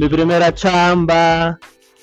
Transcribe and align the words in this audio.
mi 0.00 0.08
primera 0.08 0.54
chamba. 0.54 1.58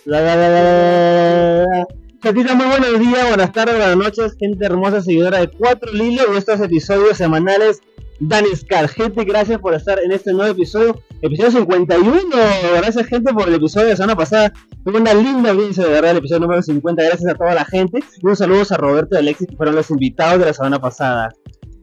La, 0.06 0.22
la, 0.22 0.36
la. 0.36 1.88
Chatita, 2.22 2.54
muy 2.54 2.68
buenos 2.68 3.00
días, 3.00 3.28
buenas 3.28 3.52
tardes, 3.52 3.76
buenas 3.76 3.98
noches, 3.98 4.36
gente 4.40 4.66
hermosa 4.66 5.02
seguidora 5.02 5.40
de 5.40 5.48
Cuatro 5.48 5.92
Lilo 5.92 6.22
y 6.32 6.38
estos 6.38 6.60
episodios 6.60 7.18
semanales. 7.18 7.82
Dani 8.20 8.56
Scar, 8.56 8.88
gente, 8.88 9.24
gracias 9.24 9.60
por 9.60 9.74
estar 9.74 10.00
en 10.00 10.12
este 10.12 10.32
nuevo 10.32 10.52
episodio, 10.52 11.02
episodio 11.24 11.52
51. 11.52 12.22
Gracias, 12.78 13.08
gente, 13.08 13.34
por 13.34 13.48
el 13.48 13.56
episodio 13.56 13.86
de 13.86 13.92
la 13.94 13.98
semana 13.98 14.16
pasada. 14.16 14.54
Tuve 14.86 15.00
una 15.00 15.16
linda 15.16 15.50
audiencia, 15.50 15.84
de 15.84 15.90
verdad, 15.90 16.12
el 16.12 16.18
episodio 16.18 16.42
número 16.42 16.62
50. 16.62 17.04
Gracias 17.04 17.32
a 17.32 17.36
toda 17.36 17.56
la 17.56 17.66
gente. 17.66 18.00
Y 18.22 18.28
un 18.28 18.36
saludo 18.36 18.64
a 18.70 18.78
Roberto 18.78 19.16
y 19.16 19.20
Alexis, 19.20 19.48
que 19.48 19.56
fueron 19.56 19.76
los 19.76 19.90
invitados 19.90 20.40
de 20.40 20.46
la 20.46 20.54
semana 20.54 20.80
pasada. 20.80 21.30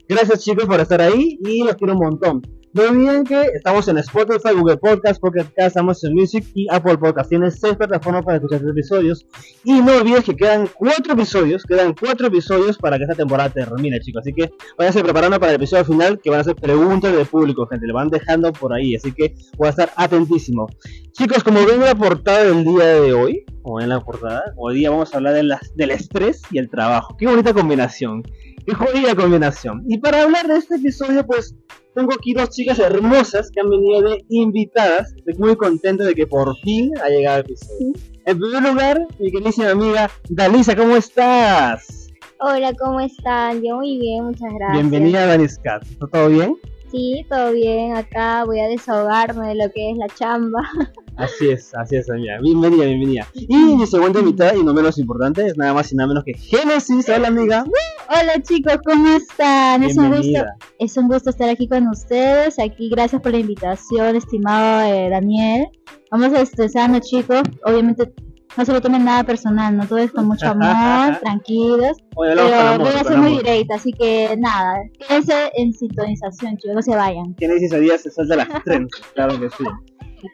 Gracias, 0.07 0.43
chicos, 0.43 0.65
por 0.65 0.79
estar 0.79 1.01
ahí 1.01 1.39
y 1.41 1.63
los 1.63 1.75
quiero 1.75 1.93
un 1.93 1.99
montón. 1.99 2.41
No 2.75 2.83
olviden 2.89 3.23
que 3.23 3.41
estamos 3.55 3.87
en 3.87 3.97
Spotify, 3.99 4.53
Google 4.53 4.75
Podcast, 4.75 5.21
Pocket 5.21 5.45
Cast, 5.55 5.77
Amazon 5.77 6.13
Music 6.13 6.43
y 6.53 6.67
Apple 6.69 6.97
Podcast. 6.97 7.29
Tienes 7.29 7.57
seis 7.57 7.73
plataformas 7.77 8.25
para 8.25 8.35
escuchar 8.35 8.59
episodios. 8.67 9.25
Y 9.63 9.81
no 9.81 9.95
olvides 9.95 10.25
que 10.25 10.35
quedan 10.35 10.67
cuatro 10.75 11.13
episodios, 11.13 11.63
quedan 11.63 11.95
cuatro 11.97 12.27
episodios 12.27 12.77
para 12.77 12.97
que 12.97 13.03
esta 13.03 13.15
temporada 13.15 13.49
termine, 13.49 14.01
chicos. 14.01 14.23
Así 14.23 14.33
que 14.33 14.51
váyanse 14.77 15.01
preparando 15.03 15.39
para 15.39 15.53
el 15.53 15.55
episodio 15.55 15.85
final, 15.85 16.19
que 16.21 16.29
van 16.29 16.41
a 16.41 16.43
ser 16.43 16.57
preguntas 16.57 17.15
del 17.15 17.25
público, 17.25 17.65
gente. 17.65 17.87
Le 17.87 17.93
van 17.93 18.09
dejando 18.09 18.51
por 18.51 18.73
ahí, 18.73 18.93
así 18.93 19.13
que 19.13 19.33
voy 19.57 19.67
a 19.67 19.69
estar 19.69 19.91
atentísimo. 19.95 20.67
Chicos, 21.13 21.45
como 21.45 21.65
ven 21.65 21.75
en 21.75 21.85
la 21.85 21.95
portada 21.95 22.43
del 22.43 22.65
día 22.65 22.87
de 22.87 23.13
hoy, 23.13 23.45
o 23.63 23.79
en 23.79 23.87
la 23.87 24.01
portada, 24.01 24.53
hoy 24.57 24.75
día 24.75 24.89
vamos 24.89 25.13
a 25.13 25.17
hablar 25.17 25.33
de 25.33 25.43
las- 25.43 25.73
del 25.77 25.91
estrés 25.91 26.41
y 26.51 26.57
el 26.57 26.69
trabajo. 26.69 27.15
Qué 27.17 27.25
bonita 27.25 27.53
combinación. 27.53 28.21
Qué 28.65 28.73
jodida 28.73 29.13
combinación. 29.15 29.83
Y 29.87 29.99
para 29.99 30.23
hablar 30.23 30.47
de 30.47 30.57
este 30.57 30.77
episodio, 30.77 31.23
pues 31.23 31.55
tengo 31.93 32.11
aquí 32.13 32.33
dos 32.33 32.49
chicas 32.49 32.79
hermosas 32.79 33.51
que 33.51 33.61
han 33.61 33.69
venido 33.69 34.01
de 34.01 34.25
invitadas. 34.29 35.13
Estoy 35.15 35.35
muy 35.37 35.55
contento 35.55 36.03
de 36.03 36.15
que 36.15 36.25
por 36.25 36.55
fin 36.57 36.91
ha 37.03 37.09
llegado 37.09 37.41
el 37.41 37.45
episodio. 37.45 37.93
En 38.25 38.39
primer 38.39 38.63
lugar, 38.63 39.07
mi 39.19 39.31
queridísima 39.31 39.69
amiga 39.69 40.09
Dalisa, 40.29 40.75
¿cómo 40.75 40.95
estás? 40.95 42.09
Hola, 42.39 42.73
¿cómo 42.73 42.99
están? 43.01 43.61
Yo 43.61 43.75
muy 43.75 43.99
bien, 43.99 44.25
muchas 44.25 44.51
gracias. 44.51 44.89
Bienvenida 44.89 45.23
a 45.23 45.27
Daniscat. 45.27 45.83
¿Está 45.83 46.07
todo 46.07 46.29
bien? 46.29 46.55
Sí, 46.89 47.23
todo 47.29 47.51
bien. 47.51 47.95
Acá 47.95 48.45
voy 48.45 48.61
a 48.61 48.67
desahogarme 48.67 49.49
de 49.49 49.55
lo 49.55 49.71
que 49.71 49.91
es 49.91 49.97
la 49.97 50.07
chamba. 50.07 50.61
Así 51.17 51.49
es, 51.49 51.73
así 51.73 51.95
es, 51.95 52.09
amiga. 52.09 52.39
Bienvenida, 52.41 52.83
bienvenida. 52.83 53.27
Y 53.33 53.55
mi 53.55 53.87
segunda 53.87 54.19
invitada, 54.19 54.53
y 54.53 54.63
no 54.63 54.73
menos 54.73 54.97
importante, 54.97 55.45
es 55.45 55.55
nada 55.55 55.73
más 55.73 55.89
y 55.93 55.95
nada 55.95 56.09
menos 56.09 56.25
que 56.25 56.33
Génesis. 56.33 57.07
Hola, 57.07 57.29
amiga. 57.29 57.63
Hola 58.07 58.39
chicos, 58.43 58.77
¿cómo 58.85 59.07
están? 59.15 59.83
Es 59.83 59.97
un 59.97 60.11
gusto, 60.15 60.43
es 60.77 60.95
un 60.95 61.07
gusto 61.07 61.31
estar 61.31 61.49
aquí 61.49 61.67
con 61.67 61.87
ustedes. 61.87 62.59
Aquí, 62.59 62.89
gracias 62.89 63.19
por 63.19 63.31
la 63.31 63.39
invitación, 63.39 64.15
estimado 64.15 64.93
eh, 64.93 65.09
Daniel. 65.09 65.67
Vamos 66.11 66.31
a 66.33 66.41
estresarnos, 66.41 67.01
chicos. 67.01 67.41
Obviamente, 67.63 68.13
no 68.57 68.63
se 68.63 68.73
lo 68.73 68.79
tomen 68.79 69.05
nada 69.05 69.23
personal, 69.23 69.75
no 69.75 69.87
todo 69.87 69.97
es 69.97 70.11
con 70.11 70.27
mucho 70.27 70.47
amor, 70.47 71.17
tranquilos. 71.23 71.97
Oye, 72.15 72.33
Pero 72.35 72.77
voy 72.77 72.93
a 72.93 73.03
ser 73.03 73.17
muy 73.17 73.37
directa, 73.37 73.75
así 73.75 73.91
que 73.91 74.35
nada, 74.37 74.75
quédense 74.99 75.51
en 75.55 75.73
sintonización, 75.73 76.57
chicos, 76.57 76.75
no 76.75 76.81
se 76.83 76.95
vayan. 76.95 77.35
Génesis 77.39 77.73
a 77.73 77.79
día 77.79 77.97
se 77.97 78.11
salta 78.11 78.35
las 78.35 78.47
trenzas, 78.63 79.01
claro 79.15 79.39
que 79.39 79.49
sí. 79.49 79.63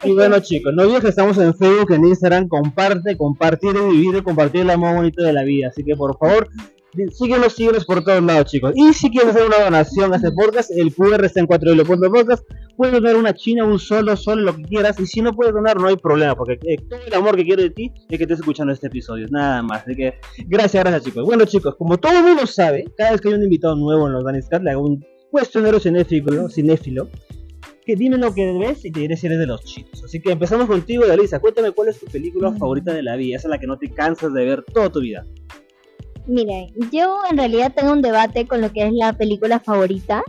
Y 0.04 0.12
bueno 0.12 0.38
chicos, 0.40 0.72
no 0.74 0.82
olvides 0.82 1.00
que 1.00 1.08
estamos 1.08 1.38
en 1.38 1.54
Facebook, 1.54 1.92
en 1.92 2.04
Instagram, 2.04 2.48
comparte, 2.48 3.16
compartir 3.16 3.74
y 3.76 3.96
vivir, 3.96 4.22
compartir 4.22 4.60
el 4.62 4.70
amor 4.70 4.96
bonito 4.96 5.22
de 5.22 5.32
la 5.32 5.42
vida. 5.42 5.68
Así 5.68 5.82
que 5.84 5.96
por 5.96 6.16
favor, 6.18 6.48
síguenos, 7.12 7.52
síguenos 7.54 7.84
por 7.84 8.02
todos 8.04 8.22
lados 8.22 8.50
chicos. 8.50 8.72
Y 8.74 8.92
si 8.92 9.10
quieres 9.10 9.30
hacer 9.30 9.46
una 9.46 9.64
donación 9.64 10.12
a 10.12 10.16
este 10.16 10.30
podcast, 10.32 10.70
el 10.70 10.94
QR 10.94 11.24
está 11.24 11.40
en 11.40 11.46
4 11.46 11.74
podcast. 11.84 12.44
Puedes 12.76 12.94
donar 12.94 13.16
una 13.16 13.34
china, 13.34 13.64
un 13.64 13.78
solo, 13.78 14.16
solo, 14.16 14.42
lo 14.42 14.56
que 14.56 14.62
quieras. 14.62 14.98
Y 14.98 15.06
si 15.06 15.20
no 15.20 15.32
puedes 15.32 15.54
donar, 15.54 15.80
no 15.80 15.88
hay 15.88 15.96
problema, 15.96 16.34
porque 16.34 16.58
eh, 16.66 16.76
todo 16.88 17.00
el 17.06 17.14
amor 17.14 17.36
que 17.36 17.44
quiero 17.44 17.62
de 17.62 17.70
ti 17.70 17.92
es 18.08 18.18
que 18.18 18.24
estés 18.24 18.40
escuchando 18.40 18.72
este 18.72 18.86
episodio, 18.86 19.26
nada 19.30 19.62
más. 19.62 19.82
Así 19.82 19.94
que 19.94 20.14
gracias, 20.46 20.82
gracias 20.82 21.04
chicos. 21.04 21.24
Bueno 21.24 21.44
chicos, 21.44 21.76
como 21.76 21.98
todo 21.98 22.12
el 22.16 22.24
mundo 22.24 22.46
sabe, 22.46 22.84
cada 22.96 23.12
vez 23.12 23.20
que 23.20 23.28
hay 23.28 23.34
un 23.34 23.42
invitado 23.42 23.76
nuevo 23.76 24.06
en 24.06 24.14
los 24.14 24.24
Daniscat, 24.24 24.62
le 24.62 24.70
hago 24.70 24.82
un 24.82 25.04
cuestionario 25.30 25.80
cinéfilo, 25.80 26.48
cinéfilo 26.48 27.08
que 27.84 27.96
dime 27.96 28.16
lo 28.16 28.32
que 28.32 28.52
ves 28.52 28.84
y 28.84 28.92
te 28.92 29.00
diré 29.00 29.16
si 29.16 29.26
eres 29.26 29.38
de 29.38 29.46
los 29.46 29.64
chicos. 29.64 30.04
Así 30.04 30.20
que 30.20 30.30
empezamos 30.30 30.66
contigo, 30.66 31.04
Dalisa. 31.06 31.40
Cuéntame 31.40 31.72
cuál 31.72 31.88
es 31.88 31.98
tu 31.98 32.06
película 32.06 32.50
Mm. 32.50 32.58
favorita 32.58 32.92
de 32.94 33.02
la 33.02 33.16
vida. 33.16 33.36
Esa 33.36 33.48
es 33.48 33.50
la 33.50 33.58
que 33.58 33.66
no 33.66 33.76
te 33.76 33.90
cansas 33.92 34.32
de 34.32 34.44
ver 34.44 34.62
toda 34.62 34.90
tu 34.90 35.00
vida. 35.00 35.26
Miren, 36.26 36.68
yo 36.92 37.18
en 37.30 37.36
realidad 37.36 37.72
tengo 37.74 37.92
un 37.92 38.02
debate 38.02 38.46
con 38.46 38.60
lo 38.60 38.72
que 38.72 38.86
es 38.86 38.92
la 38.92 39.12
película 39.12 39.58
favorita, 39.58 40.22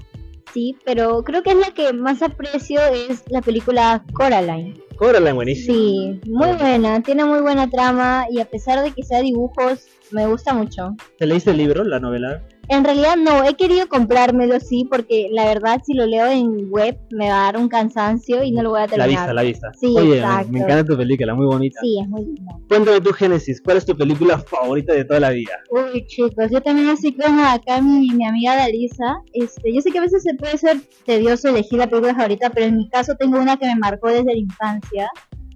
sí, 0.53 0.75
pero 0.85 1.23
creo 1.23 1.43
que 1.43 1.51
es 1.51 1.57
la 1.57 1.71
que 1.71 1.93
más 1.93 2.21
aprecio 2.21 2.81
es 2.81 3.23
la 3.29 3.41
película 3.41 4.03
Coraline. 4.13 4.73
Coraline, 4.95 5.33
buenísimo. 5.33 5.75
Sí, 5.75 6.21
muy 6.27 6.53
buena, 6.53 7.01
tiene 7.01 7.25
muy 7.25 7.41
buena 7.41 7.69
trama 7.69 8.25
y 8.29 8.39
a 8.39 8.45
pesar 8.45 8.83
de 8.83 8.91
que 8.91 9.03
sea 9.03 9.21
dibujos, 9.21 9.87
me 10.11 10.25
gusta 10.27 10.53
mucho. 10.53 10.95
¿Te 11.17 11.27
leíste 11.27 11.51
el 11.51 11.57
libro, 11.57 11.83
la 11.83 11.99
novela? 11.99 12.41
En 12.69 12.83
realidad 12.85 13.17
no, 13.17 13.43
he 13.43 13.55
querido 13.55 13.87
comprármelo 13.89 14.57
sí, 14.59 14.85
porque 14.89 15.27
la 15.31 15.45
verdad 15.45 15.81
si 15.85 15.93
lo 15.93 16.05
leo 16.05 16.27
en 16.27 16.69
web 16.71 16.97
me 17.11 17.27
va 17.29 17.41
a 17.41 17.43
dar 17.51 17.57
un 17.57 17.67
cansancio 17.67 18.41
y 18.43 18.51
no 18.51 18.63
lo 18.63 18.69
voy 18.69 18.79
a 18.79 18.83
La 18.83 18.87
terminar. 18.89 19.09
vista, 19.09 19.33
la 19.33 19.41
vista. 19.43 19.71
Sí, 19.73 19.93
Oye, 19.97 20.09
me- 20.11 20.15
exacto. 20.17 20.51
me 20.51 20.59
encanta 20.59 20.85
tu 20.85 20.97
película, 20.97 21.35
muy 21.35 21.45
bonita. 21.45 21.79
Sí, 21.81 21.99
es 22.01 22.07
muy 22.07 22.25
linda. 22.25 22.53
Cuéntame 22.69 23.01
tu 23.01 23.11
Génesis, 23.11 23.61
¿cuál 23.61 23.77
es 23.77 23.85
tu 23.85 23.95
película 23.97 24.37
favorita 24.39 24.93
de 24.93 25.03
toda 25.03 25.19
la 25.19 25.31
vida? 25.31 25.51
Uy, 25.71 26.05
chicos, 26.07 26.49
yo 26.51 26.61
también 26.61 26.87
así 26.89 27.13
como 27.15 27.43
acá 27.43 27.81
mi, 27.81 28.07
mi 28.11 28.25
amiga 28.25 28.55
Dalisa, 28.55 29.17
este, 29.33 29.73
yo 29.73 29.81
sé 29.81 29.91
que 29.91 29.97
a 29.99 30.01
veces 30.01 30.23
se 30.23 30.33
puede 30.35 30.57
ser 30.57 30.77
tedioso 31.05 31.49
elegir 31.49 31.79
la 31.79 31.87
película 31.87 32.15
favorita, 32.15 32.49
pero 32.49 32.67
en 32.67 32.77
mi 32.77 32.89
caso 32.89 33.13
tengo 33.19 33.39
una 33.39 33.57
que 33.57 33.65
me 33.67 33.75
marcó 33.75 34.07
desde 34.07 34.23
la 34.33 34.37
infancia, 34.37 35.09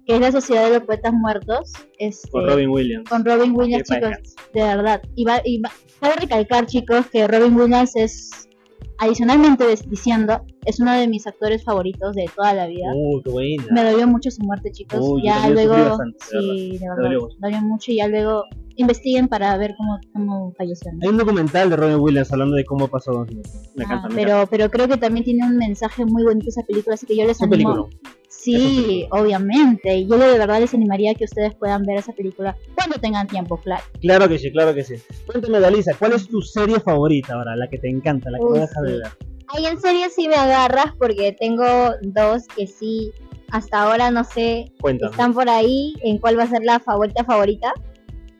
que 0.08 0.14
es 0.14 0.20
La 0.22 0.32
Sociedad 0.32 0.64
de 0.64 0.78
los 0.78 0.84
Poetas 0.84 1.12
Muertos, 1.12 1.70
este, 1.98 2.30
Con 2.30 2.46
Robin 2.48 2.70
Williams. 2.70 3.10
con 3.10 3.22
Robin 3.26 3.52
Williams, 3.54 3.86
chicos, 3.86 4.10
de 4.54 4.62
verdad. 4.62 5.02
Y, 5.14 5.24
va, 5.26 5.42
y 5.44 5.60
va- 5.60 5.70
cabe 6.00 6.14
recalcar, 6.16 6.64
chicos, 6.64 7.06
que 7.12 7.28
Robin 7.28 7.54
Williams 7.54 7.94
es, 7.94 8.48
adicionalmente 8.96 9.64
diciendo, 9.86 10.40
es 10.64 10.80
uno 10.80 10.92
de 10.94 11.06
mis 11.08 11.26
actores 11.26 11.62
favoritos 11.62 12.14
de 12.14 12.24
toda 12.34 12.54
la 12.54 12.66
vida. 12.66 12.86
Qué 13.22 13.30
buena. 13.30 13.64
Me 13.70 13.84
dolió 13.84 14.06
mucho 14.06 14.30
su 14.30 14.42
muerte, 14.44 14.70
chicos. 14.72 15.04
Ya 15.22 15.46
luego, 15.50 15.74
bastante, 15.74 16.18
sí, 16.30 16.70
de 16.72 16.78
Me 16.80 16.88
verdad, 16.88 17.02
dolió 17.02 17.20
mucho. 17.20 17.36
dolió 17.40 17.60
mucho 17.60 17.92
y 17.92 17.96
ya 17.96 18.08
luego 18.08 18.44
investiguen 18.76 19.28
para 19.28 19.54
ver 19.58 19.74
cómo, 19.76 19.98
cómo 20.14 20.54
falleció. 20.56 20.90
¿no? 20.92 21.00
Hay 21.02 21.08
un 21.08 21.18
documental 21.18 21.68
de 21.68 21.76
Robin 21.76 21.96
Williams 22.00 22.32
hablando 22.32 22.56
de 22.56 22.64
cómo 22.64 22.88
pasó. 22.88 23.26
Me 23.26 23.40
Ah, 23.40 23.42
encanta, 23.42 23.68
me 23.76 23.84
encanta. 23.84 24.08
pero, 24.14 24.46
pero 24.50 24.70
creo 24.70 24.88
que 24.88 24.96
también 24.96 25.24
tiene 25.24 25.44
un 25.46 25.58
mensaje 25.58 26.06
muy 26.06 26.22
bonito 26.24 26.48
esa 26.48 26.62
película, 26.62 26.94
así 26.94 27.04
que 27.04 27.14
yo 27.14 27.26
les 27.26 27.42
animo. 27.42 27.74
película. 27.74 28.17
Sí, 28.38 29.04
obviamente. 29.10 29.96
y 29.96 30.06
Yo 30.06 30.16
de 30.16 30.38
verdad 30.38 30.60
les 30.60 30.72
animaría 30.72 31.10
a 31.10 31.14
que 31.14 31.24
ustedes 31.24 31.54
puedan 31.56 31.82
ver 31.82 31.98
esa 31.98 32.12
película 32.12 32.56
cuando 32.76 32.96
tengan 32.96 33.26
tiempo, 33.26 33.56
claro. 33.56 33.82
Claro 34.00 34.28
que 34.28 34.38
sí, 34.38 34.52
claro 34.52 34.72
que 34.74 34.84
sí. 34.84 34.94
Cuéntame, 35.26 35.58
Dalisa, 35.58 35.92
¿cuál 35.98 36.12
es 36.12 36.28
tu 36.28 36.40
serie 36.40 36.78
favorita 36.78 37.34
ahora? 37.34 37.56
La 37.56 37.68
que 37.68 37.78
te 37.78 37.90
encanta, 37.90 38.30
la 38.30 38.38
que 38.38 38.44
no 38.44 38.50
Uy, 38.50 38.60
dejas 38.60 38.82
de 38.84 38.92
ver. 38.92 39.08
Ahí 39.48 39.66
en 39.66 39.80
serio 39.80 40.06
sí 40.14 40.28
me 40.28 40.36
agarras 40.36 40.94
porque 40.98 41.32
tengo 41.38 41.64
dos 42.02 42.46
que 42.54 42.66
sí, 42.68 43.10
hasta 43.50 43.82
ahora 43.82 44.10
no 44.12 44.22
sé, 44.22 44.72
Cuéntame. 44.80 45.10
están 45.10 45.34
por 45.34 45.48
ahí 45.48 45.94
en 46.02 46.18
cuál 46.18 46.38
va 46.38 46.44
a 46.44 46.48
ser 46.48 46.62
la 46.62 46.78
favorita 46.78 47.24
favorita. 47.24 47.72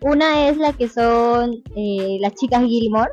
Una 0.03 0.48
es 0.48 0.59
la 0.59 0.72
que 0.75 0.88
son 0.88 1.60
eh, 1.75 2.19
las 2.20 2.34
chicas 2.34 2.62
Gilmore. 2.65 3.10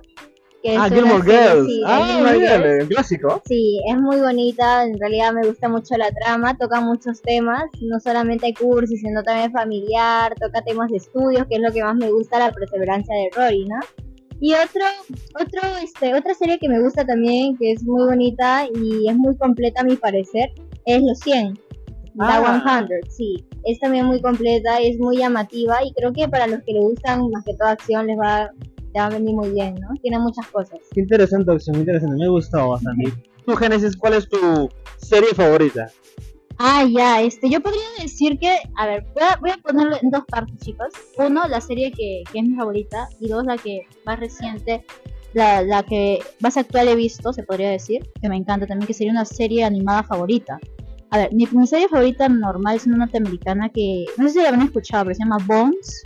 Que 0.65 0.75
Ah, 0.75 0.89
Gilmore 0.89 1.21
Girls. 1.21 1.67
sí, 1.67 1.83
ah, 1.85 2.23
Girls. 2.23 2.65
el 2.65 2.87
clásico. 2.87 3.39
Sí, 3.45 3.79
es 3.87 4.01
muy 4.01 4.17
bonita, 4.19 4.83
en 4.83 4.97
realidad 4.99 5.31
me 5.31 5.45
gusta 5.47 5.69
mucho 5.69 5.95
la 5.95 6.09
trama, 6.09 6.57
toca 6.57 6.81
muchos 6.81 7.21
temas, 7.21 7.65
no 7.81 7.99
solamente 7.99 8.51
cursis, 8.59 8.99
sino 8.99 9.21
también 9.21 9.51
familiar, 9.51 10.33
toca 10.41 10.63
temas 10.63 10.89
de 10.89 10.97
estudios, 10.97 11.45
que 11.45 11.57
es 11.57 11.61
lo 11.61 11.71
que 11.71 11.83
más 11.83 11.95
me 11.95 12.09
gusta, 12.09 12.39
la 12.39 12.51
perseverancia 12.51 13.15
de 13.15 13.29
Rory, 13.35 13.65
¿no? 13.65 13.75
Y 14.39 14.53
otro, 14.53 14.85
otro, 15.39 15.61
este, 15.83 16.15
otra 16.15 16.33
serie 16.33 16.57
que 16.57 16.67
me 16.67 16.81
gusta 16.81 17.05
también, 17.05 17.55
que 17.57 17.71
es 17.73 17.83
muy 17.83 18.03
bonita 18.03 18.65
y 18.73 19.07
es 19.07 19.15
muy 19.15 19.37
completa 19.37 19.81
a 19.81 19.83
mi 19.83 19.97
parecer, 19.97 20.49
es 20.85 21.03
Los 21.03 21.19
100. 21.19 21.59
Ah. 22.17 22.41
La 22.63 22.87
100, 22.87 23.11
sí. 23.11 23.35
Es 23.65 23.77
también 23.79 24.05
muy 24.05 24.19
completa, 24.19 24.79
es 24.79 24.97
muy 24.97 25.17
llamativa 25.17 25.83
y 25.83 25.93
creo 25.93 26.11
que 26.11 26.27
para 26.27 26.47
los 26.47 26.63
que 26.63 26.73
le 26.73 26.79
gustan 26.79 27.29
más 27.29 27.45
que 27.45 27.53
toda 27.53 27.71
acción 27.71 28.07
les 28.07 28.17
va, 28.17 28.49
te 28.95 29.01
va 29.01 29.07
a 29.07 29.09
venir 29.09 29.35
muy 29.35 29.49
bien, 29.49 29.75
¿no? 29.75 29.89
Tiene 30.01 30.17
muchas 30.19 30.47
cosas. 30.47 30.79
Qué 30.93 31.01
interesante 31.01 31.51
opción, 31.51 31.75
muy 31.75 31.81
interesante. 31.81 32.15
Me 32.15 32.25
ha 32.27 32.29
gustado 32.29 32.69
bastante. 32.69 33.11
Tu 33.45 33.53
Génesis, 33.53 33.97
¿cuál 33.97 34.13
es 34.13 34.29
tu 34.29 34.69
serie 34.95 35.33
favorita? 35.35 35.87
Ah, 36.59 36.85
ya, 36.89 37.21
este, 37.21 37.49
yo 37.49 37.59
podría 37.59 37.83
decir 38.01 38.39
que, 38.39 38.57
a 38.77 38.85
ver, 38.87 39.05
voy 39.13 39.23
a, 39.23 39.35
voy 39.35 39.49
a 39.49 39.57
ponerlo 39.57 39.97
en 40.01 40.11
dos 40.11 40.23
partes, 40.25 40.57
chicos. 40.59 40.93
Uno, 41.17 41.45
la 41.49 41.59
serie 41.59 41.91
que, 41.91 42.23
que 42.31 42.39
es 42.39 42.45
mi 42.45 42.55
favorita, 42.55 43.09
y 43.19 43.27
dos, 43.27 43.43
la 43.43 43.57
que 43.57 43.81
más 44.05 44.17
reciente, 44.17 44.85
la, 45.33 45.61
la 45.61 45.83
que 45.83 46.19
más 46.39 46.55
actual 46.55 46.87
he 46.87 46.95
visto, 46.95 47.33
se 47.33 47.43
podría 47.43 47.71
decir, 47.71 48.09
que 48.21 48.29
me 48.29 48.37
encanta 48.37 48.65
también, 48.65 48.87
que 48.87 48.93
sería 48.93 49.11
una 49.11 49.25
serie 49.25 49.65
animada 49.65 50.03
favorita. 50.03 50.57
A 51.09 51.17
ver, 51.17 51.33
mi, 51.33 51.45
mi 51.51 51.67
serie 51.67 51.89
favorita 51.89 52.29
normal 52.29 52.77
es 52.77 52.87
una 52.87 52.95
norteamericana 52.95 53.67
que, 53.67 54.05
no 54.17 54.25
sé 54.29 54.35
si 54.35 54.41
la 54.41 54.47
habrán 54.47 54.67
escuchado, 54.67 55.03
pero 55.03 55.15
se 55.15 55.23
llama 55.25 55.37
Bones. 55.45 56.03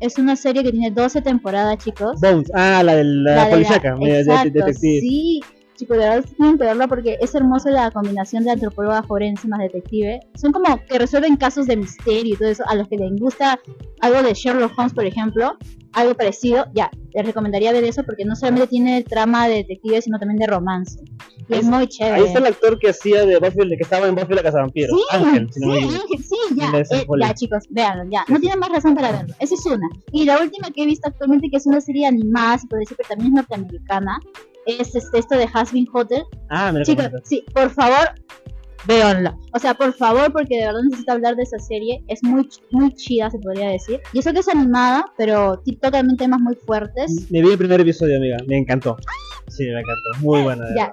Es 0.00 0.18
una 0.18 0.34
serie 0.36 0.62
que 0.64 0.72
tiene 0.72 0.90
12 0.90 1.20
temporadas, 1.22 1.76
chicos. 1.84 2.20
Bones, 2.20 2.50
ah, 2.54 2.82
la 2.82 2.96
de 2.96 3.04
la, 3.04 3.34
La 3.36 3.44
de 3.44 3.50
la- 3.60 3.96
media 3.96 4.14
de- 4.14 4.14
de- 4.14 4.20
exacto, 4.20 4.50
detective. 4.52 5.00
Sí, 5.00 5.40
tienen 5.86 6.58
que 6.58 6.64
verla 6.64 6.86
porque 6.88 7.18
es 7.20 7.34
hermosa 7.34 7.70
la 7.70 7.90
combinación 7.90 8.44
de 8.44 8.50
antropóloga 8.52 9.02
forense 9.02 9.48
más 9.48 9.60
detective. 9.60 10.20
Son 10.34 10.52
como 10.52 10.78
que 10.84 10.98
resuelven 10.98 11.36
casos 11.36 11.66
de 11.66 11.76
misterio 11.76 12.34
y 12.34 12.36
todo 12.36 12.48
eso. 12.48 12.64
A 12.68 12.74
los 12.74 12.88
que 12.88 12.96
les 12.96 13.12
gusta 13.18 13.58
algo 14.00 14.22
de 14.22 14.34
Sherlock 14.34 14.72
Holmes, 14.78 14.92
por 14.94 15.04
ejemplo, 15.04 15.56
algo 15.92 16.14
parecido, 16.14 16.66
ya, 16.72 16.90
les 17.12 17.26
recomendaría 17.26 17.72
ver 17.72 17.84
eso 17.84 18.04
porque 18.04 18.24
no 18.24 18.36
solamente 18.36 18.68
tiene 18.68 19.02
trama 19.02 19.48
de 19.48 19.56
detective, 19.56 20.02
sino 20.02 20.18
también 20.18 20.38
de 20.38 20.46
romance. 20.46 21.00
Y 21.48 21.54
es, 21.54 21.64
Ahí- 21.64 21.70
muy 21.70 21.86
chévere. 21.88 22.16
Ahí 22.16 22.24
está 22.24 22.38
el 22.38 22.46
actor 22.46 22.78
que 22.78 22.90
hacía 22.90 23.24
de 23.26 23.38
Buffy, 23.38 23.68
que 23.76 23.82
estaba 23.82 24.06
en 24.06 24.14
Buffy 24.14 24.34
la 24.34 24.42
Casa 24.42 24.58
Vampiro. 24.60 24.94
Sí, 24.94 25.02
Ángel, 25.10 25.48
si 25.52 25.60
sí. 25.60 25.70
Ángel, 25.70 26.00
sí, 26.22 26.36
ya, 26.54 26.78
eh, 26.78 27.06
ya 27.20 27.34
chicos, 27.34 27.64
véanlo, 27.70 28.04
ya, 28.10 28.24
no 28.28 28.38
tienen 28.38 28.58
más 28.60 28.70
razón 28.70 28.94
para 28.94 29.10
verlo, 29.10 29.34
esa 29.40 29.54
es 29.54 29.66
una. 29.66 29.88
Y 30.12 30.24
la 30.24 30.40
última 30.40 30.70
que 30.70 30.84
he 30.84 30.86
visto 30.86 31.08
actualmente, 31.08 31.48
que 31.50 31.56
es 31.56 31.66
una 31.66 31.80
serie 31.80 32.06
animada, 32.06 32.58
se 32.58 32.68
puede 32.68 32.80
decir, 32.82 32.96
pero 32.96 33.08
también 33.08 33.32
es 33.32 33.34
norteamericana, 33.36 34.20
es 34.66 34.94
este, 34.94 35.18
esto 35.18 35.36
de 35.36 35.48
Hasbin 35.52 35.86
Hotel. 35.92 36.22
Ah, 36.48 36.72
me 36.72 36.80
lo 36.80 36.84
Chicos, 36.84 37.06
comentas. 37.06 37.28
sí, 37.28 37.44
por 37.52 37.70
favor, 37.70 38.10
véanla. 38.86 39.36
O 39.52 39.58
sea, 39.58 39.74
por 39.74 39.92
favor, 39.92 40.32
porque 40.32 40.56
de 40.58 40.66
verdad 40.66 40.80
necesito 40.84 41.12
hablar 41.12 41.36
de 41.36 41.42
esa 41.42 41.58
serie, 41.58 42.02
es 42.08 42.22
muy, 42.22 42.48
muy 42.70 42.94
chida, 42.94 43.30
se 43.30 43.38
podría 43.38 43.70
decir. 43.70 44.00
Y 44.12 44.20
eso 44.20 44.32
que 44.32 44.40
es 44.40 44.48
animada, 44.48 45.04
pero 45.16 45.62
toca 45.80 45.90
también 45.90 46.16
temas 46.16 46.40
muy 46.40 46.54
fuertes. 46.54 47.26
Me 47.30 47.42
vi 47.42 47.50
el 47.50 47.58
primer 47.58 47.80
episodio, 47.80 48.16
amiga. 48.16 48.36
Me 48.46 48.58
encantó. 48.58 48.96
Sí, 49.48 49.64
me 49.64 49.80
encantó. 49.80 50.10
Muy 50.20 50.42
buena. 50.42 50.64
Ya. 50.76 50.92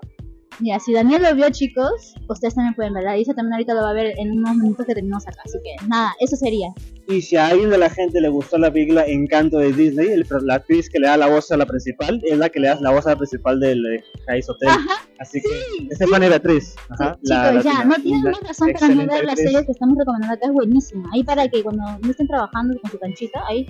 Mira, 0.59 0.79
si 0.79 0.91
Daniel 0.91 1.21
lo 1.21 1.35
vio, 1.35 1.49
chicos, 1.51 2.15
ustedes 2.27 2.55
también 2.55 2.73
pueden 2.73 2.93
verla. 2.93 3.15
Isa 3.15 3.33
también 3.35 3.53
ahorita 3.53 3.75
lo 3.75 3.81
va 3.83 3.91
a 3.91 3.93
ver 3.93 4.13
en 4.17 4.31
unos 4.31 4.55
minutos 4.55 4.87
que 4.87 4.95
terminamos 4.95 5.27
acá. 5.27 5.41
Así 5.45 5.59
que 5.63 5.85
nada, 5.87 6.13
eso 6.19 6.35
sería. 6.35 6.69
Y 7.07 7.21
si 7.21 7.35
a 7.35 7.47
alguien 7.47 7.69
de 7.69 7.77
la 7.77 7.89
gente 7.91 8.19
le 8.19 8.27
gustó 8.29 8.57
la 8.57 8.71
película 8.71 9.05
Encanto 9.05 9.59
de 9.59 9.71
Disney, 9.71 10.07
el- 10.09 10.25
la 10.45 10.55
actriz 10.55 10.89
que 10.89 10.99
le 10.99 11.07
da 11.07 11.15
la 11.15 11.27
voz 11.27 11.51
a 11.51 11.57
la 11.57 11.65
principal 11.67 12.19
es 12.25 12.37
la 12.39 12.49
que 12.49 12.59
le 12.59 12.69
da 12.69 12.79
la 12.81 12.91
voz 12.91 13.05
a 13.05 13.11
la 13.11 13.15
principal 13.17 13.59
del 13.59 13.85
eh, 13.85 14.03
High 14.27 14.41
Hotel. 14.47 14.69
Ajá, 14.69 15.07
Así 15.19 15.39
que, 15.41 15.87
Estefania 15.91 16.29
Beatriz. 16.29 16.75
Ajá, 16.89 17.13
Sí, 17.21 17.29
la 17.29 17.49
chicos, 17.49 17.63
ya, 17.63 17.71
latina. 17.73 17.85
no 17.85 18.03
tienen 18.03 18.23
La 18.23 18.31
más 18.31 18.41
razón 18.41 18.69
para 18.73 18.87
no 18.89 18.97
ver 18.97 19.07
la 19.25 19.31
actriz. 19.33 19.51
serie 19.51 19.65
que 19.65 19.71
estamos 19.71 19.97
recomendando 19.97 20.33
acá, 20.33 20.47
es 20.47 20.53
buenísima. 20.53 21.09
Ahí 21.13 21.23
para 21.23 21.47
que 21.47 21.61
cuando 21.61 21.83
no 22.01 22.09
estén 22.09 22.27
trabajando 22.27 22.77
con 22.81 22.89
su 22.91 22.97
canchita, 22.97 23.41
ahí. 23.47 23.65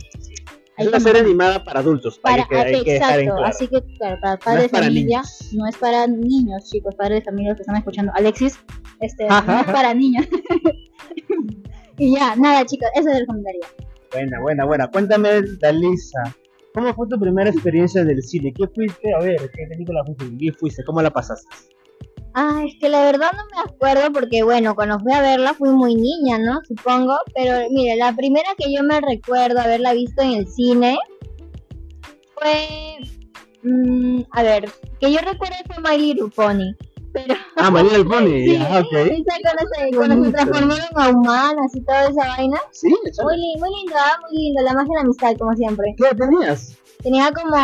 Es 0.77 0.87
una 0.87 0.99
serie 0.99 1.21
animada 1.21 1.63
para 1.63 1.79
adultos, 1.79 2.19
para, 2.19 2.45
Para, 2.45 2.65
que, 2.65 2.75
hay 2.77 2.83
que 2.83 2.97
exacto, 2.97 3.23
claro. 3.23 3.45
así 3.45 3.67
que 3.67 3.81
claro, 3.97 4.17
para 4.21 4.37
padres 4.37 4.65
es 4.65 4.71
de 4.71 4.77
familia, 4.77 5.21
niños. 5.21 5.49
no 5.53 5.67
es 5.67 5.77
para 5.77 6.07
niños, 6.07 6.69
chicos, 6.69 6.93
padres 6.93 7.21
de 7.21 7.25
familia 7.25 7.55
que 7.55 7.61
están 7.61 7.77
escuchando. 7.77 8.11
Alexis, 8.15 8.59
este, 8.99 9.25
no 9.25 9.33
Ajá. 9.33 9.61
es 9.61 9.67
para 9.67 9.93
niños. 9.95 10.27
y 11.97 12.15
ya, 12.15 12.35
nada, 12.35 12.63
chicos, 12.65 12.89
eso 12.93 13.09
les 13.09 13.21
recomendaría. 13.21 13.65
Buena, 14.11 14.39
buena, 14.39 14.65
buena. 14.65 14.87
Cuéntame, 14.91 15.41
Dalisa, 15.59 16.35
¿cómo 16.75 16.93
fue 16.93 17.07
tu 17.07 17.19
primera 17.19 17.49
experiencia 17.49 18.05
del 18.05 18.21
cine? 18.21 18.53
¿Qué 18.53 18.67
fuiste 18.67 19.13
a 19.15 19.19
ver? 19.19 19.49
¿Qué 19.55 19.65
película 19.67 20.03
fuiste? 20.05 20.25
¿Qué 20.37 20.51
fuiste? 20.53 20.83
¿Cómo 20.83 21.01
la 21.01 21.09
pasaste? 21.09 21.55
Ah, 22.33 22.61
es 22.67 22.75
que 22.79 22.87
la 22.89 23.03
verdad 23.03 23.31
no 23.33 23.43
me 23.55 23.61
acuerdo 23.71 24.11
porque, 24.13 24.43
bueno, 24.43 24.75
cuando 24.75 24.99
fui 24.99 25.11
a 25.11 25.21
verla 25.21 25.53
fui 25.55 25.69
muy 25.71 25.95
niña, 25.95 26.37
¿no? 26.37 26.59
Supongo. 26.67 27.17
Pero 27.33 27.67
mire, 27.71 27.95
la 27.97 28.13
primera 28.15 28.49
que 28.57 28.71
yo 28.71 28.83
me 28.83 29.01
recuerdo 29.01 29.59
haberla 29.59 29.93
visto 29.93 30.21
en 30.21 30.33
el 30.33 30.47
cine 30.47 30.97
fue. 32.35 32.99
mm, 33.63 34.21
a 34.31 34.43
ver, 34.43 34.69
que 34.99 35.11
yo 35.11 35.19
recuerdo 35.19 35.55
fue 35.65 35.81
My 35.83 35.97
Little 35.97 36.29
Pony. 36.35 36.73
Pero. 37.13 37.33
Ah, 37.55 37.71
María 37.71 37.91
del 37.97 38.05
Pony. 38.05 38.27
Sí, 38.45 38.55
ah, 38.69 38.81
ok. 38.85 39.09
¿viste 39.09 39.33
cuando 39.41 39.63
se, 39.73 39.97
cuando 39.97 40.25
se 40.25 40.31
transformaron 40.31 40.85
a 40.95 41.09
humanas 41.09 41.75
y 41.75 41.81
toda 41.81 42.07
esa 42.09 42.27
vaina? 42.27 42.57
Sí, 42.71 42.89
Muy, 43.23 43.37
li- 43.37 43.55
muy 43.59 43.69
lindo, 43.69 43.95
ah, 43.97 44.17
muy 44.21 44.37
lindo. 44.43 44.61
La 44.63 44.73
magia 44.73 44.89
de 44.89 44.95
la 44.95 45.01
amistad, 45.01 45.33
como 45.39 45.55
siempre. 45.55 45.95
¿Qué 45.97 46.15
tenías? 46.15 46.77
Tenía 47.01 47.31
como 47.31 47.55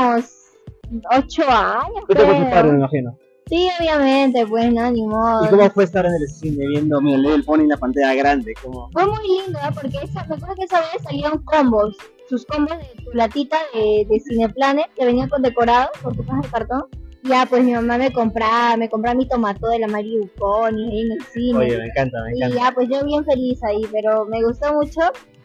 ocho 1.15 1.43
años. 1.47 2.03
¿Qué 2.07 2.15
te 2.15 2.25
fue 2.25 2.33
tu 2.33 2.39
creo. 2.41 2.49
padre, 2.49 2.71
me 2.71 2.77
imagino? 2.79 3.17
Sí, 3.47 3.67
obviamente, 3.79 4.45
pues 4.47 4.71
no, 4.73 4.91
ni 4.91 5.05
modo. 5.05 5.45
¿Y 5.45 5.49
cómo 5.49 5.69
fue 5.71 5.83
estar 5.83 6.05
en 6.05 6.13
el 6.13 6.27
cine 6.27 6.65
viendo 6.67 6.99
María 7.01 7.31
del 7.31 7.43
Pony 7.43 7.61
en 7.61 7.69
la 7.69 7.77
pantalla 7.77 8.13
grande? 8.15 8.53
¿Cómo? 8.63 8.89
Fue 8.91 9.05
muy 9.05 9.19
lindo, 9.27 9.59
¿eh? 9.59 9.71
porque 9.73 9.97
esa, 10.03 10.25
me 10.25 10.35
acuerdo 10.35 10.55
que 10.55 10.63
esa 10.63 10.79
vez 10.79 11.03
salían 11.03 11.37
combos. 11.39 11.95
Sus 12.29 12.45
combos 12.45 12.77
de 12.77 13.03
tu 13.03 13.11
latita 13.11 13.57
de, 13.73 14.07
de 14.09 14.19
Cineplanet 14.21 14.87
que 14.95 15.05
venían 15.05 15.29
con 15.29 15.41
decorados 15.41 15.89
por 16.01 16.15
tu 16.15 16.25
caja 16.25 16.41
de 16.41 16.47
cartón. 16.47 16.85
Ya, 17.23 17.45
pues 17.45 17.63
mi 17.63 17.73
mamá 17.73 17.97
me 17.97 18.11
compraba, 18.11 18.75
me 18.75 18.89
compraba 18.89 19.15
mi 19.15 19.27
tomato 19.27 19.67
de 19.69 19.79
la 19.79 19.87
Mario 19.87 20.27
Pony 20.37 20.89
ahí 20.89 21.01
en 21.01 21.11
el 21.11 21.23
cine. 21.31 21.57
Oye, 21.59 21.77
me 21.77 21.85
encanta, 21.85 22.17
me 22.23 22.37
y 22.37 22.43
encanta. 22.43 22.55
ya, 22.57 22.71
pues 22.73 22.89
yo 22.89 23.05
bien 23.05 23.23
feliz 23.25 23.63
ahí, 23.63 23.81
pero 23.91 24.25
me 24.25 24.43
gustó 24.43 24.73
mucho. 24.73 24.99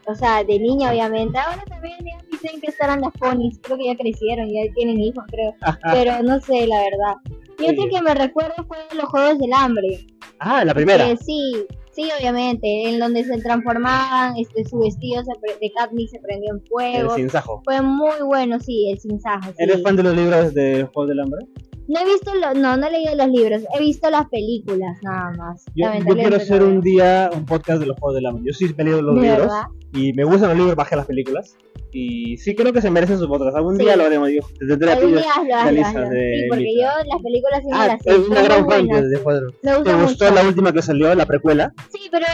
O 0.07 0.15
sea, 0.15 0.43
de 0.43 0.59
niña 0.59 0.91
obviamente. 0.91 1.37
Ahora 1.39 1.63
también 1.69 1.99
ya 1.99 2.19
dicen 2.31 2.61
que 2.61 2.69
estarán 2.69 3.01
las 3.03 3.13
ponis. 3.13 3.59
Creo 3.63 3.77
que 3.77 3.87
ya 3.87 3.97
crecieron, 3.97 4.49
ya 4.49 4.73
tienen 4.75 4.99
hijos, 5.01 5.23
creo. 5.29 5.55
Pero 5.93 6.23
no 6.23 6.41
sé, 6.41 6.67
la 6.67 6.79
verdad. 6.79 7.15
Y 7.59 7.71
otro 7.71 7.85
que 7.91 8.03
me 8.03 8.15
recuerdo 8.15 8.55
fue 8.67 8.79
los 8.95 9.05
Juegos 9.07 9.39
del 9.39 9.53
Hambre. 9.53 10.07
Ah, 10.39 10.65
la 10.65 10.75
primera. 10.75 11.05
Que 11.07 11.17
sí, 11.17 11.67
sí, 11.91 12.09
obviamente, 12.19 12.89
en 12.89 13.01
donde 13.01 13.25
se 13.25 13.37
transformaban, 13.39 14.37
este, 14.37 14.65
su 14.65 14.79
vestido 14.79 15.23
se 15.25 15.33
pre- 15.41 15.59
de 15.61 15.73
Katniss 15.73 16.11
se 16.13 16.21
prendió 16.21 16.51
en 16.53 16.61
El 16.61 16.67
fuego. 16.69 17.15
sinsajo. 17.17 17.63
Fue 17.65 17.83
muy 17.83 18.21
bueno, 18.25 18.61
sí, 18.61 18.91
el 18.93 19.01
sinsajo. 19.01 19.49
sí. 19.51 19.57
¿Eres 19.59 19.83
fan 19.83 19.97
de 19.97 20.03
los 20.05 20.15
libros 20.17 20.55
de 20.55 20.85
Juego 20.93 21.09
del 21.09 21.21
Hambre? 21.21 21.47
No 21.89 22.01
he 22.01 22.05
visto, 22.05 22.35
lo- 22.35 22.53
no, 22.55 22.77
no 22.77 22.87
he 22.87 22.91
leído 22.91 23.15
los 23.17 23.29
libros, 23.29 23.63
he 23.75 23.81
visto 23.81 24.11
las 24.11 24.29
películas 24.29 24.99
nada 25.03 25.33
más. 25.39 25.65
Yo, 25.75 25.87
quiero 26.15 26.37
hacer 26.37 26.63
un 26.63 26.81
día 26.83 27.31
un 27.35 27.47
podcast 27.47 27.81
de 27.81 27.87
los 27.87 27.99
Juegos 27.99 28.17
del 28.17 28.27
Hambre. 28.27 28.45
Yo 28.47 28.53
sí 28.53 28.67
he 28.77 28.85
leído 28.85 29.01
los 29.01 29.15
¿De 29.17 29.23
libros 29.23 29.41
verdad? 29.47 29.63
y 29.95 30.13
me 30.13 30.25
gustan 30.25 30.51
los 30.51 30.59
libros 30.59 30.77
más 30.77 30.87
que 30.89 30.97
las 30.97 31.07
películas. 31.07 31.57
Y 31.91 32.37
sí 32.37 32.55
creo 32.55 32.71
que 32.75 32.83
se 32.83 32.91
merecen 32.91 33.19
su 33.19 33.27
podcast. 33.27 33.57
Algún 33.57 33.79
Sí. 33.79 33.85
día 33.85 33.97
lo 33.97 34.05
haremos. 34.05 34.29
Yo 34.31 34.43
te 34.59 34.67
tendré 34.67 34.93
a 34.93 34.99
ti. 35.01 35.07
Sí, 35.07 36.47
porque 36.51 36.75
yo 36.77 36.89
las 37.07 37.23
películas 37.23 37.61
sí 37.63 37.69
me 37.71 37.77
Ah, 37.77 37.87
las 37.87 38.03
sé. 38.03 38.11
es 38.11 38.29
una 38.29 38.43
gran 38.43 38.69
fan 38.69 38.87
de, 38.87 39.17
Juegos 39.17 39.55
¿Te 39.63 39.75
gustó 39.75 39.97
mucho. 40.27 40.35
la 40.35 40.43
última 40.47 40.73
que 40.73 40.83
salió, 40.83 41.15
la 41.15 41.25
precuela? 41.25 41.73
Sí, 41.91 42.01
pero 42.11 42.27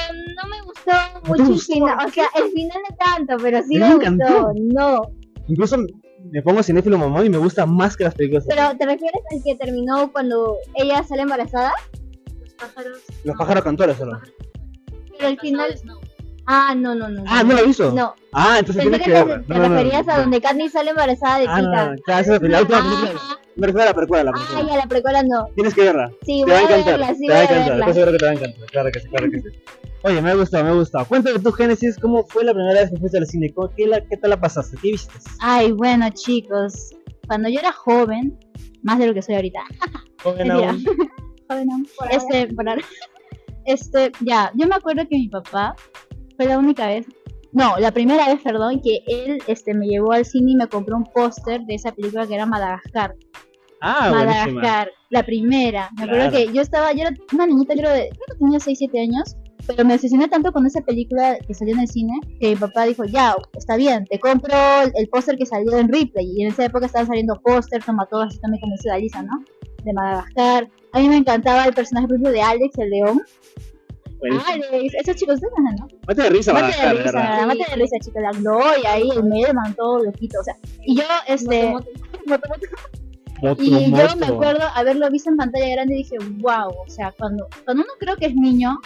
no 0.42 0.48
me 0.50 0.62
gustó 0.62 1.64
final. 1.72 1.96
O 2.04 2.10
sea, 2.10 2.24
el 2.34 2.50
final 2.50 2.78
no 2.90 2.96
tanto, 2.96 3.36
pero 3.40 3.62
sí 3.62 3.78
Me 3.78 3.88
me, 3.88 3.94
gustó. 3.94 4.52
No. 4.72 5.00
Incluso 5.46 5.76
me 6.34 6.42
pongo 6.42 6.62
cinéfilo 6.64 6.98
mamón 6.98 7.24
y 7.26 7.30
me 7.30 7.38
gusta 7.38 7.64
más 7.64 7.96
que 7.96 8.02
las 8.04 8.14
películas. 8.14 8.44
Pero 8.48 8.76
¿te 8.76 8.84
refieres 8.86 9.20
al 9.30 9.40
que 9.44 9.54
terminó 9.54 10.10
cuando 10.10 10.56
ella 10.74 11.02
sale 11.04 11.22
embarazada? 11.22 11.72
Los 12.40 12.54
pájaros. 12.54 12.98
Los 13.22 13.36
pájaros 13.36 13.62
cantores 13.62 13.96
solo. 13.96 14.20
Pero 15.16 15.28
al 15.28 15.38
final. 15.38 15.80
Ah, 16.46 16.74
no, 16.76 16.94
no, 16.94 17.08
no. 17.08 17.22
Ah, 17.28 17.44
¿no 17.44 17.54
la 17.54 17.62
hizo? 17.62 17.92
No, 17.92 18.14
Ah, 18.32 18.56
entonces 18.58 18.84
pensé 18.84 18.98
tienes 18.98 18.98
que 18.98 19.04
que 19.12 19.16
te, 19.18 19.24
verla. 19.24 19.46
te 19.46 19.54
No, 19.54 19.60
no, 19.60 19.68
no, 19.68 19.74
referías 19.76 20.08
a 20.08 20.16
no. 20.16 20.20
donde 20.22 20.40
Katniss 20.40 20.72
sale 20.72 20.90
embarazada 20.90 21.38
de 21.38 21.46
Ah, 21.48 21.62
no, 21.62 21.70
Pita. 21.70 21.86
no, 21.94 22.02
claro, 22.02 22.20
esa 22.20 22.34
es 22.36 22.42
la 22.42 22.60
última 22.60 22.78
película. 22.82 23.12
Ah, 23.16 23.38
Me 23.56 23.66
refiero 23.68 23.82
a 23.82 23.86
la 23.86 23.94
precuela, 23.94 24.24
la 24.24 24.30
ah, 24.30 24.34
precuela. 24.44 24.68
ya, 24.70 24.76
la 24.76 24.86
precuela 24.86 25.22
no. 25.22 25.46
Tienes 25.54 25.72
que 25.74 25.82
verla. 25.84 26.10
Sí, 26.26 26.42
Te 26.44 26.50
voy 26.50 26.50
va 26.52 26.58
a 26.58 26.62
encantar. 26.62 26.84
verla, 26.98 27.14
sí, 27.14 27.26
te 27.26 27.32
va 27.32 27.38
a 27.38 27.38
a 27.38 27.44
encantar. 27.44 27.94
seguro 27.94 28.12
que 28.12 28.18
te 28.18 28.24
va 28.26 28.30
a 28.30 28.34
encantar. 28.34 28.66
Claro 28.72 28.90
que 28.92 29.00
sí, 29.00 29.08
claro 29.08 29.30
que 29.30 29.40
sí. 29.40 29.48
Oye, 30.04 30.20
me 30.20 30.30
ha 30.30 30.34
gustado, 30.34 30.64
me 30.64 30.70
ha 30.70 30.74
gustado. 30.74 31.06
Cuéntame 31.06 31.38
tu 31.38 31.50
Génesis, 31.50 31.98
¿cómo 31.98 32.24
fue 32.26 32.44
la 32.44 32.52
primera 32.52 32.78
vez 32.80 32.90
que 32.90 32.96
fuiste 32.98 33.16
al 33.18 33.26
cine? 33.26 33.50
¿Cómo- 33.54 33.70
¿Qué, 33.74 33.86
la, 33.86 34.02
qué 34.02 34.16
tal 34.18 34.30
la 34.30 34.40
pasaste? 34.40 34.76
¿Qué 34.82 34.92
viste? 34.92 35.12
Ay, 35.40 35.72
bueno, 35.72 36.06
chicos, 36.10 36.90
cuando 37.26 37.48
yo 37.48 37.58
era 37.58 37.72
joven, 37.72 38.38
más 38.82 38.98
de 38.98 39.06
lo 39.06 39.14
que 39.14 39.22
soy 39.22 39.36
ahorita, 39.36 39.60
Joven 40.22 40.50
aún. 40.50 40.84
joven 41.48 41.70
aún, 41.72 41.88
este, 42.10 42.52
por 42.54 42.68
ahora. 42.68 42.82
este, 43.64 44.12
ya, 44.20 44.52
yo 44.54 44.66
me 44.66 44.74
acuerdo 44.74 45.02
que 45.08 45.16
mi 45.16 45.28
papá 45.28 45.74
fue 46.36 46.46
la 46.46 46.58
única 46.58 46.86
vez, 46.86 47.06
no, 47.52 47.78
la 47.78 47.92
primera 47.92 48.26
vez, 48.26 48.42
perdón, 48.42 48.80
que 48.82 48.98
él, 49.06 49.38
este, 49.46 49.72
me 49.74 49.86
llevó 49.86 50.12
al 50.12 50.24
cine 50.26 50.50
y 50.52 50.56
me 50.56 50.66
compró 50.66 50.96
un 50.96 51.04
póster 51.04 51.62
de 51.62 51.76
esa 51.76 51.92
película 51.92 52.26
que 52.26 52.34
era 52.34 52.46
Madagascar. 52.46 53.14
Ah, 53.80 54.10
buenísima. 54.10 54.44
Madagascar, 54.60 54.90
la 55.10 55.22
primera. 55.22 55.88
Me 55.96 56.02
acuerdo 56.04 56.30
que 56.32 56.52
yo 56.52 56.60
estaba, 56.60 56.92
yo 56.92 57.02
era 57.02 57.12
una 57.32 57.46
niñita, 57.46 57.74
creo, 57.74 57.90
de, 57.92 58.08
creo 58.10 58.26
que 58.26 58.38
tenía 58.40 58.58
6, 58.58 58.76
7 58.76 59.00
años, 59.00 59.36
pero 59.66 59.84
me 59.84 59.94
obsesioné 59.94 60.28
tanto 60.28 60.52
con 60.52 60.66
esa 60.66 60.80
película 60.82 61.38
que 61.38 61.54
salió 61.54 61.74
en 61.74 61.80
el 61.80 61.88
cine 61.88 62.12
que 62.40 62.50
mi 62.50 62.56
papá 62.56 62.84
dijo, 62.84 63.04
ya, 63.04 63.34
está 63.56 63.76
bien, 63.76 64.04
te 64.06 64.18
compro 64.18 64.54
el, 64.94 65.08
póster 65.08 65.36
que 65.36 65.46
salió 65.46 65.78
en 65.78 65.92
Ripley. 65.92 66.32
Y 66.36 66.42
en 66.42 66.52
esa 66.52 66.66
época 66.66 66.86
estaban 66.86 67.06
saliendo 67.06 67.40
pósters, 67.40 67.84
tomatodas, 67.84 68.28
así 68.28 68.38
también 68.38 68.60
como 68.60 68.74
dice 68.74 68.88
Dalisa, 68.88 69.22
¿no? 69.22 69.42
De 69.82 69.92
Madagascar. 69.92 70.68
A 70.92 71.00
mí 71.00 71.08
me 71.08 71.16
encantaba 71.16 71.64
el 71.64 71.74
personaje, 71.74 72.06
por 72.06 72.16
ejemplo, 72.16 72.32
de 72.32 72.42
Alex, 72.42 72.78
el 72.78 72.90
león. 72.90 73.22
Alex, 74.46 74.94
esos 75.00 75.16
chicos, 75.16 75.34
¿ustedes 75.34 75.52
conocen, 75.54 75.76
no? 75.80 75.88
Mate 76.06 76.22
de 76.22 76.30
risa, 76.30 76.52
Mate 76.52 76.66
de 76.66 76.72
de 76.72 77.02
risa, 77.02 77.12
verdad. 77.12 77.46
mate 77.46 77.64
de 77.68 77.76
risa, 77.76 77.96
chicos, 78.02 78.22
la 78.22 78.30
gloria 78.32 78.92
ahí, 78.92 79.08
el 79.10 79.24
Melman, 79.24 79.74
todo 79.74 80.02
loquito, 80.02 80.40
o 80.40 80.44
sea. 80.44 80.56
Y 80.82 80.96
yo, 80.96 81.04
este... 81.26 81.74
Moto, 82.26 82.48
Y 83.58 83.90
yo 83.90 84.16
me 84.16 84.26
acuerdo 84.26 84.62
haberlo 84.74 85.10
visto 85.10 85.28
en 85.28 85.36
pantalla 85.36 85.68
grande 85.68 85.94
y 85.94 85.98
dije, 85.98 86.16
wow, 86.38 86.68
o 86.68 86.88
sea, 86.88 87.12
cuando, 87.12 87.46
cuando 87.64 87.82
uno 87.82 87.92
creo 87.98 88.16
que 88.16 88.26
es 88.26 88.34
niño, 88.34 88.78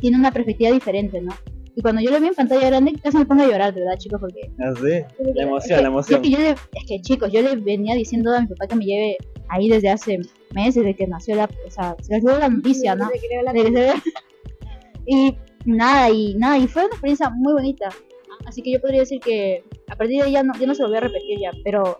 tiene 0.00 0.16
una 0.18 0.32
perspectiva 0.32 0.70
diferente, 0.72 1.20
¿no? 1.20 1.32
Y 1.76 1.82
cuando 1.82 2.00
yo 2.02 2.10
lo 2.10 2.20
vi 2.20 2.26
en 2.28 2.34
pantalla 2.34 2.66
grande, 2.66 2.92
casi 3.02 3.16
me 3.18 3.24
pongo 3.26 3.42
a 3.44 3.46
llorar, 3.46 3.72
de 3.72 3.80
verdad, 3.80 3.96
chicos, 3.98 4.20
porque... 4.20 4.50
Ah, 4.58 4.72
sí. 4.76 5.22
La 5.34 5.42
emoción, 5.44 5.70
es 5.72 5.76
que, 5.76 5.82
la 5.82 5.88
emoción. 5.88 6.20
Es 6.24 6.28
que, 6.28 6.34
yo 6.34 6.38
le- 6.40 6.50
es 6.50 6.84
que, 6.88 7.00
chicos, 7.00 7.32
yo 7.32 7.42
le 7.42 7.56
venía 7.56 7.94
diciendo 7.94 8.34
a 8.34 8.40
mi 8.40 8.48
papá 8.48 8.66
que 8.66 8.74
me 8.76 8.84
lleve 8.84 9.16
ahí 9.48 9.68
desde 9.68 9.88
hace 9.88 10.18
meses, 10.52 10.74
desde 10.82 10.94
que 10.96 11.06
nació 11.06 11.36
la... 11.36 11.48
O 11.66 11.70
sea, 11.70 11.94
se 12.02 12.14
les 12.14 12.22
dio 12.24 12.36
la 12.38 12.48
noticia, 12.48 12.94
¿no? 12.96 13.06
Desde 13.06 13.20
que 13.20 13.28
creo 13.28 13.42
la- 13.42 13.52
De 13.52 13.64
que 13.64 13.72
se- 13.72 14.02
y 15.06 15.36
nada, 15.64 16.10
y 16.10 16.34
nada, 16.34 16.58
y 16.58 16.66
fue 16.66 16.82
una 16.82 16.90
experiencia 16.92 17.30
muy 17.30 17.52
bonita. 17.52 17.88
Así 18.46 18.62
que 18.62 18.72
yo 18.72 18.80
podría 18.80 19.00
decir 19.00 19.20
que 19.20 19.62
a 19.88 19.96
partir 19.96 20.18
de 20.18 20.22
ahí 20.26 20.32
ya 20.32 20.42
no, 20.42 20.52
ya 20.58 20.66
no 20.66 20.74
se 20.74 20.82
volvió 20.82 20.98
a 20.98 21.02
repetir 21.02 21.38
ya, 21.40 21.50
pero 21.62 21.98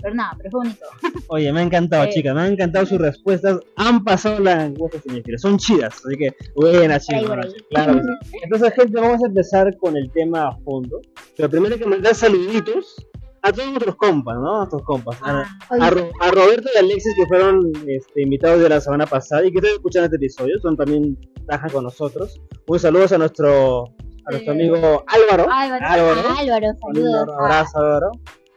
Pero 0.00 0.14
nada, 0.14 0.32
pero 0.38 0.50
fue 0.50 0.60
bonito. 0.60 0.86
Oye, 1.28 1.52
me 1.52 1.60
ha 1.60 1.62
encantado, 1.64 2.04
Eh. 2.04 2.10
chicas, 2.10 2.34
me 2.34 2.40
han 2.42 2.52
encantado 2.52 2.86
sus 2.86 2.98
respuestas. 2.98 3.58
Han 3.76 4.04
pasado 4.04 4.38
la 4.38 4.64
encuesta 4.66 5.00
cinéfila, 5.00 5.38
son 5.38 5.58
chidas, 5.58 5.94
así 6.04 6.16
que 6.16 6.30
buenas, 6.54 7.04
chicas. 7.06 7.24
Claro 7.70 7.94
que 7.94 8.00
sí. 8.28 8.36
Entonces, 8.44 8.72
gente, 8.74 9.00
vamos 9.00 9.22
a 9.24 9.26
empezar 9.26 9.76
con 9.78 9.96
el 9.96 10.10
tema 10.12 10.48
a 10.48 10.56
fondo. 10.58 11.00
Pero 11.36 11.50
primero 11.50 11.74
hay 11.74 11.80
que 11.80 11.86
mandar 11.86 12.14
saluditos 12.14 12.94
a 13.42 13.52
todos 13.52 13.68
nuestros 13.70 13.96
compas, 13.96 14.36
¿no? 14.36 14.54
A 14.54 14.58
nuestros 14.58 14.82
compas. 14.82 15.16
A, 15.22 15.44
Oye, 15.70 15.82
a 15.82 15.90
Ro- 15.90 16.10
a 16.20 16.30
Roberto 16.30 16.68
y 16.74 16.78
Alexis 16.78 17.14
que 17.16 17.26
fueron 17.26 17.60
este, 17.86 18.22
invitados 18.22 18.60
de 18.60 18.68
la 18.68 18.80
semana 18.80 19.06
pasada 19.06 19.44
y 19.46 19.50
que 19.52 19.58
están 19.58 19.72
escuchando 19.72 20.04
este 20.06 20.16
episodio, 20.16 20.58
son 20.60 20.76
también 20.76 21.16
trabajan 21.46 21.70
con 21.70 21.84
nosotros. 21.84 22.40
Un 22.66 22.78
saludo 22.78 23.06
a 23.12 23.18
nuestro 23.18 23.84
a 24.26 24.30
nuestro 24.32 24.52
Eh, 24.52 24.56
amigo 24.56 25.04
Álvaro. 25.06 25.46
Álvaro. 25.50 25.86
Álvaro. 25.86 26.20
Álvaro, 26.38 26.66
Un 26.82 26.94
saludos. 26.94 27.28
abrazo, 27.40 27.78
Álvaro. 27.78 28.10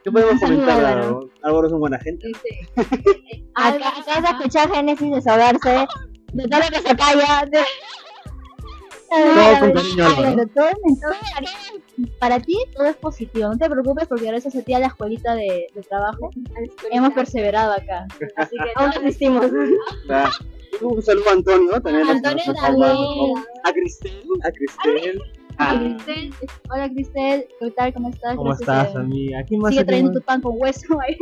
¿Qué 0.04 0.10
podemos 0.10 0.40
comentar 0.40 0.70
Álvaro. 0.78 1.30
Álvaro? 1.42 1.66
Es 1.66 1.72
un 1.72 1.80
buena 1.80 1.98
gente. 2.00 2.28
Este, 2.30 2.68
Acá, 3.54 3.88
acá 3.88 4.18
es 4.18 4.24
escuchar 4.30 4.70
Génesis 4.70 5.10
desahogarse 5.10 5.86
de 6.32 6.44
todo 6.48 6.60
lo 6.60 6.66
que 6.68 6.88
se 6.88 6.96
calla. 6.96 7.46
De... 7.50 7.60
Todo 9.10 9.60
con 9.60 9.72
cariño, 9.72 10.04
Álvaro. 10.06 10.28
Álvaro, 10.28 10.48
todo, 10.54 10.68
todo- 10.70 12.08
para 12.18 12.40
ti 12.40 12.56
todo 12.74 12.86
es 12.86 12.96
positivo, 12.96 13.48
no 13.50 13.58
te 13.58 13.68
preocupes 13.68 14.08
porque 14.08 14.24
gracias 14.24 14.56
a 14.56 14.62
ti 14.62 14.72
a 14.72 14.78
la 14.78 14.86
escuelita 14.86 15.34
de, 15.34 15.66
de 15.74 15.82
trabajo 15.82 16.30
hemos 16.90 17.12
perseverado 17.12 17.72
acá. 17.74 18.06
Así 18.36 18.56
que 18.56 18.70
Aún 18.74 18.92
resistimos. 18.92 19.46
Ah, 20.08 20.30
Un 20.80 21.02
saludo 21.02 21.28
a 21.28 21.32
Antonio, 21.34 21.80
también. 21.82 22.08
Antonio 22.08 22.54
también. 22.54 22.96
A 23.64 23.72
Cristel. 23.72 24.22
A 24.42 24.50
Cristel. 24.50 25.22
Ah, 25.62 25.74
Ah, 25.74 25.78
Cristel, 25.78 26.34
hola 26.70 26.88
Cristel, 26.90 27.46
¿qué 27.60 27.70
tal? 27.70 27.94
¿Cómo 27.94 28.08
estás? 28.08 28.36
¿Cómo 28.36 28.52
estás, 28.52 28.94
eh, 28.94 28.98
amiga? 28.98 29.44
¿Quién 29.44 29.60
más 29.60 29.70
Sigue 29.70 29.84
trayendo 29.84 30.12
tu 30.12 30.20
pan 30.20 30.40
con 30.40 30.54
hueso 30.58 31.00
ahí. 31.06 31.16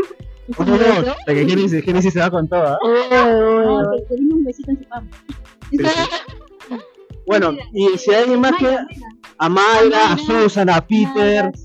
No, 0.59 0.64
no, 1.02 1.14
que 1.26 1.44
Génesis, 1.47 1.85
Génesis 1.85 2.12
se 2.14 2.20
va 2.20 2.30
con 2.30 2.49
todo. 2.49 2.62
¿ah? 2.62 2.78
Que 2.82 4.02
te 4.04 4.14
dimos 4.16 4.38
un 4.38 4.44
besito 4.44 4.70
en 4.70 4.78
su 4.78 4.85
pan. 4.88 5.11
Bueno, 7.26 7.52
y 7.73 7.97
si 7.97 8.11
hay 8.11 8.23
alguien 8.23 8.40
más 8.40 8.56
que. 8.56 8.76
A 9.38 9.49
Mayra, 9.49 10.14
a 10.14 10.18
Susan, 10.18 10.68
a 10.68 10.85
Peter. 10.85 11.44
A 11.44 11.52
todos 11.52 11.62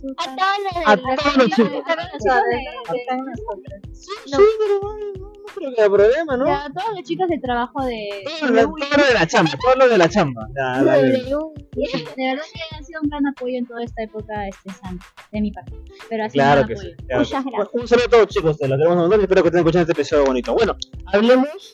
A 0.86 0.96
los 0.96 1.06
todos 1.16 1.38
los 1.38 1.50
chicos. 1.50 1.84
Creo 5.56 5.74
que 5.74 5.82
haya 5.82 5.90
problema, 5.90 6.38
¿no? 6.38 6.46
Ya, 6.48 6.68
todos 6.74 6.90
los 6.96 7.04
chicos 7.04 7.28
del 7.30 7.42
trabajo 7.42 7.84
de. 7.86 8.10
Todo 8.40 8.50
lo, 8.52 8.62
todo 8.64 8.98
lo 8.98 9.06
de 9.08 9.14
la 9.14 9.28
chamba, 9.28 9.52
todo 9.62 9.76
lo 9.76 9.88
de 9.90 9.98
la 9.98 10.10
chamba. 10.10 10.48
Ya, 10.56 10.84
dale. 10.84 11.12
De 11.12 11.20
verdad 11.24 12.44
que 12.54 12.76
ha 12.76 12.84
sido 12.84 13.02
un 13.02 13.10
gran 13.10 13.28
apoyo 13.28 13.58
en 13.58 13.66
toda 13.66 13.84
esta 13.84 14.04
época 14.04 14.48
estresante 14.48 15.06
de 15.32 15.42
mi 15.42 15.52
parte. 15.52 15.74
Pero 16.10 16.24
ha 16.26 16.30
sido 16.30 16.44
Claro 16.44 16.62
un 16.62 16.68
que 16.68 16.74
gran 16.76 16.86
sí. 16.86 16.92
apoyo. 16.94 17.08
claro 17.08 17.24
que 17.24 17.36
Muchas 17.38 17.46
gracias. 17.46 17.70
Un 17.82 17.88
saludo 17.88 18.06
a 18.06 18.10
todos, 18.10 18.28
chicos. 18.28 18.58
Te 18.58 18.68
lo 18.68 18.78
queremos 18.78 18.98
mandar 18.98 19.20
y 19.20 19.24
espero 19.24 19.42
que 19.42 19.48
estén 19.50 19.60
escuchando 19.60 19.82
este 19.92 20.02
episodio 20.02 20.26
bonito. 20.26 20.54
Bueno, 20.54 20.76
hablemos 21.08 21.74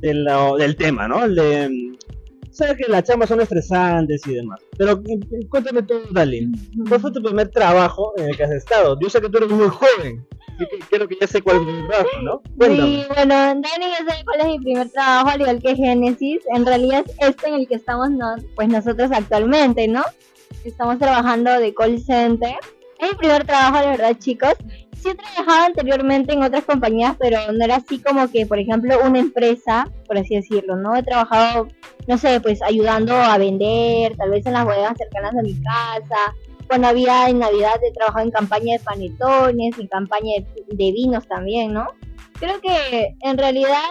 de 0.00 0.14
lo- 0.14 0.56
del 0.56 0.76
tema, 0.76 1.08
¿no? 1.08 1.24
El 1.24 1.34
de. 1.34 1.95
Sabes 2.56 2.76
que 2.78 2.90
las 2.90 3.02
chambas 3.04 3.28
son 3.28 3.40
estresantes 3.42 4.26
y 4.26 4.32
demás. 4.34 4.58
Pero 4.78 4.98
cuéntame 5.50 5.82
tú, 5.82 5.94
Dalí. 6.10 6.50
¿Cuál 6.88 7.00
fue 7.00 7.12
tu 7.12 7.22
primer 7.22 7.48
trabajo 7.50 8.14
en 8.16 8.30
el 8.30 8.36
que 8.36 8.44
has 8.44 8.50
estado? 8.52 8.98
Yo 8.98 9.10
sé 9.10 9.20
que 9.20 9.28
tú 9.28 9.36
eres 9.38 9.50
muy 9.50 9.68
joven. 9.68 10.26
Creo 10.88 11.06
que 11.06 11.18
ya 11.20 11.26
sé 11.26 11.42
cuál 11.42 11.58
es 11.58 11.62
tu 11.66 11.86
trabajo, 11.86 12.08
¿no? 12.22 12.42
Cuéntame. 12.56 12.88
Sí, 12.88 13.04
bueno, 13.14 13.34
Dani 13.34 13.62
ya 13.90 13.98
sabe 14.08 14.24
cuál 14.24 14.40
es 14.40 14.46
mi 14.46 14.58
primer 14.60 14.88
trabajo, 14.88 15.28
al 15.28 15.40
igual 15.42 15.60
que 15.60 15.76
Génesis. 15.76 16.40
En 16.54 16.64
realidad 16.64 17.04
es 17.06 17.28
este 17.28 17.48
en 17.48 17.54
el 17.56 17.68
que 17.68 17.74
estamos 17.74 18.08
no- 18.10 18.36
pues 18.54 18.68
nosotros 18.68 19.10
actualmente, 19.12 19.86
¿no? 19.86 20.02
Estamos 20.64 20.98
trabajando 20.98 21.50
de 21.60 21.74
call 21.74 22.00
center. 22.00 22.54
Es 22.98 23.10
mi 23.12 23.18
primer 23.18 23.44
trabajo, 23.46 23.84
de 23.84 23.90
verdad, 23.98 24.16
chicos. 24.18 24.54
Sí 25.06 25.12
he 25.12 25.14
trabajado 25.14 25.66
anteriormente 25.66 26.32
en 26.32 26.42
otras 26.42 26.64
compañías, 26.64 27.14
pero 27.18 27.38
no 27.52 27.64
era 27.64 27.76
así 27.76 28.00
como 28.00 28.28
que, 28.28 28.44
por 28.44 28.58
ejemplo, 28.58 28.98
una 29.04 29.20
empresa, 29.20 29.88
por 30.06 30.18
así 30.18 30.34
decirlo, 30.34 30.74
¿no? 30.76 30.96
He 30.96 31.02
trabajado, 31.04 31.68
no 32.08 32.18
sé, 32.18 32.40
pues 32.40 32.60
ayudando 32.62 33.14
a 33.14 33.38
vender, 33.38 34.16
tal 34.16 34.30
vez 34.30 34.44
en 34.46 34.54
las 34.54 34.64
bodegas 34.64 34.94
cercanas 34.98 35.32
a 35.38 35.42
mi 35.42 35.54
casa. 35.54 36.34
Cuando 36.66 36.88
había 36.88 37.28
en 37.28 37.38
Navidad 37.38 37.74
he 37.88 37.92
trabajado 37.92 38.24
en 38.24 38.30
campaña 38.32 38.72
de 38.72 38.80
panetones, 38.80 39.78
en 39.78 39.86
campaña 39.86 40.32
de, 40.40 40.64
de 40.76 40.92
vinos 40.92 41.24
también, 41.28 41.72
¿no? 41.72 41.86
Creo 42.40 42.60
que 42.60 43.14
en 43.22 43.38
realidad 43.38 43.84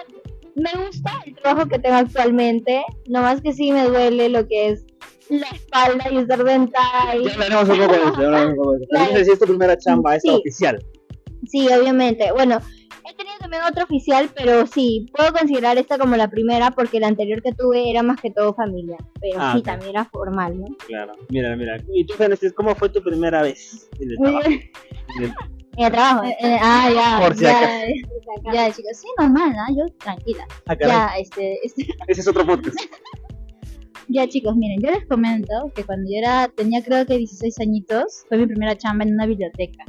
me 0.56 0.72
gusta 0.86 1.12
el 1.26 1.36
trabajo 1.36 1.70
que 1.70 1.80
tengo 1.80 1.96
actualmente, 1.96 2.84
nomás 3.08 3.40
que 3.42 3.54
sí 3.54 3.72
me 3.72 3.86
duele 3.86 4.28
lo 4.28 4.46
que 4.48 4.70
es 4.72 4.86
la 5.30 5.48
espalda 5.48 6.06
y 6.12 6.18
usar 6.18 6.44
dental. 6.44 7.24
Ya 7.24 7.34
hablaremos 7.34 7.70
un 7.70 7.78
poco 7.80 7.92
de 7.94 7.98
eso. 7.98 8.22
ya 8.32 8.48
un 8.48 8.56
poco 8.56 8.72
de 8.74 8.78
eso. 8.78 8.88
Pero 8.92 9.06
Claro. 9.06 9.26
si 9.26 9.32
es 9.32 9.40
tu 9.40 9.46
primera 9.46 9.78
chamba, 9.78 10.16
esta 10.18 10.30
Sí. 10.32 10.38
oficial. 10.38 10.86
Sí, 11.50 11.68
obviamente. 11.72 12.32
Bueno, 12.32 12.60
he 13.10 13.14
tenido 13.16 13.36
también 13.40 13.64
otro 13.64 13.84
oficial, 13.84 14.30
pero 14.36 14.66
sí, 14.68 15.06
puedo 15.16 15.32
considerar 15.34 15.78
esta 15.78 15.98
como 15.98 16.16
la 16.16 16.30
primera 16.30 16.72
porque 16.72 17.00
la 17.00 17.08
anterior 17.08 17.42
que 17.42 17.52
tuve 17.54 17.90
era 17.90 18.04
más 18.04 18.20
que 18.22 18.32
todo 18.32 18.54
familia, 18.54 18.98
pero 19.22 19.38
Ah, 19.40 19.54
sí, 19.56 19.62
también 19.62 19.92
era 19.92 20.06
formal, 20.06 20.60
¿no? 20.60 20.66
Claro. 20.88 21.14
Mira, 21.30 21.56
mira. 21.56 21.78
¿Y 21.94 22.06
tú, 22.06 22.14
Génesis, 22.16 22.54
cómo 22.54 22.74
fue 22.76 22.90
tu 22.90 23.02
primera 23.02 23.42
vez 23.42 23.88
en 24.00 24.10
el 24.12 24.18
trabajo? 24.18 24.46
En 24.48 24.54
el- 25.24 25.34
En 25.78 25.84
el 25.86 25.92
trabajo. 25.92 26.24
Eh, 26.26 26.36
eh, 26.40 26.58
ah, 26.62 26.90
ya. 26.94 27.26
Por 27.28 27.36
si 27.36 27.44
ya, 27.44 27.60
acaso. 27.60 28.54
ya, 28.54 28.72
chicos. 28.72 28.98
Sí, 28.98 29.08
normal, 29.20 29.52
¿no? 29.52 29.76
Yo 29.78 29.94
tranquila. 29.98 30.48
Ah. 30.68 30.76
Ya, 30.80 31.10
este, 31.20 31.60
este, 31.66 31.86
Ese 32.08 32.22
es 32.22 32.28
otro 32.30 32.46
podcast. 32.46 32.78
ya, 34.08 34.28
chicos, 34.28 34.56
miren, 34.56 34.82
yo 34.82 34.92
les 34.92 35.06
comento 35.06 35.72
que 35.76 35.84
cuando 35.84 36.10
yo 36.10 36.18
era, 36.20 36.48
tenía 36.56 36.82
creo 36.84 37.06
que 37.06 37.18
16 37.18 37.60
añitos, 37.60 38.24
fue 38.30 38.38
mi 38.38 38.46
primera 38.48 38.78
chamba 38.78 39.04
en 39.04 39.14
una 39.14 39.26
biblioteca. 39.26 39.84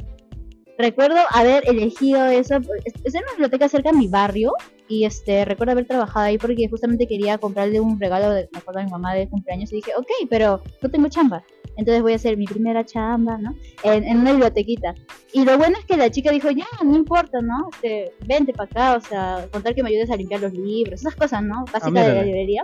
Recuerdo 0.77 1.17
haber 1.31 1.67
elegido 1.67 2.25
eso, 2.27 2.55
es 2.85 3.13
una 3.13 3.31
biblioteca 3.31 3.67
cerca 3.67 3.91
de 3.91 3.97
mi 3.97 4.07
barrio, 4.07 4.53
y 4.87 5.05
este, 5.05 5.43
recuerdo 5.43 5.71
haber 5.71 5.85
trabajado 5.85 6.25
ahí 6.25 6.37
porque 6.37 6.69
justamente 6.69 7.07
quería 7.07 7.37
comprarle 7.37 7.79
un 7.79 7.99
regalo, 7.99 8.29
de, 8.31 8.47
me 8.51 8.59
acuerdo 8.59 8.81
a 8.81 8.83
mi 8.83 8.91
mamá 8.91 9.13
de 9.13 9.27
cumpleaños, 9.27 9.71
y 9.73 9.77
dije, 9.77 9.91
ok, 9.97 10.07
pero 10.29 10.61
no 10.81 10.89
tengo 10.89 11.09
chamba. 11.09 11.43
Entonces 11.77 12.01
voy 12.01 12.13
a 12.13 12.15
hacer 12.15 12.37
mi 12.37 12.45
primera 12.45 12.83
chamba, 12.83 13.37
¿no? 13.37 13.55
En, 13.83 14.03
en 14.03 14.17
una 14.17 14.31
bibliotequita. 14.31 14.95
Y 15.31 15.45
lo 15.45 15.57
bueno 15.57 15.77
es 15.77 15.85
que 15.85 15.97
la 15.97 16.09
chica 16.09 16.31
dijo, 16.31 16.49
ya, 16.49 16.65
no 16.83 16.95
importa, 16.95 17.39
¿no? 17.41 17.69
Este, 17.73 18.13
vente 18.25 18.53
para 18.53 18.69
acá, 18.69 18.95
o 18.97 19.01
sea, 19.01 19.47
contar 19.51 19.75
que 19.75 19.83
me 19.83 19.89
ayudes 19.89 20.09
a 20.09 20.15
limpiar 20.15 20.41
los 20.41 20.53
libros, 20.53 21.01
esas 21.01 21.15
cosas, 21.15 21.43
¿no? 21.43 21.65
Básicas 21.71 22.07
de 22.07 22.13
la 22.13 22.23
librería. 22.23 22.63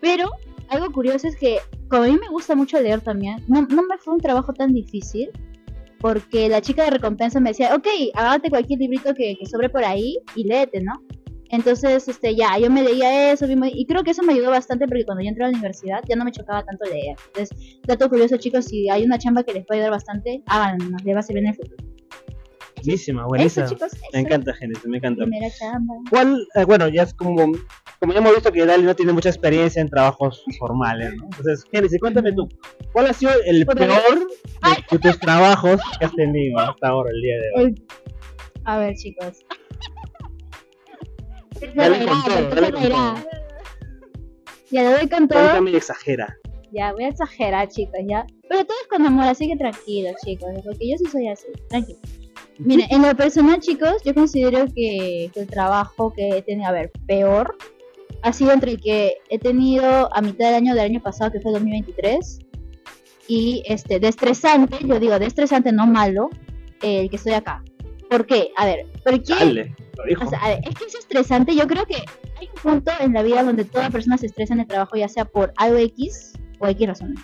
Pero 0.00 0.30
algo 0.68 0.92
curioso 0.92 1.26
es 1.26 1.36
que, 1.36 1.58
como 1.88 2.04
a 2.04 2.06
mí 2.06 2.18
me 2.20 2.28
gusta 2.28 2.54
mucho 2.54 2.80
leer 2.80 3.00
también, 3.00 3.42
no, 3.48 3.62
no 3.62 3.82
me 3.82 3.98
fue 3.98 4.14
un 4.14 4.20
trabajo 4.20 4.52
tan 4.52 4.72
difícil, 4.72 5.30
porque 6.04 6.50
la 6.50 6.60
chica 6.60 6.84
de 6.84 6.90
recompensa 6.90 7.40
me 7.40 7.48
decía, 7.48 7.74
ok, 7.74 7.86
agárrate 8.12 8.50
cualquier 8.50 8.78
librito 8.78 9.14
que, 9.14 9.36
que 9.38 9.46
sobre 9.46 9.70
por 9.70 9.86
ahí 9.86 10.18
y 10.34 10.44
léete, 10.44 10.82
¿no? 10.82 10.92
Entonces, 11.48 12.06
este, 12.06 12.36
ya, 12.36 12.58
yo 12.58 12.68
me 12.70 12.82
leía 12.82 13.32
eso, 13.32 13.46
y 13.48 13.86
creo 13.86 14.04
que 14.04 14.10
eso 14.10 14.22
me 14.22 14.34
ayudó 14.34 14.50
bastante 14.50 14.86
porque 14.86 15.06
cuando 15.06 15.22
yo 15.22 15.30
entré 15.30 15.44
a 15.44 15.46
la 15.46 15.52
universidad 15.52 16.02
ya 16.06 16.14
no 16.16 16.26
me 16.26 16.30
chocaba 16.30 16.62
tanto 16.62 16.84
leer. 16.84 17.16
Entonces, 17.28 17.78
dato 17.86 18.10
curioso, 18.10 18.36
chicos, 18.36 18.66
si 18.66 18.90
hay 18.90 19.02
una 19.02 19.16
chamba 19.16 19.44
que 19.44 19.54
les 19.54 19.64
puede 19.64 19.80
ayudar 19.80 19.92
bastante, 19.92 20.42
háganlo, 20.44 20.94
les 21.02 21.16
va 21.16 21.20
a 21.20 21.22
servir 21.22 21.44
en 21.44 21.48
el 21.48 21.54
futuro. 21.54 21.93
Buenísima, 22.84 23.26
buenísima. 23.26 23.66
Eso, 23.66 23.74
chicos, 23.74 23.92
Me 24.12 24.20
encanta, 24.20 24.52
Génesis, 24.54 24.86
me 24.86 24.98
encanta. 24.98 25.24
Primera 25.24 25.50
chamba. 25.50 25.94
¿Cuál, 26.10 26.46
eh, 26.54 26.64
bueno, 26.64 26.88
ya 26.88 27.02
es 27.04 27.14
como, 27.14 27.36
como 28.00 28.12
ya 28.12 28.18
hemos 28.18 28.34
visto 28.34 28.52
que 28.52 28.66
Dali 28.66 28.82
no 28.84 28.94
tiene 28.94 29.12
mucha 29.12 29.28
experiencia 29.30 29.80
en 29.80 29.88
trabajos 29.88 30.44
formales, 30.58 31.14
¿no? 31.16 31.24
Entonces, 31.24 31.64
Génesis, 31.70 31.98
cuéntame 32.00 32.32
tú, 32.32 32.48
¿cuál 32.92 33.06
ha 33.06 33.12
sido 33.12 33.32
el 33.46 33.64
peor 33.66 33.78
de, 33.80 34.86
de 34.90 34.98
tus 34.98 35.18
trabajos 35.20 35.80
que 35.98 36.04
has 36.04 36.14
tenido 36.14 36.58
hasta 36.58 36.88
ahora, 36.88 37.10
el 37.14 37.22
día 37.22 37.34
de 37.36 37.62
hoy? 37.62 37.74
A 38.64 38.78
ver, 38.78 38.94
chicos. 38.96 39.38
Dale 41.74 42.04
con 42.06 42.22
todo, 42.24 42.34
Después 42.34 42.54
dale 42.54 42.66
se 42.66 42.72
con 42.72 42.82
reirá. 42.82 42.96
todo. 42.96 43.30
Ya 44.70 44.82
le 44.82 44.90
doy 44.98 45.08
con 45.08 45.28
todo. 45.28 45.38
Cuéntame 45.40 45.70
y 45.70 45.76
exagera. 45.76 46.36
Ya, 46.72 46.92
voy 46.92 47.04
a 47.04 47.08
exagerar, 47.08 47.68
chicos, 47.68 48.00
ya. 48.08 48.26
Pero 48.48 48.64
todo 48.64 48.76
es 48.82 48.88
con 48.88 49.06
amor, 49.06 49.24
así 49.26 49.48
que 49.48 49.56
tranquilos, 49.56 50.14
chicos, 50.24 50.50
porque 50.64 50.90
yo 50.90 50.96
sí 50.98 51.04
soy 51.06 51.28
así, 51.28 51.46
tranquilo. 51.68 51.98
Miren, 52.58 52.86
en 52.90 53.02
lo 53.02 53.16
personal, 53.16 53.60
chicos, 53.60 54.02
yo 54.04 54.14
considero 54.14 54.66
que, 54.66 55.30
que 55.32 55.40
el 55.40 55.46
trabajo 55.46 56.12
que 56.12 56.28
he 56.28 56.42
tenido, 56.42 56.68
a 56.68 56.72
ver, 56.72 56.92
peor, 57.06 57.56
ha 58.22 58.32
sido 58.32 58.52
entre 58.52 58.72
el 58.72 58.80
que 58.80 59.14
he 59.28 59.38
tenido 59.38 60.08
a 60.14 60.22
mitad 60.22 60.46
del 60.46 60.54
año 60.54 60.74
del 60.74 60.84
año 60.84 61.02
pasado, 61.02 61.32
que 61.32 61.40
fue 61.40 61.52
2023, 61.52 62.38
y 63.28 63.62
este, 63.66 63.98
de 64.00 64.08
estresante, 64.08 64.78
yo 64.86 65.00
digo, 65.00 65.18
de 65.18 65.26
estresante, 65.26 65.72
no 65.72 65.86
malo, 65.86 66.30
el 66.82 67.10
que 67.10 67.16
estoy 67.16 67.32
acá. 67.32 67.62
¿Por 68.10 68.26
qué? 68.26 68.50
A 68.56 68.66
ver, 68.66 68.86
porque... 69.04 69.34
Dale, 69.34 69.74
lo 69.96 70.04
dijo. 70.04 70.24
O 70.24 70.28
sea, 70.28 70.38
a 70.38 70.48
ver, 70.48 70.60
es 70.64 70.74
que 70.74 70.84
es 70.84 70.94
estresante. 70.94 71.54
Yo 71.54 71.66
creo 71.66 71.84
que 71.86 71.96
hay 71.96 72.48
un 72.48 72.62
punto 72.62 72.92
en 73.00 73.12
la 73.12 73.22
vida 73.22 73.42
donde 73.42 73.64
toda 73.64 73.90
persona 73.90 74.18
se 74.18 74.26
estresa 74.26 74.54
en 74.54 74.60
el 74.60 74.66
trabajo, 74.66 74.96
ya 74.96 75.08
sea 75.08 75.24
por 75.24 75.52
algo 75.56 75.78
X 75.78 76.32
o 76.60 76.68
X 76.68 76.86
razón. 76.86 77.14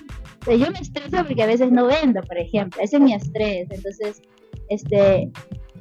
O 0.40 0.44
sea, 0.44 0.56
yo 0.56 0.70
me 0.70 0.78
estreso 0.78 1.24
porque 1.26 1.42
a 1.42 1.46
veces 1.46 1.70
no 1.70 1.86
vendo, 1.86 2.22
por 2.22 2.38
ejemplo. 2.38 2.80
Ese 2.82 2.96
es 2.96 3.02
mi 3.02 3.12
estrés. 3.12 3.68
Entonces, 3.70 4.22
este, 4.70 5.30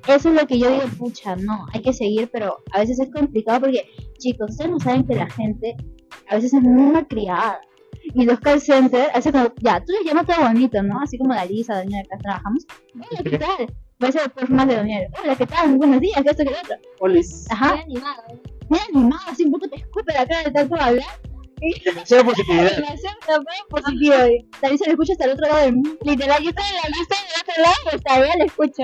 eso 0.07 0.29
es 0.29 0.35
lo 0.35 0.47
que 0.47 0.59
yo 0.59 0.69
digo, 0.71 0.83
pucha, 0.97 1.35
no, 1.35 1.65
hay 1.73 1.81
que 1.81 1.93
seguir, 1.93 2.29
pero 2.31 2.57
a 2.71 2.79
veces 2.79 2.99
es 2.99 3.09
complicado 3.11 3.61
porque, 3.61 3.85
chicos, 4.17 4.51
ustedes 4.51 4.71
no 4.71 4.79
saben 4.79 5.05
que 5.05 5.15
la 5.15 5.29
gente 5.29 5.77
a 6.27 6.35
veces 6.35 6.53
es 6.53 6.61
muy 6.61 6.91
malcriada. 6.91 7.61
Y 8.15 8.25
los 8.25 8.39
call 8.39 8.59
centers, 8.59 9.13
veces 9.13 9.31
como, 9.31 9.53
ya, 9.61 9.79
tú 9.81 9.91
les 9.91 10.03
llamas 10.05 10.25
todo 10.25 10.47
bonito, 10.47 10.81
¿no? 10.81 10.99
Así 10.99 11.17
como 11.17 11.33
la 11.33 11.45
Lisa, 11.45 11.83
niña 11.83 11.99
de 11.99 12.03
acá 12.03 12.17
trabajamos. 12.17 12.65
Hola, 12.95 13.23
¿qué 13.23 13.37
tal? 13.37 13.73
Va 14.03 14.07
a 14.07 14.11
ser 14.11 14.31
por 14.31 14.49
más 14.49 14.67
de 14.67 14.75
Daniel. 14.75 15.07
Hola, 15.21 15.35
¿qué 15.35 15.45
tal? 15.45 15.77
Buenos 15.77 16.01
días, 16.01 16.21
¿qué 16.23 16.29
esto, 16.29 16.43
qué 16.43 16.55
otro? 16.63 16.75
Olis. 16.99 17.45
Ajá. 17.51 17.75
Muy 17.75 17.81
animado. 17.83 18.23
Muy 18.69 18.79
animado, 18.89 19.21
así 19.27 19.43
un 19.43 19.51
poco 19.51 19.67
te 19.67 19.75
escupe 19.75 20.13
la 20.13 20.25
cara 20.25 20.43
de 20.43 20.51
tanto 20.51 20.75
hablar. 20.75 21.05
Demasiada 21.85 22.23
positividad. 22.23 22.75
Demasiado 22.75 23.17
positivo. 23.69 24.15
También 24.61 24.77
se 24.77 24.85
lo 24.85 24.91
escucha 24.91 25.13
hasta 25.13 25.25
el 25.25 25.31
otro 25.31 25.47
lado 25.47 25.61
del 25.65 25.73
mundo. 25.73 25.97
Literal, 26.03 26.43
yo 26.43 26.49
estoy 26.49 26.65
en 26.67 26.75
la 26.91 26.97
lista 26.97 27.15
del 27.15 27.41
otro 27.41 27.63
lado 27.63 27.95
hasta 27.97 28.13
allá 28.15 28.35
le 28.37 28.45
escucho. 28.45 28.83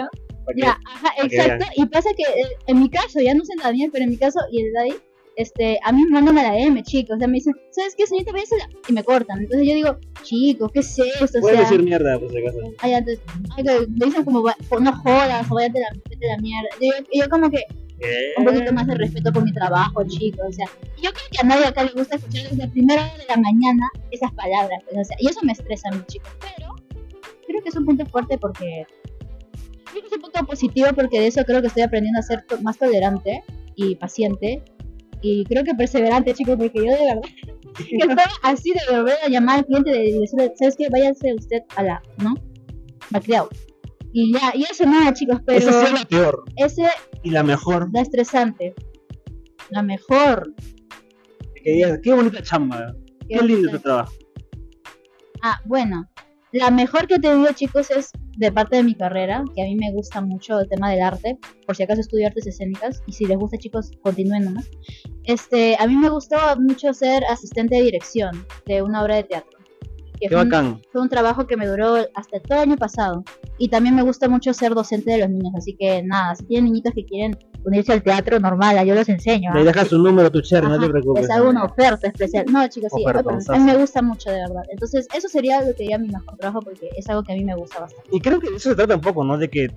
Que- 0.55 0.61
Ya, 0.61 0.77
ajá, 0.93 1.13
exacto. 1.23 1.65
Y 1.75 1.85
pasa 1.87 2.09
que 2.15 2.23
eh, 2.23 2.45
en 2.67 2.79
mi 2.79 2.89
caso, 2.89 3.19
ya 3.19 3.33
no 3.33 3.43
sé 3.43 3.53
Daniel, 3.61 3.89
pero 3.91 4.03
en 4.03 4.11
mi 4.11 4.17
caso 4.17 4.39
y 4.51 4.61
el 4.61 4.73
Daddy, 4.73 4.93
este, 5.37 5.79
a 5.83 5.91
mí 5.91 6.03
me 6.05 6.11
mandan 6.11 6.37
a 6.37 6.43
la 6.43 6.57
M, 6.59 6.81
chicos. 6.83 7.15
O 7.15 7.19
sea, 7.19 7.27
me 7.27 7.33
dicen, 7.35 7.53
¿sabes 7.71 7.95
qué, 7.97 8.05
señorita? 8.05 8.31
Váyase 8.31 8.55
a 8.55 8.57
la-". 8.59 8.69
Y 8.87 8.93
me 8.93 9.03
cortan. 9.03 9.39
Entonces 9.39 9.67
yo 9.67 9.73
digo, 9.73 9.97
chicos, 10.21 10.69
¿qué 10.71 10.79
es 10.81 10.99
esto? 10.99 11.39
O 11.39 11.41
Puedes 11.41 11.57
sea, 11.59 11.67
decir 11.69 11.83
mierda, 11.83 12.19
por 12.19 12.29
si 12.31 12.37
acaso. 12.37 12.59
ay, 12.77 12.93
antes, 12.93 13.19
ay, 13.57 13.63
que 13.63 13.87
me 13.99 14.05
dicen 14.05 14.23
como, 14.23 14.43
"Va- 14.43 14.55
no 14.79 14.93
jodas, 15.01 15.51
o 15.51 15.55
váyate 15.55 15.79
la, 15.79 15.87
vete 16.09 16.27
la 16.27 16.37
mierda. 16.37 16.69
Y 16.79 16.87
yo, 16.89 16.93
y 17.11 17.19
yo 17.21 17.29
como 17.29 17.49
que, 17.49 17.63
¿Qué? 17.99 18.33
un 18.37 18.45
poquito 18.45 18.73
más 18.73 18.87
de 18.87 18.95
respeto 18.95 19.31
por 19.31 19.43
mi 19.43 19.53
trabajo, 19.53 20.03
chicos. 20.07 20.45
O 20.49 20.51
sea, 20.51 20.65
yo 21.01 21.11
creo 21.11 21.25
que 21.31 21.37
a 21.41 21.43
nadie 21.43 21.65
acá 21.65 21.83
le 21.83 21.91
gusta 21.91 22.15
escuchar 22.17 22.43
desde 22.43 22.57
la 22.57 22.69
primera 22.71 23.03
hora 23.03 23.17
de 23.17 23.25
la 23.29 23.37
mañana 23.37 23.83
esas 24.11 24.31
palabras. 24.33 24.81
pues, 24.85 24.97
o 24.97 25.03
sea, 25.05 25.17
y 25.19 25.27
eso 25.29 25.39
me 25.43 25.53
estresa 25.53 25.89
a 25.91 25.95
mí, 25.95 26.01
chicos. 26.07 26.29
Pero 26.41 26.75
creo 27.47 27.61
que 27.63 27.69
es 27.69 27.75
un 27.75 27.85
punto 27.85 28.05
fuerte 28.07 28.37
porque. 28.37 28.85
Creo 29.91 30.01
que 30.01 30.07
es 30.07 30.13
un 30.13 30.21
punto 30.21 30.45
positivo 30.45 30.87
porque 30.93 31.21
de 31.21 31.27
eso 31.27 31.43
creo 31.45 31.61
que 31.61 31.67
estoy 31.67 31.83
aprendiendo 31.83 32.19
a 32.19 32.23
ser 32.23 32.43
to- 32.47 32.59
más 32.61 32.77
tolerante 32.77 33.43
y 33.75 33.95
paciente. 33.95 34.61
Y 35.21 35.45
creo 35.45 35.63
que 35.63 35.73
perseverante, 35.73 36.33
chicos, 36.33 36.57
porque 36.57 36.79
yo 36.79 36.91
de 36.91 37.05
verdad 37.05 37.21
que 37.77 37.95
estaba 37.99 38.31
así 38.43 38.71
de 38.73 38.95
volver 38.97 39.15
a 39.23 39.29
llamar 39.29 39.59
al 39.59 39.65
cliente 39.65 39.91
y 40.05 40.19
decirle, 40.19 40.51
¿sabes 40.59 40.75
qué? 40.77 40.89
Váyase 40.89 41.33
usted 41.33 41.59
a 41.77 41.83
la, 41.83 42.03
¿no? 42.17 42.33
Malcriado. 43.09 43.49
Y 44.11 44.31
ya, 44.33 44.53
y 44.55 44.63
eso 44.63 44.85
nada, 44.85 45.13
chicos, 45.13 45.39
pero 45.45 45.59
sí 45.71 45.93
es 45.95 46.05
peor. 46.05 46.43
ese 46.55 46.83
Y 47.25 47.31
la 47.31 47.41
mejor. 47.41 47.89
la 47.91 48.01
estresante. 48.01 48.75
La 49.71 49.81
mejor. 49.81 50.53
Que 51.55 51.71
digas, 51.71 51.99
qué 52.03 52.13
bonita 52.13 52.39
chamba. 52.43 52.95
Qué 53.27 53.41
lindo 53.41 53.71
tu 53.71 53.79
trabajo. 53.79 54.13
Ah, 55.41 55.59
bueno. 55.65 56.07
La 56.51 56.69
mejor 56.69 57.07
que 57.07 57.17
te 57.17 57.35
digo, 57.35 57.47
chicos, 57.55 57.89
es 57.89 58.11
de 58.37 58.51
parte 58.51 58.75
de 58.75 58.83
mi 58.83 58.93
carrera, 58.93 59.43
que 59.55 59.63
a 59.63 59.65
mí 59.65 59.75
me 59.75 59.91
gusta 59.91 60.21
mucho 60.21 60.59
el 60.59 60.69
tema 60.69 60.91
del 60.91 61.01
arte. 61.01 61.39
Por 61.65 61.75
si 61.75 61.81
acaso 61.81 62.01
estudio 62.01 62.27
artes 62.27 62.45
escénicas. 62.45 63.01
Y 63.07 63.13
si 63.13 63.25
les 63.25 63.39
gusta, 63.39 63.57
chicos, 63.57 63.89
continúen 64.03 64.45
nomás. 64.45 64.69
Este, 65.23 65.75
a 65.79 65.87
mí 65.87 65.95
me 65.95 66.09
gustó 66.09 66.37
mucho 66.59 66.93
ser 66.93 67.25
asistente 67.25 67.75
de 67.75 67.81
dirección 67.81 68.45
de 68.67 68.83
una 68.83 69.01
obra 69.01 69.15
de 69.15 69.23
teatro. 69.23 69.54
Que 70.25 70.29
Qué 70.29 70.35
fue 70.35 70.43
un- 70.43 70.49
bacán. 70.49 70.81
fue 70.91 71.01
un 71.01 71.09
trabajo 71.09 71.45
que 71.45 71.55
me 71.55 71.67
duró 71.67 71.95
hasta 72.15 72.39
todo 72.39 72.57
el 72.63 72.69
año 72.69 72.77
pasado. 72.77 73.23
Y 73.59 73.69
también 73.69 73.95
me 73.95 74.01
gusta 74.01 74.27
mucho 74.27 74.53
ser 74.53 74.73
docente 74.73 75.11
de 75.11 75.19
los 75.19 75.29
niños. 75.29 75.53
Así 75.55 75.75
que 75.77 76.01
nada, 76.03 76.35
si 76.35 76.45
tienen 76.45 76.65
niñitos 76.65 76.93
que 76.93 77.05
quieren 77.05 77.37
unirse 77.63 77.93
al 77.93 78.01
teatro 78.03 78.39
normal, 78.39 78.83
yo 78.85 78.95
los 78.95 79.07
enseño. 79.07 79.53
Le 79.53 79.61
ah. 79.61 79.63
dejas 79.63 79.87
su 79.89 79.97
número, 79.99 80.31
tu 80.31 80.41
cherry, 80.41 80.67
no 80.67 80.79
te 80.79 80.89
preocupes. 80.89 81.21
Les 81.23 81.31
hago 81.31 81.49
una 81.49 81.63
oferta 81.65 82.07
especial. 82.07 82.45
No, 82.51 82.67
chicos, 82.67 82.91
sí, 82.95 83.03
Oferta, 83.05 83.29
a 83.53 83.57
mí 83.57 83.63
me 83.63 83.77
gusta 83.77 84.01
mucho, 84.01 84.29
de 84.31 84.37
verdad. 84.37 84.63
Entonces, 84.71 85.07
eso 85.13 85.27
sería 85.29 85.61
lo 85.61 85.67
que 85.75 85.83
diría 85.83 85.97
mi 85.99 86.07
mejor 86.07 86.35
trabajo 86.37 86.61
porque 86.61 86.89
es 86.97 87.07
algo 87.09 87.23
que 87.23 87.33
a 87.33 87.35
mí 87.35 87.43
me 87.43 87.55
gusta 87.55 87.81
bastante. 87.81 88.09
Y 88.11 88.19
creo 88.19 88.39
que 88.39 88.49
de 88.49 88.55
eso 88.57 88.69
se 88.69 88.75
trata 88.75 88.95
un 88.95 89.01
poco, 89.01 89.23
¿no? 89.23 89.37
De 89.37 89.49
que 89.49 89.67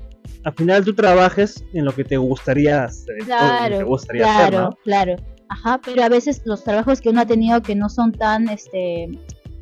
al 0.45 0.55
final 0.55 0.85
tú 0.85 0.95
trabajes 0.95 1.63
en 1.75 1.85
lo 1.85 1.93
que 1.95 2.05
te 2.05 2.17
gustaría 2.17 2.85
hacer. 2.85 3.15
o 3.15 3.19
lo 3.19 3.25
que 3.25 3.25
Claro, 3.27 3.79
te 3.79 3.85
gustaría 3.85 4.25
hacer, 4.25 4.51
claro, 4.51 4.71
¿no? 4.71 4.79
claro. 4.83 5.17
Ajá, 5.51 5.81
pero 5.83 6.03
a 6.05 6.11
veces 6.11 6.43
los 6.45 6.63
trabajos 6.63 7.01
que 7.01 7.09
uno 7.09 7.23
ha 7.23 7.27
tenido 7.27 7.63
que 7.63 7.75
no 7.75 7.89
son 7.89 8.13
tan 8.13 8.51
este 8.51 9.09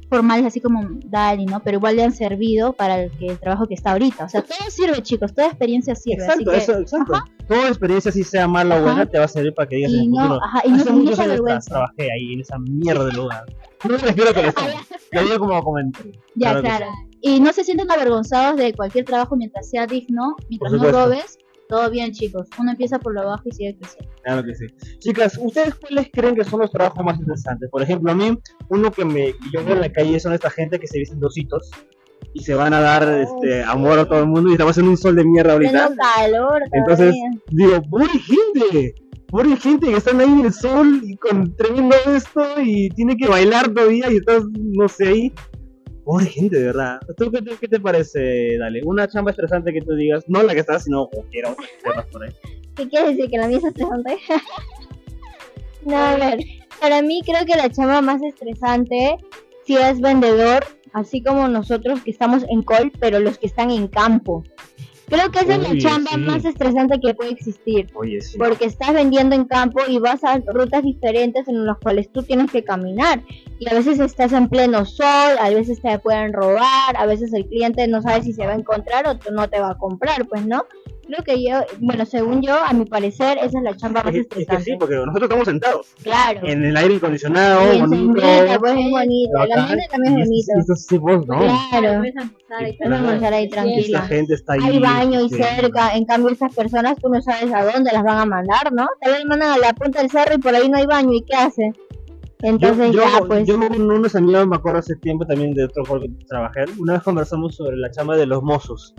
formales 0.09 0.47
así 0.47 0.61
como 0.61 0.89
Dali, 1.07 1.47
¿no? 1.47 1.61
Pero 1.61 1.79
igual 1.79 1.97
le 1.97 2.05
han 2.05 2.13
servido 2.13 2.73
para 2.73 3.03
el, 3.03 3.11
que, 3.13 3.27
el 3.27 3.39
trabajo 3.39 3.67
que 3.67 3.75
está 3.75 3.93
ahorita. 3.93 4.25
O 4.25 4.29
sea, 4.29 4.43
todo 4.43 4.57
sirve, 4.71 5.03
chicos, 5.03 5.35
toda 5.35 5.49
experiencia 5.49 5.95
sirve. 5.95 6.25
Exacto, 6.25 6.51
así 6.51 6.59
que, 6.67 6.73
eso, 6.73 6.79
exacto. 6.81 7.13
Toda 7.49 7.69
experiencia, 7.69 8.11
si 8.13 8.25
sea 8.25 8.49
mala 8.49 8.75
o 8.75 8.79
Ajá. 8.79 8.87
buena, 8.87 9.07
te 9.07 9.19
va 9.19 9.25
a 9.25 9.29
servir 9.29 9.55
para 9.55 9.69
que 9.69 9.77
digas 9.77 9.93
en 9.93 9.99
y 9.99 10.05
el 10.07 10.11
no, 10.11 10.21
futuro. 10.23 10.41
ajá, 10.45 10.63
y 10.65 10.71
no, 10.71 10.77
Hace 10.77 10.91
no 10.91 10.97
muchos 10.97 11.19
años 11.19 11.41
trabajé 11.67 12.09
ahí, 12.13 12.33
en 12.35 12.41
esa 12.41 12.59
mierda 12.59 13.05
de 13.05 13.13
lugar. 13.13 13.45
No 13.85 13.91
me 13.91 13.99
refiero 13.99 14.31
a 14.31 14.35
que 14.35 14.43
lo 14.43 14.53
Lo 15.13 15.23
digo 15.23 15.39
como 15.39 15.63
comentario. 15.63 16.13
Ya, 16.35 16.51
Claro 16.51 16.61
claro. 16.63 16.87
Y 17.21 17.41
no 17.41 17.53
se 17.53 17.65
sienten 17.65 17.91
avergonzados 17.91 18.57
de 18.57 18.73
cualquier 18.75 19.05
trabajo 19.05 19.37
mientras 19.37 19.69
sea 19.69 19.87
digno, 19.87 20.37
mientras 20.49 20.73
no 20.73 20.91
robes. 20.91 21.39
Todo 21.69 21.91
bien, 21.91 22.13
chicos. 22.13 22.49
Uno 22.59 22.71
empieza 22.71 22.99
por 22.99 23.15
lo 23.15 23.25
bajo 23.25 23.43
y 23.47 23.53
sigue 23.53 23.77
creciendo. 23.77 24.13
Claro 24.23 24.45
que 24.45 24.55
sí. 24.55 24.67
Chicas, 24.99 25.39
¿ustedes 25.41 25.75
cuáles 25.75 26.09
creen 26.13 26.35
que 26.35 26.45
son 26.45 26.61
los 26.61 26.71
trabajos 26.71 27.05
más 27.05 27.19
interesantes? 27.19 27.69
Por 27.71 27.83
ejemplo, 27.83 28.13
a 28.13 28.15
mí, 28.15 28.39
uno 28.69 28.91
que 28.91 29.05
me 29.05 29.35
yo 29.53 29.65
veo 29.65 29.75
en 29.75 29.81
la 29.81 29.93
calle 29.93 30.19
son 30.21 30.33
esta 30.33 30.51
gente 30.51 30.79
que 30.79 30.87
se 30.87 30.99
visten 30.99 31.19
dositos 31.21 31.71
y 32.33 32.41
se 32.43 32.55
van 32.55 32.75
a 32.75 32.81
dar 32.81 33.09
este, 33.09 33.63
amor 33.65 33.99
a 33.99 34.07
todo 34.07 34.21
el 34.21 34.27
mundo 34.27 34.51
y 34.51 34.53
estamos 34.53 34.77
en 34.79 34.89
un 34.89 34.97
sol 34.97 35.17
de 35.17 35.25
mierda 35.25 35.55
ahorita. 35.55 35.91
Calor. 35.97 36.63
Entonces, 36.73 37.15
digo, 37.51 37.83
pobre 37.91 38.09
gente, 38.09 38.95
pobre 39.29 39.57
gente 39.57 39.87
que 39.87 39.97
están 39.97 40.21
ahí 40.21 40.31
en 40.31 40.45
el 40.45 40.53
sol 40.53 41.01
y 41.03 41.17
con 41.17 41.55
tremendo 41.57 41.97
esto 42.07 42.43
y 42.63 42.91
tiene 42.91 43.17
que 43.17 43.27
bailar 43.27 43.73
todavía 43.73 44.11
y 44.11 44.17
estás, 44.17 44.45
no 44.53 44.89
sé, 44.89 45.09
ahí. 45.09 45.33
Pobre 46.07 46.27
gente, 46.27 46.57
de 46.57 46.67
verdad. 46.67 47.01
¿Tú 47.17 47.33
qué 47.33 47.43
qué 47.61 47.67
te 47.67 47.81
parece, 47.81 48.57
Dale? 48.59 48.81
Una 48.85 49.09
chamba 49.09 49.33
estresante 49.33 49.73
que 49.73 49.81
tú 49.81 49.97
digas, 49.97 50.23
no 50.29 50.41
la 50.41 50.55
que 50.55 50.61
estás, 50.61 50.85
sino 50.85 51.09
cualquiera 51.09 51.51
otra 51.51 52.07
por 52.13 52.23
ahí. 52.23 52.31
¿Qué 52.77 52.89
quiere 52.89 53.09
decir? 53.09 53.29
¿Que 53.29 53.39
la 53.39 53.49
mía 53.49 53.59
es 53.59 53.65
estresante? 53.65 54.17
no, 55.85 55.97
a 55.97 56.15
ver. 56.17 56.39
Para 56.81 57.03
mí 57.03 57.23
creo 57.27 57.45
que 57.45 57.57
la 57.57 57.69
chamba 57.71 58.01
más 58.03 58.23
estresante 58.23 59.17
si 59.65 59.77
es 59.77 60.01
vendedor, 60.01 60.65
así 60.93 61.21
como 61.21 61.49
nosotros 61.49 62.01
que 62.03 62.13
estamos 62.13 62.45
en 62.49 62.63
call, 62.63 62.93
pero 63.01 63.19
los 63.19 63.37
que 63.37 63.49
están 63.49 63.73
en 63.73 63.89
campo. 63.89 64.45
Creo 65.07 65.31
que 65.31 65.39
esa 65.39 65.55
es 65.55 65.63
la 65.63 65.79
chamba 65.79 66.11
sí. 66.13 66.19
más 66.19 66.45
estresante 66.45 66.99
que 67.01 67.15
puede 67.15 67.31
existir. 67.31 67.89
Oye, 67.95 68.21
sí. 68.21 68.37
Porque 68.39 68.65
estás 68.65 68.93
vendiendo 68.93 69.37
en 69.37 69.45
campo 69.45 69.81
y 69.87 69.99
vas 69.99 70.25
a 70.25 70.39
rutas 70.39 70.83
diferentes 70.83 71.47
en 71.47 71.65
las 71.65 71.79
cuales 71.79 72.11
tú 72.11 72.23
tienes 72.23 72.51
que 72.51 72.65
caminar. 72.65 73.23
Y 73.59 73.69
a 73.69 73.75
veces 73.75 74.01
estás 74.01 74.33
en 74.33 74.49
pleno 74.49 74.85
sol, 74.85 75.37
a 75.41 75.49
veces 75.51 75.81
te 75.81 75.99
pueden 76.01 76.33
robar, 76.33 76.97
a 76.97 77.07
veces 77.07 77.33
el 77.33 77.47
cliente 77.47 77.87
no 77.87 78.03
sabe 78.03 78.23
si 78.23 78.33
se 78.33 78.47
va 78.47 78.53
a 78.53 78.57
encontrar 78.57 79.07
o 79.07 79.17
tú 79.17 79.33
no 79.33 79.49
te 79.49 79.61
va 79.61 79.71
a 79.71 79.79
comprar, 79.79 80.27
pues 80.27 80.45
no. 80.45 80.65
Creo 81.07 81.23
que 81.25 81.43
yo, 81.43 81.61
bueno, 81.81 82.05
según 82.05 82.43
yo, 82.43 82.55
a 82.57 82.73
mi 82.73 82.85
parecer, 82.85 83.39
esa 83.39 83.59
es 83.59 83.63
la 83.65 83.77
chamba 83.77 84.03
más 84.03 84.13
Es, 84.13 84.21
es 84.23 84.27
que 84.27 84.41
estresante. 84.43 84.65
sí, 84.73 84.77
porque 84.79 84.97
nosotros 84.97 85.23
estamos 85.23 85.45
sentados 85.47 85.87
Claro. 86.03 86.41
en 86.43 86.65
el 86.65 86.77
aire 86.77 86.97
acondicionado, 86.97 87.63
y 87.75 87.81
bonito. 87.81 87.97
sombrita, 87.97 88.59
pues 88.59 88.73
es 88.73 88.91
bonito. 88.91 89.33
El 89.43 89.49
bacán, 89.49 89.59
ambiente 89.61 89.87
también 89.91 90.19
es 90.19 90.29
bonito. 90.29 90.53
estos 90.59 90.87
tipos, 90.87 91.27
no. 91.29 91.39
Claro. 91.71 92.03
Puedes 92.49 92.81
almorzar 92.81 93.33
ahí 93.35 93.45
Esta 93.45 93.55
tranquila. 93.63 94.03
gente 94.03 94.35
está 94.35 94.53
ahí. 94.55 94.61
Hay 94.65 94.79
baño 94.81 95.21
y 95.23 95.27
este, 95.27 95.43
cerca, 95.45 95.95
en 95.97 96.05
cambio 96.07 96.31
estas 96.31 96.55
personas 96.55 96.97
tú 97.01 97.09
no 97.09 97.21
sabes 97.23 97.53
a 97.53 97.65
dónde 97.65 97.93
las 97.93 98.03
van 98.03 98.19
a 98.19 98.27
mandar, 98.27 98.73
¿no? 98.73 98.87
Tal 99.01 99.13
vez 99.13 99.25
mandan 99.27 99.53
a 99.53 99.59
la 99.59 99.73
punta 99.75 100.01
del 100.01 100.11
cerro 100.11 100.35
y 100.35 100.39
por 100.39 100.55
ahí 100.55 100.69
no 100.69 100.77
hay 100.79 100.87
baño 100.87 101.13
y 101.13 101.23
¿qué 101.23 101.37
hace? 101.37 101.73
Entonces 102.43 102.93
yo, 102.93 103.01
ya 103.03 103.19
yo, 103.21 103.27
pues 103.29 103.47
yo 103.47 103.59
con 103.59 103.81
unos 103.91 104.15
amigos 104.15 104.47
me 104.47 104.57
acuerdo 104.57 104.81
hace 104.81 104.95
tiempo 104.97 105.25
también 105.25 105.55
de 105.55 105.65
otro 105.65 105.85
juego 105.85 106.05
que 106.05 106.25
trabajé. 106.27 106.65
Una 106.79 106.95
vez 106.95 107.03
conversamos 107.03 107.57
sobre 107.57 107.77
la 107.77 107.91
chamba 107.91 108.17
de 108.17 108.27
los 108.27 108.43
mozos. 108.43 108.95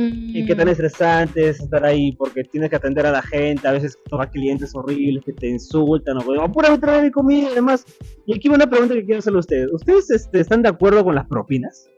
Y 0.00 0.46
qué 0.46 0.54
Mm. 0.54 0.58
tan 0.58 0.68
estresante 0.68 1.48
es 1.48 1.60
estar 1.60 1.84
ahí 1.84 2.12
porque 2.12 2.44
tienes 2.44 2.70
que 2.70 2.76
atender 2.76 3.04
a 3.04 3.10
la 3.10 3.20
gente, 3.20 3.66
a 3.66 3.72
veces 3.72 3.98
toca 4.08 4.30
clientes 4.30 4.72
horribles 4.72 5.24
que 5.24 5.32
te 5.32 5.48
insultan 5.48 6.18
o 6.18 6.24
como, 6.24 6.40
apúrame 6.40 6.78
traer 6.78 7.02
mi 7.02 7.10
comida 7.10 7.50
y 7.50 7.54
demás. 7.56 7.84
Y 8.24 8.36
aquí 8.36 8.48
va 8.48 8.54
una 8.54 8.70
pregunta 8.70 8.94
que 8.94 9.04
quiero 9.04 9.18
hacerle 9.18 9.38
a 9.38 9.40
ustedes. 9.40 9.72
¿Ustedes 9.72 10.10
este, 10.10 10.38
están 10.40 10.62
de 10.62 10.68
acuerdo 10.68 11.02
con 11.02 11.16
las 11.16 11.26
propinas? 11.26 11.90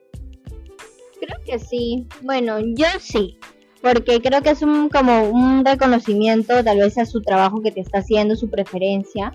creo 1.20 1.38
que 1.44 1.58
sí. 1.58 2.06
Bueno, 2.22 2.58
yo 2.60 2.86
sí. 2.98 3.36
Porque 3.82 4.20
creo 4.20 4.42
que 4.42 4.50
es 4.50 4.62
un 4.62 4.88
como 4.88 5.28
un 5.30 5.64
reconocimiento 5.64 6.64
tal 6.64 6.78
vez 6.78 6.96
a 6.96 7.04
su 7.04 7.20
trabajo 7.20 7.60
que 7.62 7.70
te 7.70 7.80
está 7.80 7.98
haciendo, 7.98 8.34
su 8.36 8.48
preferencia. 8.48 9.32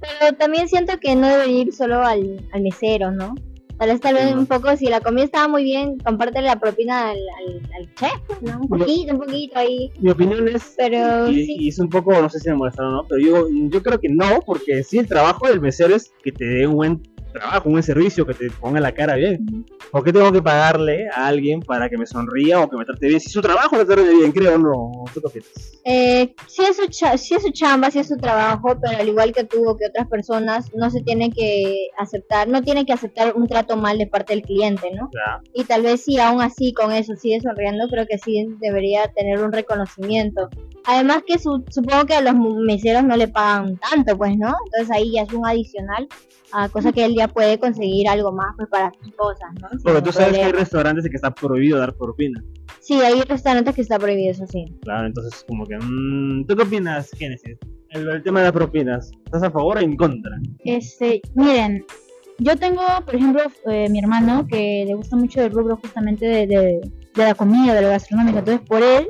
Pero 0.00 0.36
también 0.36 0.68
siento 0.68 0.98
que 0.98 1.14
no 1.14 1.28
debe 1.28 1.48
ir 1.48 1.72
solo 1.72 2.02
al, 2.02 2.44
al 2.52 2.62
mesero, 2.62 3.12
¿no? 3.12 3.34
Tal 3.80 3.88
vez 3.88 4.00
tal 4.02 4.14
vez 4.14 4.34
un 4.34 4.44
poco, 4.44 4.76
si 4.76 4.88
la 4.88 5.00
comida 5.00 5.24
estaba 5.24 5.48
muy 5.48 5.64
bien, 5.64 5.96
comparte 6.00 6.42
la 6.42 6.60
propina 6.60 7.08
al, 7.08 7.16
al, 7.16 7.62
al 7.78 7.94
chef, 7.94 8.42
¿no? 8.42 8.60
Un 8.60 8.68
poquito, 8.68 9.14
un 9.14 9.20
poquito 9.20 9.58
ahí. 9.58 9.90
Mi 9.98 10.10
opinión 10.10 10.46
es 10.48 10.74
Pero 10.76 11.30
y, 11.30 11.46
sí. 11.46 11.56
y 11.60 11.68
es 11.68 11.78
un 11.78 11.88
poco, 11.88 12.12
no 12.12 12.28
sé 12.28 12.40
si 12.40 12.50
me 12.50 12.56
molestaron 12.56 12.92
o 12.92 12.96
no, 12.98 13.06
pero 13.08 13.22
yo, 13.22 13.46
yo 13.70 13.82
creo 13.82 13.98
que 13.98 14.10
no, 14.10 14.42
porque 14.44 14.82
sí, 14.82 14.98
el 14.98 15.08
trabajo 15.08 15.48
del 15.48 15.62
mesero 15.62 15.96
es 15.96 16.12
que 16.22 16.30
te 16.30 16.44
dé 16.44 16.66
un 16.66 16.74
buen 16.74 17.00
trabajo, 17.30 17.68
un 17.68 17.82
servicio, 17.82 18.26
que 18.26 18.34
te 18.34 18.50
ponga 18.50 18.80
la 18.80 18.92
cara 18.92 19.16
bien. 19.16 19.64
¿Por 19.90 20.04
qué 20.04 20.12
tengo 20.12 20.30
que 20.32 20.42
pagarle 20.42 21.08
a 21.12 21.26
alguien 21.26 21.60
para 21.60 21.88
que 21.88 21.96
me 21.98 22.06
sonría 22.06 22.60
o 22.60 22.68
que 22.70 22.76
me 22.76 22.84
trate 22.84 23.08
bien? 23.08 23.20
Si 23.20 23.30
su 23.30 23.40
trabajo 23.40 23.76
me 23.76 23.84
trate 23.84 24.08
bien, 24.14 24.30
creo, 24.32 24.58
no. 24.58 24.90
¿Tú 25.12 25.20
qué? 25.32 25.40
Eh, 25.84 26.34
sí, 26.46 26.62
es 26.62 26.76
su 26.76 26.82
sí 27.18 27.34
es 27.34 27.42
su 27.42 27.50
chamba, 27.50 27.90
sí 27.90 27.98
es 27.98 28.08
su 28.08 28.16
trabajo, 28.16 28.76
pero 28.80 28.98
al 28.98 29.08
igual 29.08 29.32
que 29.32 29.44
tú 29.44 29.68
o 29.68 29.76
que 29.76 29.86
otras 29.86 30.06
personas, 30.08 30.66
no 30.74 30.90
se 30.90 31.00
tiene 31.02 31.30
que 31.30 31.88
aceptar, 31.98 32.48
no 32.48 32.62
tiene 32.62 32.84
que 32.84 32.92
aceptar 32.92 33.34
un 33.34 33.46
trato 33.48 33.76
mal 33.76 33.98
de 33.98 34.06
parte 34.06 34.34
del 34.34 34.42
cliente, 34.42 34.90
¿no? 34.92 35.08
Ya. 35.12 35.40
Y 35.54 35.64
tal 35.64 35.82
vez 35.82 36.02
sí, 36.04 36.18
aún 36.18 36.40
así, 36.42 36.72
con 36.72 36.92
eso 36.92 37.14
sigue 37.16 37.40
sonriendo, 37.40 37.88
creo 37.88 38.06
que 38.06 38.18
sí 38.18 38.46
debería 38.60 39.08
tener 39.08 39.42
un 39.42 39.52
reconocimiento. 39.52 40.48
Además 40.84 41.22
que 41.26 41.38
su- 41.38 41.64
supongo 41.70 42.06
que 42.06 42.14
a 42.14 42.20
los 42.20 42.34
meseros 42.34 43.04
no 43.04 43.16
le 43.16 43.28
pagan 43.28 43.76
tanto, 43.78 44.16
pues, 44.16 44.36
¿no? 44.36 44.54
Entonces 44.66 44.90
ahí 44.96 45.12
ya 45.12 45.22
es 45.22 45.32
un 45.32 45.46
adicional 45.46 46.08
a 46.52 46.68
cosa 46.68 46.90
que 46.92 47.04
él 47.04 47.14
puede 47.28 47.58
conseguir 47.58 48.08
algo 48.08 48.32
más 48.32 48.54
pues 48.56 48.68
para 48.68 48.92
sus 49.02 49.12
cosas, 49.14 49.48
¿no? 49.60 49.68
Sin 49.70 49.80
Porque 49.82 50.02
tú 50.02 50.12
sabes 50.12 50.36
que 50.36 50.44
hay 50.44 50.52
restaurantes 50.52 51.04
en 51.04 51.10
que 51.10 51.16
está 51.16 51.34
prohibido 51.34 51.78
dar 51.78 51.94
propina. 51.94 52.42
Sí, 52.80 52.94
hay 52.94 53.20
restaurantes 53.22 53.74
que 53.74 53.82
está 53.82 53.98
prohibido, 53.98 54.30
eso 54.32 54.46
sí. 54.46 54.64
Claro, 54.82 55.06
entonces 55.06 55.44
como 55.46 55.66
que... 55.66 55.76
mm, 55.76 56.46
¿Tú 56.46 56.56
qué 56.56 56.62
opinas, 56.62 57.10
Génesis? 57.16 57.58
El, 57.90 58.08
el 58.08 58.22
tema 58.22 58.40
de 58.40 58.46
las 58.46 58.52
propinas. 58.52 59.10
¿Estás 59.24 59.42
a 59.42 59.50
favor 59.50 59.78
o 59.78 59.80
en 59.80 59.96
contra? 59.96 60.32
Este, 60.64 61.20
miren, 61.34 61.84
yo 62.38 62.56
tengo, 62.56 62.82
por 63.04 63.14
ejemplo, 63.14 63.42
eh, 63.66 63.88
mi 63.90 63.98
hermano 63.98 64.46
que 64.46 64.84
le 64.86 64.94
gusta 64.94 65.16
mucho 65.16 65.42
el 65.42 65.52
rubro 65.52 65.76
justamente 65.76 66.24
de, 66.26 66.46
de, 66.46 66.80
de 67.14 67.22
la 67.24 67.34
comida, 67.34 67.74
de 67.74 67.82
lo 67.82 67.88
gastronómico. 67.88 68.38
Entonces, 68.38 68.66
por 68.66 68.82
él, 68.82 69.08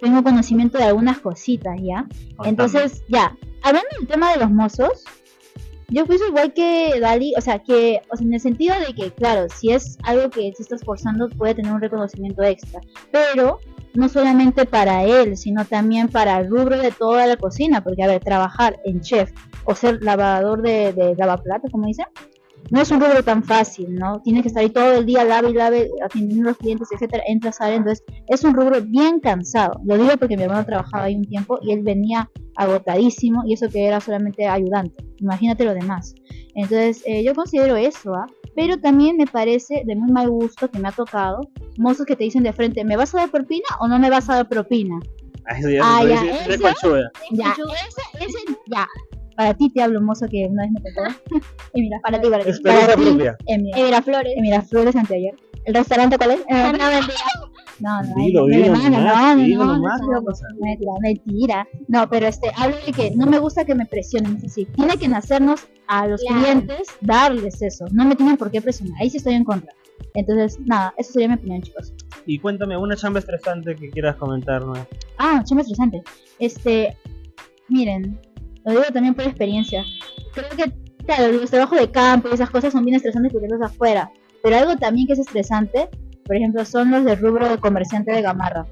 tengo 0.00 0.22
conocimiento 0.22 0.76
de 0.76 0.84
algunas 0.84 1.20
cositas, 1.20 1.80
¿ya? 1.80 2.06
Entonces, 2.44 3.02
ya, 3.08 3.34
hablando 3.62 3.88
del 3.98 4.06
tema 4.06 4.32
de 4.32 4.40
los 4.40 4.50
mozos, 4.50 5.04
yo 5.88 6.06
pienso 6.06 6.26
igual 6.28 6.52
que 6.52 6.98
Dali, 7.00 7.34
o 7.36 7.40
sea, 7.40 7.58
que, 7.58 8.00
o 8.10 8.16
sea, 8.16 8.26
en 8.26 8.34
el 8.34 8.40
sentido 8.40 8.74
de 8.80 8.94
que, 8.94 9.10
claro, 9.12 9.46
si 9.48 9.70
es 9.72 9.98
algo 10.02 10.30
que 10.30 10.52
se 10.54 10.62
está 10.62 10.76
esforzando, 10.76 11.28
puede 11.28 11.54
tener 11.54 11.72
un 11.72 11.80
reconocimiento 11.80 12.42
extra, 12.42 12.80
pero 13.10 13.58
no 13.94 14.08
solamente 14.08 14.66
para 14.66 15.04
él, 15.04 15.36
sino 15.36 15.64
también 15.64 16.08
para 16.08 16.38
el 16.38 16.50
rubro 16.50 16.78
de 16.78 16.90
toda 16.90 17.26
la 17.26 17.36
cocina, 17.36 17.82
porque, 17.82 18.02
a 18.02 18.08
ver, 18.08 18.22
trabajar 18.22 18.78
en 18.84 19.00
chef 19.00 19.30
o 19.64 19.74
ser 19.74 20.02
lavador 20.02 20.62
de, 20.62 20.92
de 20.92 21.14
lavaplatos, 21.16 21.70
como 21.70 21.86
dicen, 21.86 22.06
no 22.70 22.80
es 22.80 22.90
un 22.90 23.00
rubro 23.00 23.22
tan 23.22 23.42
fácil, 23.42 23.94
¿no? 23.94 24.20
Tienes 24.22 24.42
que 24.42 24.48
estar 24.48 24.62
ahí 24.62 24.70
todo 24.70 24.94
el 24.94 25.06
día, 25.06 25.24
lave 25.24 25.50
y 25.50 25.54
lave, 25.54 25.90
atendiendo 26.04 26.48
a 26.48 26.52
los 26.52 26.58
clientes, 26.58 26.88
etcétera, 26.92 27.22
entra, 27.26 27.52
sale, 27.52 27.76
entonces 27.76 28.04
es 28.28 28.44
un 28.44 28.54
rubro 28.54 28.80
bien 28.80 29.20
cansado. 29.20 29.80
Lo 29.84 29.96
digo 29.96 30.16
porque 30.18 30.36
mi 30.36 30.44
hermano 30.44 30.64
trabajaba 30.64 31.04
ahí 31.04 31.16
un 31.16 31.24
tiempo 31.24 31.58
y 31.62 31.72
él 31.72 31.82
venía 31.82 32.30
agotadísimo 32.56 33.42
y 33.46 33.54
eso 33.54 33.68
que 33.68 33.86
era 33.86 34.00
solamente 34.00 34.46
ayudante. 34.46 35.04
Imagínate 35.18 35.64
lo 35.64 35.74
demás. 35.74 36.14
Entonces, 36.54 37.02
eh, 37.06 37.24
yo 37.24 37.34
considero 37.34 37.76
eso, 37.76 38.14
¿ah? 38.14 38.26
Pero 38.54 38.78
también 38.78 39.16
me 39.16 39.26
parece 39.26 39.82
de 39.84 39.96
muy 39.96 40.12
mal 40.12 40.30
gusto 40.30 40.70
que 40.70 40.78
me 40.78 40.88
ha 40.88 40.92
tocado 40.92 41.40
mozos 41.76 42.06
que 42.06 42.14
te 42.14 42.24
dicen 42.24 42.44
de 42.44 42.52
frente, 42.52 42.84
¿me 42.84 42.96
vas 42.96 43.14
a 43.14 43.18
dar 43.18 43.30
propina 43.30 43.66
o 43.80 43.88
no 43.88 43.98
me 43.98 44.10
vas 44.10 44.28
a 44.30 44.36
dar 44.36 44.48
propina? 44.48 45.00
Ah, 45.46 45.60
ya 45.60 45.80
Ah, 45.82 46.04
ya, 46.04 46.58
conchuda. 46.58 47.10
Ya, 47.32 47.52
ese, 47.52 48.24
ese, 48.24 48.38
ya. 48.66 48.86
Para 49.36 49.54
ti 49.54 49.70
te 49.70 49.82
hablo, 49.82 50.00
mozo, 50.00 50.26
que 50.30 50.46
una 50.48 50.62
vez 50.64 50.72
me 50.72 50.80
tocó. 50.80 51.40
y 51.74 51.80
mira, 51.82 51.98
Para 52.02 52.20
ti, 52.20 52.28
para 52.30 52.44
ti. 52.44 52.50
Para 52.62 52.94
ti, 52.96 53.02
en 53.46 53.62
mi, 53.62 53.72
Miraflores. 53.74 54.32
en 54.36 54.42
Miraflores 54.42 54.96
anteayer. 54.96 55.34
¿El 55.64 55.74
restaurante 55.74 56.16
cuál 56.18 56.32
es? 56.32 56.40
Eh, 56.40 56.44
Ah, 56.50 56.72
no, 56.72 56.90
mentira. 56.90 57.16
No, 57.80 58.00
no, 58.02 58.14
Dilo, 58.14 58.46
dilo 58.46 58.66
no, 58.66 58.88
no, 58.88 59.36
dilo 59.42 59.64
no, 59.64 59.76
no, 59.78 59.80
¿qué 59.80 59.86
va 59.88 59.94
a 59.94 59.98
no, 59.98 60.22
mentira, 60.60 60.92
mentira. 61.00 61.68
No, 61.88 62.08
pero 62.08 62.28
este, 62.28 62.48
hablo 62.56 62.76
de 62.86 62.92
que 62.92 63.10
no 63.16 63.26
me 63.26 63.38
gusta 63.40 63.64
que 63.64 63.74
me 63.74 63.84
presionen, 63.84 64.36
es 64.36 64.44
así. 64.44 64.66
Tiene 64.76 64.96
que 64.96 65.08
nacernos 65.08 65.66
a 65.88 66.06
los 66.06 66.20
Claro. 66.22 66.40
clientes 66.40 66.86
darles 67.00 67.60
eso. 67.62 67.86
No 67.90 68.04
me 68.04 68.14
tienen 68.14 68.36
por 68.36 68.52
qué 68.52 68.60
presionar. 68.62 68.94
Ahí 69.02 69.10
sí 69.10 69.16
estoy 69.16 69.34
en 69.34 69.42
contra. 69.44 69.72
Entonces, 70.14 70.56
nada, 70.64 70.94
eso 70.96 71.12
sería 71.14 71.26
mi 71.28 71.34
opinión, 71.34 71.62
chicos. 71.62 71.92
Y 72.26 72.38
cuéntame 72.38 72.76
una 72.76 72.94
chamba 72.94 73.18
estresante 73.18 73.74
que 73.74 73.90
quieras 73.90 74.14
comentar, 74.16 74.64
¿no? 74.64 74.74
Ah, 75.18 75.42
chamba 75.44 75.62
estresante. 75.62 76.02
Este, 76.38 76.96
miren, 77.68 78.20
lo 78.64 78.80
digo 78.80 78.92
también 78.92 79.14
por 79.14 79.24
experiencia. 79.24 79.84
Creo 80.32 80.48
que, 80.50 80.72
claro, 81.04 81.32
los 81.32 81.50
trabajos 81.50 81.78
de 81.78 81.90
campo 81.90 82.28
y 82.30 82.34
esas 82.34 82.50
cosas 82.50 82.72
son 82.72 82.84
bien 82.84 82.96
estresantes 82.96 83.32
porque 83.32 83.46
estás 83.46 83.70
afuera. 83.70 84.10
Pero 84.42 84.56
algo 84.56 84.76
también 84.76 85.06
que 85.06 85.14
es 85.14 85.18
estresante, 85.18 85.88
por 86.24 86.36
ejemplo, 86.36 86.64
son 86.64 86.90
los 86.90 87.04
del 87.04 87.18
rubro 87.18 87.48
de 87.48 87.58
comerciante 87.58 88.12
de 88.12 88.22
gamarra. 88.22 88.66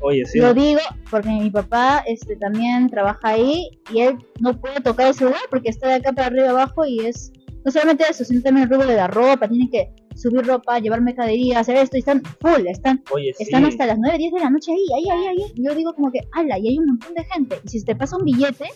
Oye, 0.00 0.24
sí. 0.26 0.38
Lo 0.38 0.52
digo 0.52 0.80
porque 1.10 1.30
mi 1.30 1.50
papá 1.50 2.04
este, 2.06 2.36
también 2.36 2.88
trabaja 2.90 3.20
ahí 3.22 3.70
y 3.92 4.00
él 4.00 4.18
no 4.40 4.60
puede 4.60 4.80
tocar 4.80 5.08
el 5.08 5.14
celular 5.14 5.40
porque 5.50 5.70
está 5.70 5.88
de 5.88 5.94
acá 5.94 6.12
para 6.12 6.26
arriba 6.26 6.50
abajo 6.50 6.84
y 6.84 7.00
es 7.00 7.32
no 7.64 7.72
solamente 7.72 8.04
eso, 8.08 8.24
sino 8.24 8.42
también 8.42 8.64
el 8.64 8.70
rubro 8.70 8.86
de 8.86 8.96
la 8.96 9.06
ropa, 9.06 9.48
tienen 9.48 9.70
que 9.70 9.90
subir 10.14 10.46
ropa, 10.46 10.78
llevar 10.78 11.00
mercadería, 11.00 11.60
hacer 11.60 11.76
esto 11.76 11.96
y 11.96 12.00
están 12.00 12.22
full, 12.22 12.66
están 12.66 13.02
Oye, 13.10 13.32
sí. 13.34 13.44
están 13.44 13.64
hasta 13.64 13.86
las 13.86 13.98
9, 13.98 14.18
10 14.18 14.32
de 14.34 14.40
la 14.40 14.50
noche 14.50 14.72
ahí, 14.72 14.84
ahí, 14.96 15.10
ahí, 15.10 15.26
ahí. 15.28 15.52
Yo 15.56 15.74
digo 15.74 15.94
como 15.94 16.12
que, 16.12 16.20
ala, 16.32 16.58
y 16.58 16.68
hay 16.68 16.78
un 16.78 16.86
montón 16.86 17.14
de 17.14 17.24
gente. 17.24 17.56
Y 17.64 17.68
si 17.68 17.84
te 17.84 17.96
pasa 17.96 18.16
un 18.16 18.24
billete 18.24 18.66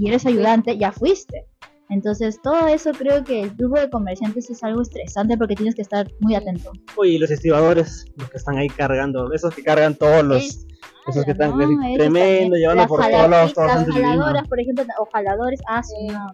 y 0.00 0.08
eres 0.08 0.26
ayudante, 0.26 0.78
ya 0.78 0.90
fuiste. 0.90 1.44
Entonces, 1.90 2.40
todo 2.42 2.68
eso 2.68 2.92
creo 2.92 3.22
que 3.22 3.42
el 3.42 3.50
grupo 3.50 3.78
de 3.78 3.90
comerciantes 3.90 4.48
es 4.48 4.62
algo 4.62 4.80
estresante 4.80 5.36
porque 5.36 5.56
tienes 5.56 5.74
que 5.74 5.82
estar 5.82 6.08
muy 6.20 6.34
atento. 6.34 6.70
Oye, 6.96 7.12
y 7.12 7.18
los 7.18 7.30
estibadores, 7.30 8.06
los 8.16 8.30
que 8.30 8.38
están 8.38 8.56
ahí 8.56 8.68
cargando, 8.68 9.32
esos 9.32 9.54
que 9.54 9.62
cargan 9.62 9.94
todos 9.94 10.24
los... 10.24 10.42
Es- 10.42 10.66
esos 11.08 11.24
que 11.24 11.32
están 11.32 11.50
no, 11.50 11.94
tremendo, 11.96 12.56
llevando 12.56 12.86
por 12.86 13.00
todos 13.00 13.30
lados, 13.30 13.54
todos 13.54 13.66
las 13.66 13.86
de 13.86 13.92
jaladoras, 13.92 14.48
por 14.48 14.60
ejemplo, 14.60 14.84
o 14.98 15.08
jaladores, 15.12 15.60
ah, 15.66 15.82
sí, 15.82 16.06
no. 16.08 16.26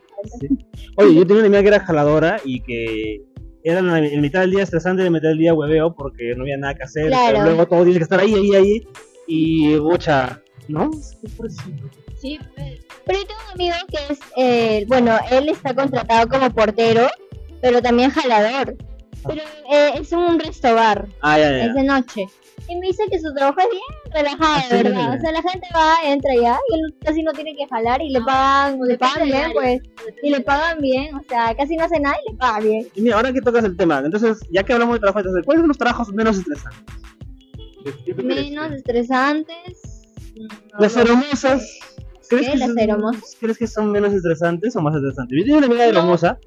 Oye, 0.97 1.15
yo 1.15 1.27
tenía 1.27 1.41
una 1.41 1.47
amiga 1.47 1.63
que 1.63 1.69
era 1.69 1.81
jaladora 1.81 2.41
y 2.45 2.61
que 2.61 3.23
era 3.63 3.79
en, 3.79 4.21
mitad 4.21 4.41
del 4.41 4.51
día 4.51 4.65
estresante 4.65 5.03
y 5.03 5.07
en 5.07 5.13
mitad 5.13 5.29
del 5.29 5.39
día 5.39 5.55
hueveo 5.55 5.95
porque 5.95 6.35
no 6.37 6.43
había 6.43 6.59
nada 6.59 6.75
que 6.75 6.83
hacer. 6.83 7.07
Claro. 7.07 7.39
Pero 7.39 7.45
luego 7.45 7.67
todo 7.67 7.85
tiene 7.85 7.99
que 7.99 8.05
estar 8.05 8.21
ahí, 8.21 8.35
ahí, 8.35 8.55
ahí. 8.55 8.89
Y, 9.27 9.81
mucha, 9.81 10.43
¿no? 10.69 10.91
Qué 10.91 11.29
pobrecito. 11.37 11.89
Sí, 12.27 12.39
Pero 13.07 13.19
yo 13.21 13.27
tengo 13.27 13.41
un 13.47 13.53
amigo 13.53 13.77
que 13.89 14.13
es, 14.13 14.19
eh, 14.37 14.85
bueno, 14.89 15.17
él 15.31 15.49
está 15.49 15.75
contratado 15.75 16.27
como 16.29 16.51
portero, 16.51 17.07
pero 17.63 17.81
también 17.81 18.11
jalador. 18.11 18.77
Pero 19.29 19.43
eh, 19.73 19.93
es 20.01 20.11
un 20.13 20.39
resto 20.41 20.75
bar, 20.75 21.07
Ah, 21.21 21.39
ya, 21.39 21.51
ya. 21.51 21.65
es 21.67 21.75
de 21.75 21.83
noche. 21.85 22.27
Y 22.69 22.75
me 22.77 22.89
dice 22.89 23.05
que 23.09 23.21
su 23.21 23.33
trabajo 23.33 23.61
es 23.61 23.67
bien 23.71 24.13
relajado, 24.13 24.61
Ah, 24.61 24.65
verdad. 24.71 25.15
O 25.17 25.21
sea, 25.21 25.31
la 25.33 25.43
gente 25.43 25.69
va, 25.75 25.95
entra 26.05 26.35
ya, 26.35 26.59
y 26.69 26.75
él 26.75 26.95
casi 27.05 27.23
no 27.23 27.33
tiene 27.33 27.55
que 27.55 27.67
jalar 27.69 28.03
y 28.03 28.11
le 28.11 28.21
pagan, 28.23 28.81
le 28.81 28.99
pagan 28.99 29.25
bien, 29.29 29.53
pues. 29.53 29.81
Y 30.23 30.31
le 30.31 30.41
pagan 30.41 30.79
bien, 30.81 31.15
o 31.15 31.23
sea, 31.29 31.55
casi 31.55 31.77
no 31.77 31.85
hace 31.85 32.01
nada 32.01 32.17
y 32.27 32.33
le 32.33 32.39
pagan 32.39 32.63
bien. 32.65 32.89
Y 32.97 33.03
mira, 33.03 33.17
ahora 33.17 33.33
que 33.33 33.41
tocas 33.41 33.65
el 33.65 33.77
tema, 33.77 34.01
entonces, 34.05 34.39
ya 34.51 34.65
que 34.65 34.73
hablamos 34.73 34.95
de 34.97 35.01
trabajo, 35.01 35.21
entonces, 35.21 35.45
¿cuáles 35.45 35.61
son 35.61 35.69
los 35.69 35.79
trabajos 35.79 36.13
menos 36.13 36.39
estresantes? 36.39 36.81
Menos 38.17 38.73
estresantes. 38.73 39.81
no, 40.37 40.49
Las 40.81 40.97
no. 40.97 41.03
hermosas. 41.03 41.79
¿Crees 42.29 42.49
que, 42.51 42.59
son. 42.59 42.75
¿Crees 43.41 43.59
que 43.59 43.67
son 43.67 43.93
menos 43.93 44.13
estresantes 44.13 44.75
o 44.77 44.81
más 44.81 44.95
estresantes? 44.95 45.37
Yo 45.39 45.45
tenía 45.45 45.59
una 45.59 45.67
amiga 45.67 45.85
de 45.85 45.93
No. 45.93 46.01
hermosa 46.01 46.39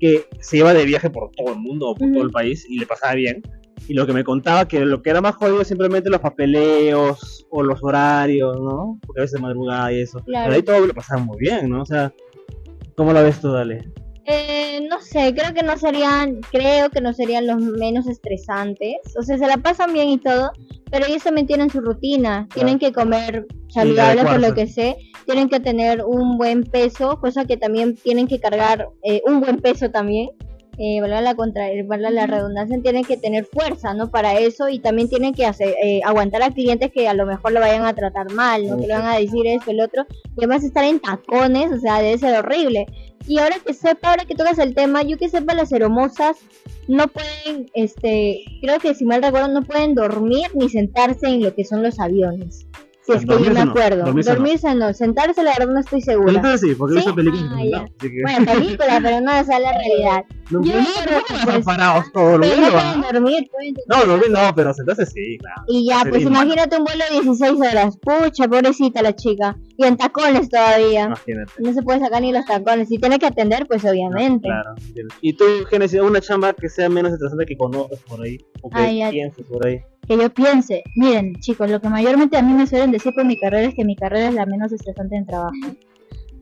que 0.00 0.26
se 0.40 0.58
iba 0.58 0.74
de 0.74 0.84
viaje 0.84 1.10
por 1.10 1.30
todo 1.32 1.52
el 1.54 1.60
mundo 1.60 1.88
o 1.90 1.94
por 1.94 2.06
Ujú. 2.06 2.14
todo 2.14 2.24
el 2.24 2.30
país 2.30 2.66
y 2.68 2.78
le 2.78 2.86
pasaba 2.86 3.14
bien. 3.14 3.42
Y 3.86 3.94
lo 3.94 4.06
que 4.06 4.12
me 4.12 4.24
contaba 4.24 4.66
que 4.66 4.84
lo 4.84 5.02
que 5.02 5.10
era 5.10 5.20
más 5.20 5.34
jodido 5.34 5.62
simplemente 5.64 6.08
los 6.08 6.20
papeleos 6.20 7.46
o 7.50 7.62
los 7.62 7.82
horarios, 7.82 8.58
¿no? 8.60 8.98
Porque 9.06 9.20
a 9.20 9.24
veces 9.24 9.40
madrugada 9.40 9.92
y 9.92 10.00
eso. 10.00 10.20
Claro. 10.20 10.44
Pero 10.46 10.56
ahí 10.56 10.62
todo 10.62 10.86
lo 10.86 10.94
pasaba 10.94 11.22
muy 11.22 11.36
bien, 11.38 11.68
¿no? 11.68 11.82
O 11.82 11.86
sea, 11.86 12.12
¿cómo 12.96 13.12
la 13.12 13.22
ves 13.22 13.40
tú, 13.40 13.52
Dale? 13.52 13.84
Eh, 14.26 14.86
no 14.88 15.00
sé, 15.00 15.34
creo 15.34 15.52
que 15.52 15.62
no 15.62 15.76
serían, 15.76 16.40
creo 16.50 16.88
que 16.88 17.00
no 17.00 17.12
serían 17.12 17.46
los 17.46 17.58
menos 17.58 18.06
estresantes. 18.06 18.96
O 19.18 19.22
sea, 19.22 19.36
se 19.36 19.46
la 19.46 19.58
pasan 19.58 19.92
bien 19.92 20.08
y 20.08 20.18
todo, 20.18 20.50
pero 20.90 21.06
ellos 21.06 21.22
también 21.22 21.46
tienen 21.46 21.70
su 21.70 21.80
rutina. 21.80 22.48
Tienen 22.54 22.78
que 22.78 22.92
comer 22.92 23.46
saludable 23.68 24.24
por 24.24 24.40
lo 24.40 24.54
que 24.54 24.66
sé. 24.66 24.96
Tienen 25.26 25.48
que 25.48 25.60
tener 25.60 26.04
un 26.04 26.38
buen 26.38 26.64
peso, 26.64 27.20
cosa 27.20 27.44
que 27.44 27.56
también 27.56 27.96
tienen 27.96 28.26
que 28.26 28.40
cargar 28.40 28.88
eh, 29.02 29.22
un 29.26 29.40
buen 29.40 29.58
peso 29.58 29.90
también. 29.90 30.30
Eh, 30.76 31.00
valga 31.00 31.20
la 31.20 31.36
contra, 31.36 31.66
valga 31.86 32.10
la 32.10 32.26
redundancia, 32.26 32.80
tienen 32.82 33.04
que 33.04 33.16
tener 33.16 33.44
fuerza, 33.44 33.94
¿no? 33.94 34.10
Para 34.10 34.40
eso 34.40 34.68
y 34.68 34.80
también 34.80 35.08
tienen 35.08 35.32
que 35.32 35.46
hacer, 35.46 35.74
eh, 35.80 36.00
aguantar 36.04 36.42
a 36.42 36.50
clientes 36.50 36.90
que 36.90 37.06
a 37.06 37.14
lo 37.14 37.26
mejor 37.26 37.52
lo 37.52 37.60
vayan 37.60 37.84
a 37.86 37.94
tratar 37.94 38.32
mal, 38.32 38.66
¿no? 38.66 38.76
Que 38.78 38.88
le 38.88 38.94
van 38.94 39.06
a 39.06 39.16
decir 39.16 39.46
esto, 39.46 39.70
el 39.70 39.80
otro. 39.80 40.04
Y 40.36 40.40
además 40.40 40.64
estar 40.64 40.84
en 40.84 40.98
tacones, 40.98 41.70
o 41.70 41.78
sea, 41.78 42.00
debe 42.00 42.18
ser 42.18 42.36
horrible. 42.38 42.86
Y 43.26 43.38
ahora 43.38 43.56
que 43.58 43.72
sepa, 43.72 44.10
ahora 44.10 44.24
que 44.24 44.34
tocas 44.34 44.58
el 44.58 44.74
tema, 44.74 45.02
yo 45.02 45.16
que 45.16 45.28
sepa, 45.28 45.54
las 45.54 45.72
hermosas 45.72 46.36
no 46.88 47.08
pueden, 47.08 47.70
este, 47.74 48.44
creo 48.60 48.78
que 48.78 48.94
si 48.94 49.04
mal 49.04 49.22
recuerdo, 49.22 49.48
no 49.48 49.62
pueden 49.62 49.94
dormir 49.94 50.48
ni 50.54 50.68
sentarse 50.68 51.28
en 51.28 51.42
lo 51.42 51.54
que 51.54 51.64
son 51.64 51.82
los 51.82 51.98
aviones. 51.98 52.66
Si 53.06 53.12
es 53.12 53.26
que 53.26 53.44
yo 53.44 53.50
me 53.52 53.60
acuerdo. 53.60 54.04
dormirse 54.04 54.30
no. 54.30 54.36
Dormirse 54.36 54.74
no, 54.74 54.94
sentarse 54.94 55.42
la 55.42 55.52
verdad 55.58 55.74
no 55.74 55.80
estoy 55.80 56.00
segura. 56.00 56.32
entonces 56.32 56.60
sí, 56.60 56.74
porque 56.74 56.94
he 56.94 57.00
¿Sí? 57.00 57.06
visto 57.06 57.14
películas 57.14 57.50
Ah, 57.52 57.56
que 57.60 57.70
ya. 57.70 57.78
no, 57.78 57.84
así 57.84 58.10
que... 58.10 58.22
Bueno, 58.22 58.52
película, 58.52 59.00
pero 59.02 59.20
no 59.20 59.32
es 59.32 59.46
la 59.48 59.58
realidad. 59.58 60.24
no, 60.50 60.64
yo 60.64 60.72
no, 60.74 60.80
no, 60.80 61.16
no, 61.18 61.52
pues, 61.52 61.64
parados 61.64 62.04
¿ah? 62.14 62.20
dormir, 63.12 63.48
No, 64.30 64.54
pero 64.54 64.72
entonces 64.78 65.10
sí, 65.12 65.38
claro. 65.38 65.62
Y 65.68 65.86
ya, 65.88 66.02
pues 66.08 66.22
imagínate 66.22 66.76
un 66.78 66.84
vuelo 66.84 67.04
de 67.10 67.20
16 67.20 67.52
horas. 67.60 67.96
Pucha, 67.98 68.48
pobrecita 68.48 69.02
la 69.02 69.14
chica. 69.14 69.56
Y 69.76 69.84
en 69.84 69.96
tacones 69.96 70.48
todavía. 70.48 71.06
Imagínate. 71.06 71.52
No 71.58 71.72
se 71.72 71.82
puede 71.82 72.00
sacar 72.00 72.22
ni 72.22 72.32
los 72.32 72.44
tacones. 72.46 72.88
Si 72.88 72.98
tiene 72.98 73.18
que 73.18 73.26
atender, 73.26 73.66
pues 73.66 73.84
obviamente. 73.84 74.48
Claro, 74.48 74.74
entiendo. 74.78 75.14
¿Y 75.20 75.32
tú, 75.34 75.44
Génesis, 75.68 76.00
una 76.00 76.20
chamba 76.20 76.52
que 76.54 76.68
sea 76.68 76.88
menos 76.88 77.12
interesante 77.12 77.44
que 77.46 77.56
conozcas 77.56 78.00
por 78.00 78.22
ahí? 78.22 78.38
O 78.62 78.70
que 78.70 78.78
Ay, 78.78 79.10
pienses 79.10 79.44
por 79.46 79.66
ahí. 79.66 79.80
Que 80.06 80.16
yo 80.16 80.32
piense, 80.32 80.82
miren 80.96 81.34
chicos, 81.40 81.70
lo 81.70 81.80
que 81.80 81.88
mayormente 81.88 82.36
a 82.36 82.42
mí 82.42 82.52
me 82.52 82.66
suelen 82.66 82.92
decir 82.92 83.12
por 83.14 83.24
mi 83.24 83.38
carrera 83.38 83.68
es 83.68 83.74
que 83.74 83.84
mi 83.84 83.96
carrera 83.96 84.28
es 84.28 84.34
la 84.34 84.46
menos 84.46 84.72
estresante 84.72 85.16
en 85.16 85.26
trabajo. 85.26 85.54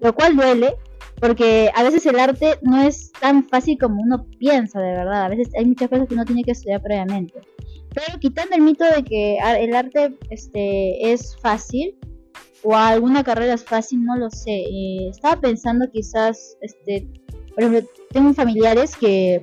Lo 0.00 0.14
cual 0.14 0.36
duele, 0.36 0.74
porque 1.20 1.70
a 1.74 1.82
veces 1.84 2.04
el 2.06 2.18
arte 2.18 2.58
no 2.62 2.82
es 2.82 3.12
tan 3.12 3.48
fácil 3.48 3.78
como 3.78 4.02
uno 4.02 4.26
piensa, 4.38 4.80
de 4.80 4.92
verdad. 4.92 5.24
A 5.24 5.28
veces 5.28 5.48
hay 5.56 5.64
muchas 5.64 5.88
cosas 5.88 6.08
que 6.08 6.14
uno 6.14 6.24
tiene 6.24 6.42
que 6.42 6.50
estudiar 6.50 6.82
previamente. 6.82 7.34
Pero 7.94 8.18
quitando 8.18 8.56
el 8.56 8.62
mito 8.62 8.84
de 8.84 9.04
que 9.04 9.38
el 9.38 9.74
arte 9.76 10.16
este, 10.30 11.12
es 11.12 11.36
fácil, 11.36 11.94
o 12.64 12.74
alguna 12.74 13.22
carrera 13.22 13.54
es 13.54 13.64
fácil, 13.64 14.04
no 14.04 14.16
lo 14.16 14.30
sé. 14.30 14.52
Eh, 14.52 15.08
estaba 15.10 15.40
pensando 15.40 15.90
quizás, 15.90 16.56
este, 16.60 17.06
por 17.54 17.64
ejemplo, 17.64 17.88
tengo 18.10 18.34
familiares 18.34 18.96
que 18.96 19.40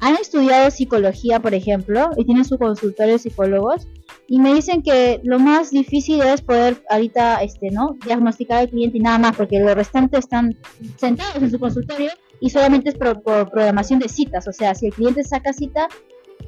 han 0.00 0.16
estudiado 0.16 0.70
psicología, 0.70 1.40
por 1.40 1.54
ejemplo, 1.54 2.10
y 2.16 2.24
tienen 2.24 2.44
su 2.44 2.58
consultorio 2.58 3.14
de 3.14 3.18
psicólogos, 3.18 3.86
y 4.26 4.38
me 4.38 4.54
dicen 4.54 4.82
que 4.82 5.20
lo 5.24 5.38
más 5.38 5.70
difícil 5.70 6.20
es 6.22 6.40
poder 6.40 6.82
ahorita, 6.88 7.42
este, 7.42 7.70
¿no? 7.70 7.96
Diagnosticar 8.04 8.58
al 8.58 8.68
cliente 8.68 8.98
y 8.98 9.00
nada 9.00 9.18
más, 9.18 9.36
porque 9.36 9.60
los 9.60 9.74
restantes 9.74 10.20
están 10.20 10.56
sentados 10.96 11.36
en 11.36 11.50
su 11.50 11.58
consultorio 11.58 12.10
y 12.40 12.50
solamente 12.50 12.90
es 12.90 12.96
por, 12.96 13.22
programación 13.22 14.00
de 14.00 14.08
citas, 14.08 14.48
o 14.48 14.52
sea, 14.52 14.74
si 14.74 14.86
el 14.86 14.92
cliente 14.92 15.22
saca 15.24 15.52
cita, 15.52 15.88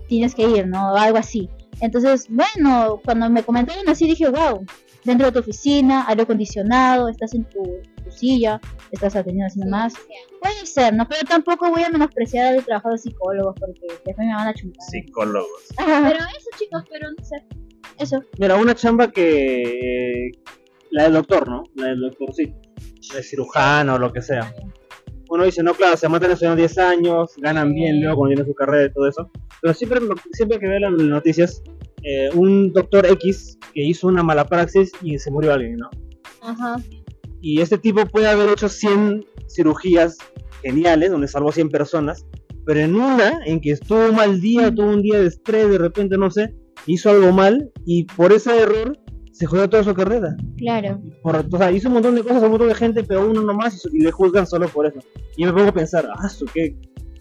tienes 0.09 0.35
que 0.35 0.49
ir, 0.49 0.67
¿no? 0.67 0.97
Algo 0.97 1.19
así. 1.19 1.49
Entonces, 1.81 2.27
bueno, 2.29 3.01
cuando 3.05 3.29
me 3.31 3.43
comentaron 3.43 3.89
así 3.89 4.07
dije, 4.07 4.29
wow, 4.29 4.65
dentro 5.05 5.27
de 5.27 5.33
tu 5.33 5.39
oficina, 5.41 6.05
aire 6.09 6.23
acondicionado, 6.23 7.09
estás 7.09 7.35
en 7.35 7.45
tu, 7.45 7.63
silla, 8.11 8.61
estás 8.93 9.17
atendiendo 9.17 9.47
así 9.47 9.61
nomás. 9.61 9.95
Puede 10.41 10.67
ser, 10.67 10.95
¿no? 10.95 11.07
Pero 11.09 11.23
tampoco 11.29 11.71
voy 11.71 11.83
a 11.83 11.91
menospreciar 11.91 12.55
el 12.55 12.65
trabajo 12.65 12.91
de 12.91 12.99
psicólogos 12.99 13.55
porque 13.59 13.81
después 14.05 14.17
me 14.19 14.35
van 14.35 14.49
a 14.49 14.55
chuntar. 14.55 14.83
Psicólogos. 14.89 15.65
pero 15.77 16.17
eso, 16.17 16.51
chicos, 16.59 16.85
pero 16.91 17.09
no 17.11 17.25
sé. 17.25 17.37
Eso. 17.99 18.23
Mira, 18.39 18.57
una 18.57 18.75
chamba 18.75 19.11
que. 19.11 20.31
La 20.91 21.05
del 21.05 21.15
doctor, 21.15 21.49
¿no? 21.49 21.65
La 21.75 21.89
del 21.89 22.01
doctor, 22.01 22.33
sí. 22.35 22.55
De 23.15 23.23
cirujano 23.23 23.95
o 23.95 23.99
lo 23.99 24.13
que 24.13 24.23
sea. 24.23 24.55
Uno 25.31 25.45
dice, 25.45 25.63
no, 25.63 25.75
claro, 25.75 25.97
se 25.97 26.09
matan 26.09 26.31
estudiando 26.31 26.59
10 26.59 26.79
años, 26.79 27.33
ganan 27.39 27.73
bien 27.73 28.01
luego 28.01 28.19
cuando 28.19 28.35
tienen 28.35 28.53
su 28.53 28.55
carrera 28.55 28.85
y 28.85 28.93
todo 28.93 29.09
eso. 29.09 29.31
Pero 29.61 29.75
siempre, 29.75 30.01
siempre 30.33 30.59
que 30.59 30.69
veo 30.69 30.79
las 30.79 30.93
noticias, 30.93 31.63
eh, 32.05 32.29
un 32.35 32.73
doctor 32.73 33.07
X 33.07 33.59
que 33.73 33.83
hizo 33.83 34.09
una 34.09 34.23
mala 34.23 34.47
praxis 34.47 34.93
y 35.03 35.19
se 35.19 35.31
murió 35.31 35.53
alguien, 35.53 35.77
¿no? 35.79 35.91
Ajá. 36.43 36.77
Y 37.41 37.61
este 37.61 37.79
tipo 37.79 38.05
puede 38.07 38.29
haber 38.29 38.51
hecho 38.51 38.69
100 38.69 39.25
cirugías 39.49 40.17
geniales, 40.63 41.11
donde 41.11 41.29
salvó 41.29 41.53
100 41.53 41.71
personas, 41.71 42.27
pero 42.65 42.81
en 42.81 42.95
una, 42.95 43.41
en 43.45 43.61
que 43.61 43.73
estuvo 43.73 44.13
mal 44.13 44.41
día, 44.41 44.75
tuvo 44.75 44.89
un 44.89 45.03
día 45.03 45.21
de 45.21 45.27
estrés, 45.27 45.69
de 45.69 45.79
repente, 45.79 46.17
no 46.17 46.31
sé, 46.31 46.55
hizo 46.87 47.11
algo 47.11 47.33
mal 47.33 47.71
y 47.85 48.05
por 48.05 48.33
ese 48.33 48.59
error 48.59 48.99
se 49.33 49.47
jodió 49.47 49.69
toda 49.69 49.83
su 49.83 49.95
carrera. 49.95 50.37
Claro. 50.57 51.01
Por, 51.23 51.37
o 51.37 51.59
sea, 51.59 51.73
hizo 51.73 51.89
un 51.89 51.95
montón 51.95 52.15
de 52.15 52.23
cosas 52.23 52.43
a 52.43 52.47
un 52.47 52.53
montón 52.53 52.69
de 52.69 52.75
gente, 52.75 53.03
pero 53.03 53.29
uno 53.29 53.43
nomás 53.43 53.87
y, 53.93 54.01
le 54.01 54.11
juzgan 54.13 54.47
solo 54.47 54.69
por 54.69 54.87
eso. 54.87 55.01
Y 55.37 55.45
me 55.45 55.53
pongo 55.53 55.69
a 55.69 55.73
pensar, 55.73 56.09
ah, 56.17 56.29
qué 56.55 56.77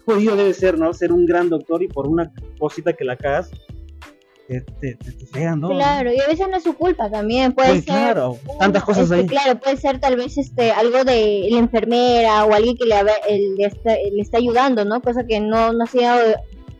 jodido 0.06 0.36
debe 0.36 0.54
ser, 0.54 0.78
¿no? 0.78 0.92
Ser 0.92 1.12
un 1.12 1.26
gran 1.26 1.48
doctor 1.48 1.82
y 1.82 1.88
por 1.88 2.06
una 2.06 2.32
cosita 2.58 2.92
que 2.92 3.04
la 3.04 3.16
cagas, 3.16 3.50
te, 4.48 4.60
te, 4.60 4.94
te, 4.94 5.56
¿no? 5.56 5.70
Claro, 5.70 6.12
y 6.12 6.20
a 6.20 6.26
veces 6.26 6.46
no 6.48 6.56
es 6.56 6.62
su 6.62 6.74
culpa 6.74 7.10
también, 7.10 7.52
puede 7.52 7.74
ser. 7.76 7.84
Claro, 7.84 8.38
tantas 8.58 8.84
cosas 8.84 9.04
este, 9.04 9.14
ahí. 9.14 9.26
Claro, 9.26 9.58
puede 9.58 9.76
ser 9.76 10.00
tal 10.00 10.16
vez 10.16 10.36
este 10.36 10.70
algo 10.70 11.04
de 11.04 11.48
la 11.50 11.58
enfermera 11.58 12.44
o 12.44 12.52
alguien 12.52 12.76
que 12.76 12.84
le, 12.84 12.96
le, 13.56 13.64
está, 13.64 13.94
le 13.94 14.20
está 14.20 14.38
ayudando, 14.38 14.84
¿no? 14.84 15.00
Cosa 15.00 15.24
que 15.26 15.40
no, 15.40 15.72
no 15.72 15.86
sea 15.86 16.18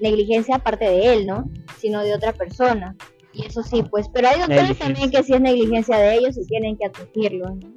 negligencia 0.01 0.57
aparte 0.57 0.85
de 0.85 1.15
él, 1.15 1.27
¿no? 1.27 1.51
Sino 1.81 2.03
de 2.03 2.15
otra 2.15 2.33
persona. 2.33 2.97
Y 3.33 3.47
eso 3.47 3.63
sí, 3.63 3.83
pues, 3.91 4.09
pero 4.13 4.29
hay 4.29 4.39
doctores 4.39 4.79
también 4.79 5.11
que 5.11 5.23
sí 5.23 5.33
es 5.33 5.41
negligencia 5.41 5.97
de 5.99 6.17
ellos 6.17 6.37
y 6.37 6.47
tienen 6.47 6.77
que 6.77 6.87
admitirlo. 6.87 7.57
¿no? 7.57 7.75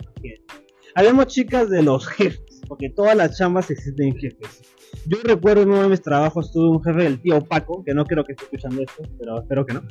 Hablemos, 0.93 1.27
chicas, 1.27 1.69
de 1.69 1.81
los 1.81 2.07
jefes, 2.07 2.61
porque 2.67 2.89
todas 2.89 3.15
las 3.15 3.37
chambas 3.37 3.71
existen 3.71 4.15
jefes. 4.17 4.61
Yo 5.07 5.17
recuerdo 5.23 5.61
en 5.63 5.69
uno 5.69 5.83
de 5.83 5.89
mis 5.89 6.01
trabajos 6.01 6.51
tuve 6.51 6.69
un 6.69 6.83
jefe, 6.83 7.05
el 7.05 7.21
tío 7.21 7.39
Paco, 7.41 7.83
que 7.83 7.93
no 7.93 8.05
creo 8.05 8.23
que 8.23 8.33
esté 8.33 8.43
escuchando 8.45 8.81
esto, 8.81 9.03
pero 9.17 9.39
espero 9.39 9.65
que 9.65 9.73
no. 9.73 9.81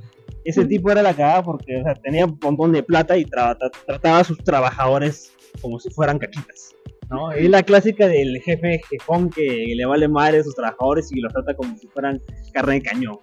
Ese 0.44 0.64
tipo 0.66 0.90
era 0.90 1.02
la 1.02 1.14
cagada 1.14 1.42
porque 1.42 1.83
tenía 2.02 2.26
un 2.26 2.38
montón 2.40 2.72
de 2.72 2.83
plata 2.83 3.16
y 3.16 3.24
trataba 3.24 4.18
a 4.18 4.24
sus 4.24 4.38
trabajadores 4.38 5.33
como 5.61 5.79
si 5.79 5.90
fueran 5.90 6.18
caquitas. 6.18 6.74
¿no? 7.09 7.33
Es 7.33 7.48
la 7.48 7.62
clásica 7.62 8.09
del 8.09 8.40
jefe 8.42 8.81
jefón 8.90 9.31
que 9.31 9.72
le 9.74 9.87
vale 9.87 10.09
madre 10.09 10.38
a 10.38 10.44
sus 10.44 10.55
trabajadores 10.55 11.11
y 11.12 11.20
los 11.20 11.33
trata 11.33 11.55
como 11.55 11.76
si 11.79 11.87
fueran 11.87 12.20
carne 12.52 12.74
de 12.74 12.83
cañón 12.83 13.18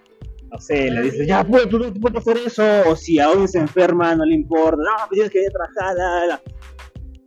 no 0.54 0.60
sé, 0.60 0.88
le 0.88 1.02
dices, 1.02 1.26
ya, 1.26 1.42
pues, 1.42 1.68
tú 1.68 1.80
no 1.80 1.92
puedes 1.94 2.18
hacer 2.18 2.38
eso, 2.38 2.62
o 2.86 2.94
si 2.94 3.18
a 3.18 3.26
alguien 3.26 3.48
se 3.48 3.58
enferma, 3.58 4.14
no 4.14 4.24
le 4.24 4.36
importa, 4.36 4.76
no, 4.76 5.08
pues 5.08 5.16
tienes 5.16 5.32
que 5.32 5.40
ir 5.40 5.48
a 5.48 5.50
trabajar, 5.50 5.96
la, 5.96 6.26
la. 6.26 6.42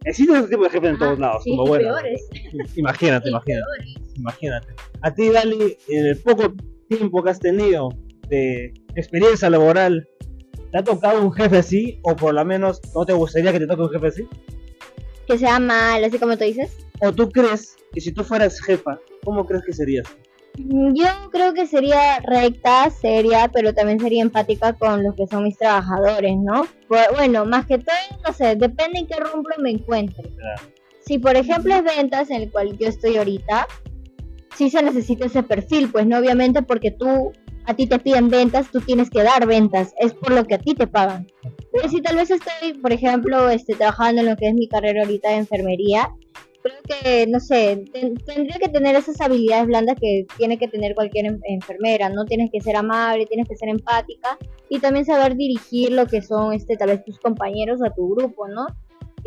Existen 0.05 0.37
ese 0.37 0.47
tipo 0.49 0.63
de 0.63 0.69
jefes 0.69 0.89
en 0.91 0.97
todos 0.97 1.19
lados, 1.19 1.43
como 1.43 1.65
bueno. 1.65 1.95
Imagínate, 2.75 3.29
imagínate, 3.29 3.65
imagínate. 4.15 4.67
A 5.01 5.13
ti, 5.13 5.29
Dali, 5.29 5.77
en 5.89 6.05
el 6.05 6.17
poco 6.21 6.53
tiempo 6.89 7.23
que 7.23 7.29
has 7.29 7.39
tenido 7.39 7.89
de 8.29 8.73
experiencia 8.95 9.49
laboral, 9.49 10.07
¿te 10.71 10.77
ha 10.77 10.83
tocado 10.83 11.21
un 11.21 11.31
jefe 11.33 11.57
así? 11.57 11.99
O 12.03 12.15
por 12.15 12.33
lo 12.33 12.45
menos, 12.45 12.81
¿no 12.95 13.05
te 13.05 13.13
gustaría 13.13 13.51
que 13.51 13.59
te 13.59 13.67
toque 13.67 13.81
un 13.81 13.89
jefe 13.89 14.07
así? 14.07 14.27
Que 15.27 15.37
sea 15.37 15.59
mal, 15.59 16.03
así 16.03 16.17
como 16.17 16.37
tú 16.37 16.45
dices. 16.45 16.71
¿O 17.01 17.11
tú 17.11 17.29
crees 17.29 17.75
que 17.93 18.01
si 18.01 18.11
tú 18.11 18.23
fueras 18.23 18.61
jefa, 18.61 18.99
cómo 19.23 19.45
crees 19.45 19.63
que 19.65 19.73
serías? 19.73 20.05
Yo 20.57 21.05
creo 21.31 21.53
que 21.53 21.67
sería 21.67 22.19
recta, 22.19 22.89
seria, 22.89 23.47
pero 23.53 23.73
también 23.73 23.99
sería 23.99 24.23
empática 24.23 24.73
con 24.73 25.03
los 25.03 25.13
que 25.15 25.27
son 25.27 25.43
mis 25.43 25.57
trabajadores, 25.57 26.35
¿no? 26.37 26.67
bueno, 26.87 27.45
más 27.45 27.65
que 27.67 27.77
todo, 27.77 27.95
no 28.25 28.33
sé, 28.33 28.55
depende 28.55 28.99
en 28.99 29.07
qué 29.07 29.17
rumbo 29.17 29.49
me 29.59 29.71
encuentre. 29.71 30.31
Si 31.01 31.19
por 31.19 31.35
ejemplo 31.35 31.75
es 31.75 31.83
ventas 31.83 32.31
en 32.31 32.43
el 32.43 32.51
cual 32.51 32.75
yo 32.77 32.87
estoy 32.87 33.17
ahorita, 33.17 33.67
sí 34.55 34.69
se 34.69 34.81
necesita 34.81 35.27
ese 35.27 35.43
perfil, 35.43 35.91
pues 35.91 36.07
no 36.07 36.17
obviamente 36.17 36.63
porque 36.63 36.91
tú 36.91 37.33
a 37.65 37.73
ti 37.75 37.85
te 37.85 37.99
piden 37.99 38.29
ventas, 38.29 38.71
tú 38.71 38.79
tienes 38.81 39.09
que 39.09 39.21
dar 39.21 39.45
ventas, 39.45 39.93
es 39.99 40.13
por 40.13 40.31
lo 40.31 40.45
que 40.45 40.55
a 40.55 40.57
ti 40.57 40.73
te 40.73 40.87
pagan. 40.87 41.27
Pero 41.71 41.89
si 41.89 42.01
tal 42.01 42.15
vez 42.15 42.31
estoy, 42.31 42.73
por 42.81 42.93
ejemplo, 42.93 43.49
este, 43.49 43.75
trabajando 43.75 44.21
en 44.21 44.27
lo 44.27 44.37
que 44.37 44.47
es 44.47 44.53
mi 44.53 44.67
carrera 44.67 45.03
ahorita 45.03 45.29
de 45.29 45.35
enfermería, 45.35 46.09
creo 46.67 47.01
que, 47.01 47.27
no 47.27 47.39
sé, 47.39 47.83
tendría 48.25 48.57
que 48.59 48.69
tener 48.69 48.95
esas 48.95 49.19
habilidades 49.21 49.67
blandas 49.67 49.95
que 49.99 50.25
tiene 50.37 50.57
que 50.57 50.67
tener 50.67 50.95
cualquier 50.95 51.37
enfermera, 51.47 52.09
¿no? 52.09 52.25
Tienes 52.25 52.49
que 52.51 52.61
ser 52.61 52.75
amable, 52.75 53.25
tienes 53.25 53.47
que 53.47 53.55
ser 53.55 53.69
empática 53.69 54.37
y 54.69 54.79
también 54.79 55.05
saber 55.05 55.35
dirigir 55.35 55.91
lo 55.91 56.07
que 56.07 56.21
son, 56.21 56.53
este, 56.53 56.75
tal 56.75 56.89
vez 56.89 57.03
tus 57.05 57.19
compañeros 57.19 57.81
a 57.83 57.93
tu 57.93 58.15
grupo, 58.15 58.47
¿no? 58.47 58.67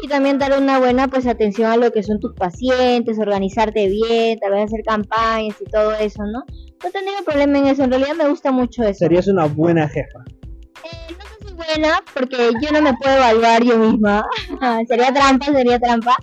Y 0.03 0.09
también 0.09 0.39
dar 0.39 0.59
una 0.59 0.79
buena, 0.79 1.09
pues, 1.09 1.27
atención 1.27 1.71
a 1.71 1.77
lo 1.77 1.91
que 1.91 2.03
son 2.03 2.21
tus 2.21 2.35
pacientes, 2.35 3.19
organizarte 3.19 3.89
bien, 3.89 4.39
tal 4.39 4.53
vez 4.53 4.65
hacer 4.65 4.83
campañas 4.85 5.57
y 5.61 5.65
todo 5.65 5.93
eso, 5.95 6.23
¿no? 6.25 6.45
No 6.83 6.91
tendría 6.91 7.23
problema 7.25 7.59
en 7.59 7.67
eso, 7.67 7.85
en 7.85 7.91
realidad 7.91 8.15
me 8.17 8.29
gusta 8.29 8.51
mucho 8.51 8.83
eso. 8.83 9.01
Serías 9.01 9.29
una 9.29 9.47
buena 9.47 9.89
jefa. 9.89 10.25
Eh, 10.85 11.15
no 11.43 11.49
si 11.49 11.55
buena, 11.55 12.03
porque 12.15 12.53
yo 12.63 12.73
no 12.73 12.81
me 12.81 12.95
puedo 12.95 13.17
evaluar 13.17 13.63
yo 13.63 13.77
misma. 13.77 14.25
sería 14.89 15.13
trampa, 15.13 15.47
sería 15.47 15.79
trampa 15.79 16.17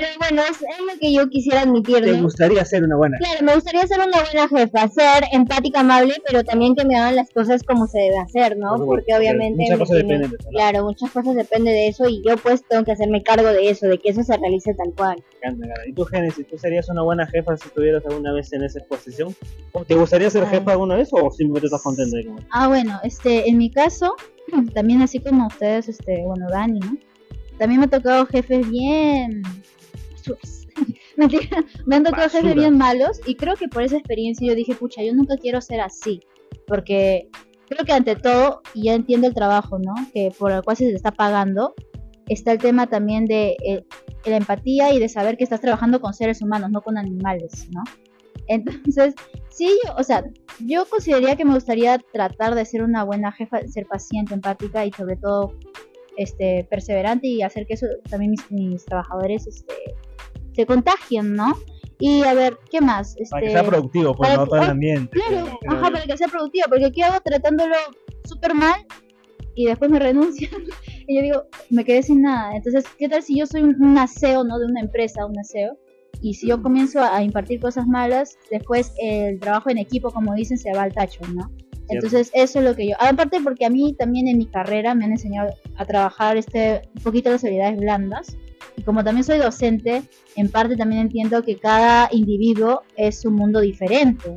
pero 0.00 0.12
bueno, 0.18 0.42
es, 0.50 0.60
lo 0.60 0.98
que 0.98 1.12
yo 1.12 1.28
quisiera 1.28 1.62
admitir. 1.62 2.02
¿Te 2.02 2.20
gustaría 2.20 2.64
ser 2.64 2.84
una 2.84 2.96
buena? 2.96 3.18
Claro, 3.18 3.44
me 3.44 3.54
gustaría 3.54 3.86
ser 3.86 3.98
una 3.98 4.22
buena 4.22 4.48
jefa, 4.48 4.88
ser 4.88 5.24
empática, 5.32 5.80
amable, 5.80 6.14
pero 6.26 6.42
también 6.42 6.74
que 6.74 6.86
me 6.86 6.96
hagan 6.96 7.16
las 7.16 7.30
cosas 7.30 7.62
como 7.62 7.86
se 7.86 7.98
debe 7.98 8.18
hacer, 8.18 8.56
¿no? 8.56 8.76
Porque 8.84 9.14
obviamente... 9.14 9.62
Muchas 9.62 9.78
cosas 9.78 9.96
dependen 9.98 10.30
de 10.30 10.36
eso. 10.40 10.48
Claro, 10.50 10.84
muchas 10.84 11.10
cosas 11.10 11.34
dependen 11.34 11.74
de 11.74 11.88
eso 11.88 12.08
y 12.08 12.22
yo 12.26 12.36
pues 12.38 12.64
tengo 12.66 12.84
que 12.84 12.92
hacerme 12.92 13.22
cargo 13.22 13.48
de 13.48 13.68
eso, 13.68 13.86
de 13.86 13.98
que 13.98 14.08
eso 14.10 14.22
se 14.22 14.36
realice 14.36 14.74
tal 14.74 14.94
cual. 14.96 15.22
¿Y 15.86 15.92
tú, 15.92 16.04
Génesis, 16.04 16.46
tú 16.46 16.56
serías 16.56 16.88
una 16.88 17.02
buena 17.02 17.26
jefa 17.26 17.56
si 17.58 17.68
estuvieras 17.68 18.04
alguna 18.06 18.32
vez 18.32 18.52
en 18.54 18.62
esa 18.62 18.80
posición? 18.88 19.34
¿Te 19.86 19.94
gustaría 19.94 20.30
ser 20.30 20.46
jefa 20.46 20.72
alguna 20.72 20.96
vez 20.96 21.10
o 21.12 21.30
simplemente 21.30 21.66
estás 21.66 21.82
contenta 21.82 22.16
de 22.16 22.30
Ah, 22.50 22.68
bueno, 22.68 22.98
este, 23.02 23.48
en 23.48 23.58
mi 23.58 23.70
caso, 23.70 24.14
también 24.74 25.02
así 25.02 25.20
como 25.20 25.46
ustedes, 25.46 25.88
este, 25.88 26.22
bueno, 26.24 26.46
Dani, 26.48 26.80
¿no? 26.80 26.96
También 27.58 27.80
me 27.80 27.86
ha 27.86 27.90
tocado 27.90 28.24
jefes 28.24 28.68
bien 28.70 29.42
me 31.86 31.96
han 31.96 32.04
tocado 32.04 32.28
jefes 32.28 32.54
bien 32.54 32.78
malos 32.78 33.20
y 33.26 33.34
creo 33.34 33.56
que 33.56 33.68
por 33.68 33.82
esa 33.82 33.96
experiencia 33.96 34.46
yo 34.48 34.54
dije, 34.54 34.74
pucha, 34.74 35.02
yo 35.02 35.14
nunca 35.14 35.36
quiero 35.36 35.60
ser 35.60 35.80
así, 35.80 36.20
porque 36.66 37.28
creo 37.68 37.84
que 37.84 37.92
ante 37.92 38.16
todo, 38.16 38.62
y 38.74 38.84
ya 38.84 38.94
entiendo 38.94 39.26
el 39.26 39.34
trabajo, 39.34 39.78
¿no? 39.78 39.94
Que 40.12 40.32
por 40.38 40.52
el 40.52 40.62
cual 40.62 40.76
se 40.76 40.86
te 40.86 40.94
está 40.94 41.12
pagando, 41.12 41.74
está 42.28 42.52
el 42.52 42.58
tema 42.58 42.86
también 42.88 43.26
de 43.26 43.56
eh, 43.64 43.84
la 44.24 44.36
empatía 44.36 44.92
y 44.92 44.98
de 44.98 45.08
saber 45.08 45.36
que 45.36 45.44
estás 45.44 45.60
trabajando 45.60 46.00
con 46.00 46.14
seres 46.14 46.42
humanos, 46.42 46.70
no 46.70 46.82
con 46.82 46.98
animales, 46.98 47.68
¿no? 47.70 47.82
Entonces, 48.46 49.14
sí, 49.48 49.78
yo, 49.84 49.94
o 49.96 50.02
sea, 50.02 50.24
yo 50.58 50.84
consideraría 50.86 51.36
que 51.36 51.44
me 51.44 51.54
gustaría 51.54 51.98
tratar 52.12 52.54
de 52.56 52.64
ser 52.64 52.82
una 52.82 53.04
buena 53.04 53.30
jefa, 53.30 53.60
ser 53.68 53.86
paciente, 53.86 54.34
empática 54.34 54.84
y 54.84 54.92
sobre 54.92 55.16
todo 55.16 55.54
este 56.16 56.66
perseverante 56.68 57.28
y 57.28 57.42
hacer 57.42 57.66
que 57.66 57.74
eso 57.74 57.86
también 58.08 58.32
mis, 58.32 58.50
mis 58.50 58.84
trabajadores 58.84 59.46
este, 59.46 59.74
se 60.60 60.66
contagian, 60.66 61.34
¿no? 61.34 61.54
Y 61.98 62.22
a 62.22 62.34
ver, 62.34 62.58
¿qué 62.70 62.80
más? 62.80 63.14
Este, 63.18 63.30
para 63.30 63.42
que 63.42 63.52
sea 63.52 63.64
productivo, 63.64 64.14
pues 64.14 64.36
no 64.36 64.46
todo 64.46 64.62
el 64.62 64.70
ambiente. 64.70 65.10
Claro, 65.10 65.58
ajá, 65.68 65.90
para 65.90 66.02
que 66.04 66.16
sea 66.16 66.28
productivo, 66.28 66.66
porque 66.68 66.92
¿qué 66.92 67.02
hago 67.02 67.20
tratándolo 67.22 67.74
súper 68.24 68.54
mal 68.54 68.86
y 69.54 69.66
después 69.66 69.90
me 69.90 69.98
renuncian? 69.98 70.50
y 71.06 71.16
yo 71.16 71.22
digo, 71.22 71.42
me 71.70 71.84
quedé 71.84 72.02
sin 72.02 72.22
nada. 72.22 72.56
Entonces, 72.56 72.84
¿qué 72.98 73.08
tal 73.08 73.22
si 73.22 73.38
yo 73.38 73.46
soy 73.46 73.62
un 73.62 73.98
aseo, 73.98 74.44
¿no? 74.44 74.58
De 74.58 74.66
una 74.66 74.80
empresa, 74.80 75.26
un 75.26 75.38
aseo. 75.38 75.76
Y 76.22 76.34
si 76.34 76.48
yo 76.48 76.62
comienzo 76.62 77.00
a 77.02 77.22
impartir 77.22 77.60
cosas 77.60 77.86
malas, 77.86 78.36
después 78.50 78.92
el 79.00 79.38
trabajo 79.40 79.70
en 79.70 79.78
equipo, 79.78 80.10
como 80.10 80.34
dicen, 80.34 80.58
se 80.58 80.72
va 80.72 80.82
al 80.82 80.92
tacho, 80.92 81.20
¿no? 81.34 81.50
Entonces, 81.88 82.30
eso 82.34 82.60
es 82.60 82.64
lo 82.64 82.76
que 82.76 82.88
yo. 82.88 82.96
Aparte, 83.00 83.40
porque 83.42 83.66
a 83.66 83.70
mí 83.70 83.94
también 83.98 84.28
en 84.28 84.38
mi 84.38 84.46
carrera 84.46 84.94
me 84.94 85.04
han 85.04 85.12
enseñado 85.12 85.50
a 85.76 85.84
trabajar 85.84 86.36
este 86.36 86.82
un 86.94 87.02
poquito 87.02 87.30
las 87.30 87.42
habilidades 87.42 87.78
blandas. 87.78 88.36
Y 88.76 88.82
como 88.82 89.02
también 89.04 89.24
soy 89.24 89.38
docente, 89.38 90.02
en 90.36 90.50
parte 90.50 90.76
también 90.76 91.02
entiendo 91.02 91.42
que 91.42 91.56
cada 91.56 92.08
individuo 92.12 92.82
es 92.96 93.24
un 93.24 93.34
mundo 93.34 93.60
diferente. 93.60 94.32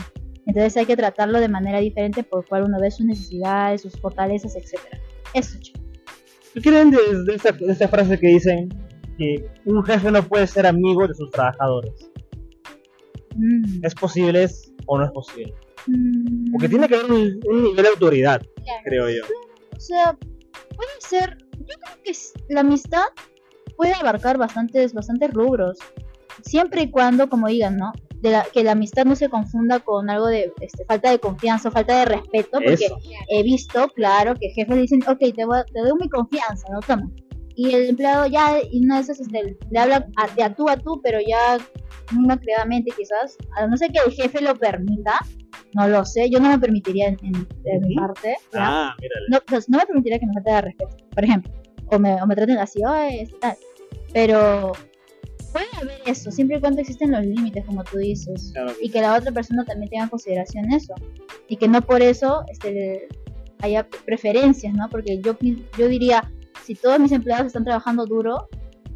Entonces 0.45 0.75
hay 0.77 0.85
que 0.85 0.97
tratarlo 0.97 1.39
de 1.39 1.47
manera 1.47 1.79
diferente 1.79 2.23
por 2.23 2.45
cual 2.45 2.63
uno 2.63 2.79
ve 2.81 2.91
sus 2.91 3.05
necesidades, 3.05 3.81
sus 3.81 3.93
fortalezas, 3.99 4.55
etcétera. 4.55 4.99
Eso, 5.33 5.57
chicos. 5.59 5.81
¿Qué 6.53 6.61
creen 6.61 6.91
de, 6.91 6.97
de 7.25 7.35
esta, 7.35 7.51
de 7.51 7.71
esta 7.71 7.87
frase 7.87 8.19
que 8.19 8.27
dicen 8.27 8.69
que 9.17 9.47
un 9.65 9.83
jefe 9.83 10.11
no 10.11 10.21
puede 10.23 10.45
ser 10.47 10.67
amigo 10.67 11.07
de 11.07 11.13
sus 11.15 11.31
trabajadores? 11.31 11.93
Mm, 13.35 13.83
¿Es 13.83 13.95
posible 13.95 14.43
es- 14.43 14.71
o 14.85 14.97
no 14.97 15.05
es 15.05 15.11
posible? 15.11 15.53
mm, 15.87 16.51
Porque 16.51 16.69
tiene 16.69 16.87
que 16.87 16.95
haber 16.95 17.11
un, 17.11 17.39
un 17.49 17.63
nivel 17.63 17.83
de 17.83 17.89
autoridad, 17.89 18.41
claro. 18.63 18.81
creo 18.83 19.09
yo. 19.09 19.23
O 19.75 19.79
sea, 19.79 20.17
puede 20.75 20.91
ser. 20.99 21.37
Yo 21.59 21.65
creo 21.79 21.97
que 22.03 22.11
la 22.49 22.61
amistad 22.61 23.05
puede 23.77 23.93
abarcar 23.93 24.37
bastantes, 24.37 24.93
bastantes 24.93 25.33
rubros. 25.33 25.77
Siempre 26.43 26.83
y 26.83 26.91
cuando, 26.91 27.29
como 27.29 27.47
digan, 27.47 27.77
¿no? 27.77 27.91
De 28.21 28.31
la, 28.31 28.45
que 28.51 28.63
la 28.63 28.71
amistad 28.71 29.05
no 29.05 29.15
se 29.15 29.29
confunda 29.29 29.79
con 29.79 30.09
algo 30.09 30.27
de 30.27 30.51
este, 30.61 30.85
falta 30.85 31.11
de 31.11 31.19
confianza, 31.19 31.69
falta 31.69 31.99
de 31.99 32.05
respeto, 32.05 32.59
porque 32.59 32.85
Eso. 32.85 32.97
he 33.29 33.43
visto, 33.43 33.87
claro, 33.89 34.33
que 34.35 34.49
jefes 34.49 34.77
dicen, 34.77 35.01
ok, 35.07 35.19
te, 35.19 35.45
voy 35.45 35.59
te 35.71 35.79
doy 35.81 35.91
mi 35.99 36.09
confianza, 36.09 36.67
¿no? 36.71 36.79
Toma. 36.79 37.09
Y 37.55 37.73
el 37.73 37.89
empleado 37.89 38.25
ya, 38.25 38.57
y 38.71 38.83
una 38.83 38.95
de 38.95 39.01
esas 39.03 39.19
este, 39.19 39.57
le 39.69 39.79
habla 39.79 40.07
a, 40.15 40.27
de 40.33 40.43
a 40.43 40.55
tú 40.55 40.69
a 40.69 40.77
tú, 40.77 41.01
pero 41.03 41.19
ya 41.19 41.59
creadamente 42.41 42.91
quizás, 42.95 43.37
a 43.57 43.67
no 43.67 43.77
ser 43.77 43.91
que 43.91 43.99
el 44.05 44.11
jefe 44.11 44.41
lo 44.41 44.55
permita, 44.55 45.19
no 45.73 45.87
lo 45.87 46.05
sé, 46.05 46.29
yo 46.29 46.39
no 46.39 46.49
me 46.49 46.59
permitiría 46.59 47.09
en, 47.09 47.17
mi 47.21 47.95
parte, 47.95 48.35
¿ya? 48.53 48.89
Ah, 48.89 48.95
no, 49.29 49.39
pues, 49.45 49.69
no 49.69 49.77
me 49.77 49.85
permitiría 49.85 50.19
que 50.19 50.25
me 50.25 50.33
falte 50.33 50.51
de 50.51 50.61
respeto, 50.61 50.97
por 51.13 51.23
ejemplo, 51.23 51.51
o 51.87 51.99
me, 51.99 52.21
o 52.21 52.25
me 52.27 52.35
traten 52.35 52.57
así, 52.57 52.79
"Ay, 52.85 53.27
tal. 53.39 53.55
Pero 54.13 54.71
puede 55.51 55.65
haber 55.81 56.01
eso, 56.05 56.31
siempre 56.31 56.57
y 56.57 56.59
cuando 56.59 56.81
existen 56.81 57.11
los 57.11 57.25
límites, 57.25 57.63
como 57.65 57.83
tú 57.83 57.97
dices, 57.97 58.51
Claro. 58.53 58.73
y 58.81 58.89
que 58.89 59.01
la 59.01 59.15
otra 59.15 59.31
persona 59.31 59.63
también 59.65 59.89
tenga 59.89 60.03
en 60.05 60.09
consideración 60.09 60.71
eso, 60.73 60.93
y 61.47 61.57
que 61.57 61.67
no 61.67 61.81
por 61.81 62.01
eso 62.01 62.43
este, 62.51 63.07
haya 63.61 63.87
preferencias, 64.05 64.73
¿no? 64.73 64.89
Porque 64.89 65.19
yo, 65.21 65.35
yo 65.77 65.87
diría, 65.87 66.31
si 66.63 66.75
todos 66.75 66.99
mis 66.99 67.11
empleados 67.11 67.47
están 67.47 67.63
trabajando 67.65 68.05
duro, 68.05 68.47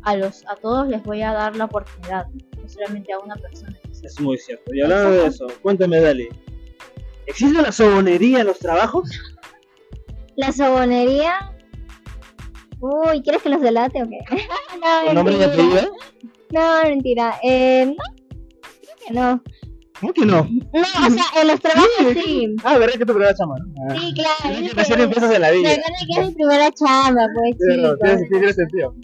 a, 0.03 0.15
los, 0.15 0.43
a 0.47 0.55
todos 0.55 0.87
les 0.87 1.03
voy 1.03 1.21
a 1.21 1.33
dar 1.33 1.55
la 1.55 1.65
oportunidad, 1.65 2.27
no 2.61 2.67
solamente 2.69 3.11
a 3.13 3.19
una 3.19 3.35
persona. 3.35 3.77
Es 4.03 4.19
muy 4.21 4.37
cierto. 4.37 4.73
Y 4.73 4.81
hablando 4.81 5.11
de 5.11 5.27
eso, 5.27 5.47
cuéntame, 5.61 5.99
Dali. 5.99 6.29
¿Existe 7.25 7.61
la 7.61 7.71
sobonería 7.71 8.39
en 8.41 8.47
los 8.47 8.57
trabajos? 8.59 9.09
La 10.37 10.51
sobonería. 10.51 11.53
Uy, 12.79 13.21
¿quieres 13.21 13.41
que 13.41 13.49
los 13.49 13.61
delate 13.61 14.03
o 14.03 14.07
qué? 14.07 14.19
no, 14.81 15.07
¿Tu 15.09 15.13
nombre 15.13 15.37
y 15.37 15.43
apellido? 15.43 15.91
No, 16.51 16.83
mentira. 16.83 17.39
Eh, 17.43 17.85
no, 17.85 18.03
creo 18.81 18.95
que 19.05 19.13
no. 19.13 19.43
¿Cómo 19.99 20.13
que 20.13 20.25
no? 20.25 20.43
No, 20.73 20.81
o 20.81 21.09
sea, 21.09 21.41
en 21.41 21.47
los 21.47 21.59
trabajos 21.59 21.89
sí. 22.13 22.55
Ah, 22.63 22.77
¿verdad 22.77 22.93
que 22.93 23.05
tu 23.05 23.13
primera 23.13 23.33
chama? 23.33 23.55
¿no? 23.57 23.65
Ah. 23.89 23.95
Sí, 23.99 24.13
claro. 24.13 24.57
Es 24.57 24.69
que 24.69 24.75
recién 24.75 25.01
empiezas 25.01 25.31
en 25.33 25.41
la 25.41 25.51
vida. 25.51 25.69
Recuerda 25.69 25.97
que 26.07 26.21
es 26.21 26.27
mi 26.27 26.33
primera 26.35 26.71
chamba, 26.71 27.27
pues, 27.33 27.57
tiene, 27.57 28.27
tiene 28.29 28.53
sentido. 28.53 28.95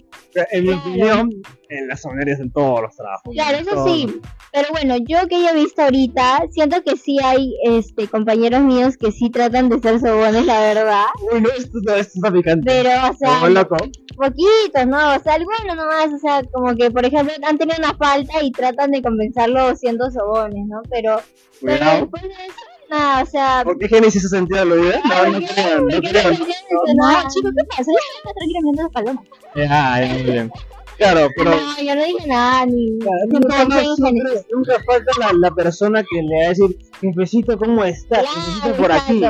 En 0.50 0.64
mi 0.64 0.72
opinión, 0.72 1.30
en 1.68 1.88
las 1.88 2.02
sobonerías 2.02 2.40
en 2.40 2.50
todos 2.52 2.82
los 2.82 2.96
trabajos. 2.96 3.32
Claro, 3.32 3.58
eso 3.58 3.70
Todos. 3.70 3.90
sí. 3.90 4.20
Pero 4.52 4.68
bueno, 4.70 4.96
yo 4.98 5.28
que 5.28 5.40
ya 5.40 5.50
he 5.50 5.54
visto 5.54 5.82
ahorita, 5.82 6.44
siento 6.50 6.82
que 6.82 6.96
sí 6.96 7.18
hay 7.22 7.54
este 7.64 8.08
compañeros 8.08 8.62
míos 8.62 8.96
que 8.96 9.12
sí 9.12 9.30
tratan 9.30 9.68
de 9.68 9.80
ser 9.80 10.00
sobones, 10.00 10.44
la 10.46 10.60
verdad. 10.60 11.04
Uy, 11.32 11.40
no, 11.40 11.48
esto, 11.50 11.78
no, 11.84 11.94
esto 11.94 12.12
está 12.16 12.32
picante. 12.32 12.64
Pero, 12.66 12.90
o 13.10 13.14
sea, 13.16 13.40
Como 13.40 13.48
loco. 13.48 13.76
Poquitos, 14.14 14.86
¿no? 14.86 15.14
O 15.14 15.20
sea, 15.20 15.34
algunos 15.34 15.76
nomás, 15.76 16.12
o 16.12 16.18
sea, 16.18 16.42
como 16.52 16.74
que, 16.74 16.90
por 16.90 17.04
ejemplo, 17.04 17.34
han 17.46 17.58
tenido 17.58 17.76
una 17.78 17.94
falta 17.94 18.42
y 18.42 18.50
tratan 18.50 18.90
de 18.90 19.02
compensarlo 19.02 19.74
siendo 19.76 20.10
sobones, 20.10 20.66
¿no? 20.66 20.82
Pero, 20.90 21.20
pero 21.60 21.84
después 21.84 22.22
de 22.22 22.28
eso, 22.28 22.60
nada, 22.90 23.22
o 23.22 23.26
sea... 23.26 23.62
¿Por 23.64 23.78
qué 23.78 23.88
Genesis 23.88 24.16
hizo 24.22 24.28
sentido 24.28 24.62
al 24.62 24.72
oído? 24.72 24.92
No, 25.04 25.38
no 25.38 25.46
creo, 25.46 25.80
no 25.80 25.88
¿Por 25.88 26.00
qué 26.00 26.08
creo. 26.08 26.30
no 26.30 27.28
chicos, 27.28 27.52
¿qué 27.56 27.64
pasa? 27.68 27.84
Yo 27.86 27.98
estoy 28.16 28.32
tranquila 28.34 28.60
mirando 28.62 28.82
las 28.82 28.92
palomas. 28.92 29.24
Ah, 29.70 30.00
ya, 30.00 30.14
muy 30.14 30.22
bien. 30.22 30.52
Claro, 30.98 31.28
pero 31.36 31.50
No, 31.50 31.82
yo 31.82 31.94
no 31.94 32.04
dije 32.04 32.26
nada, 32.26 32.66
ni... 32.66 32.98
nunca 33.30 34.82
falta 34.86 35.12
la, 35.18 35.32
la 35.38 35.50
persona 35.50 36.02
que 36.02 36.22
le 36.22 36.36
va 36.36 36.46
a 36.46 36.48
decir, 36.50 36.76
jefecito, 37.00 37.58
¿cómo 37.58 37.84
estás? 37.84 38.26
Jefecito 38.26 38.60
Claro, 38.60 38.76
por 38.76 38.92
aquí, 38.92 39.22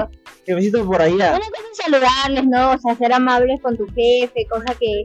jefecito 0.46 0.86
por 0.86 1.02
allá. 1.02 1.36
Una 1.36 1.38
cosa 1.38 1.62
es 1.70 1.76
saludarles, 1.76 2.46
¿no? 2.46 2.72
O 2.72 2.78
sea, 2.78 2.96
ser 2.96 3.12
amables 3.12 3.60
con 3.62 3.76
tu 3.76 3.86
jefe, 3.94 4.46
cosa 4.50 4.74
que, 4.78 5.04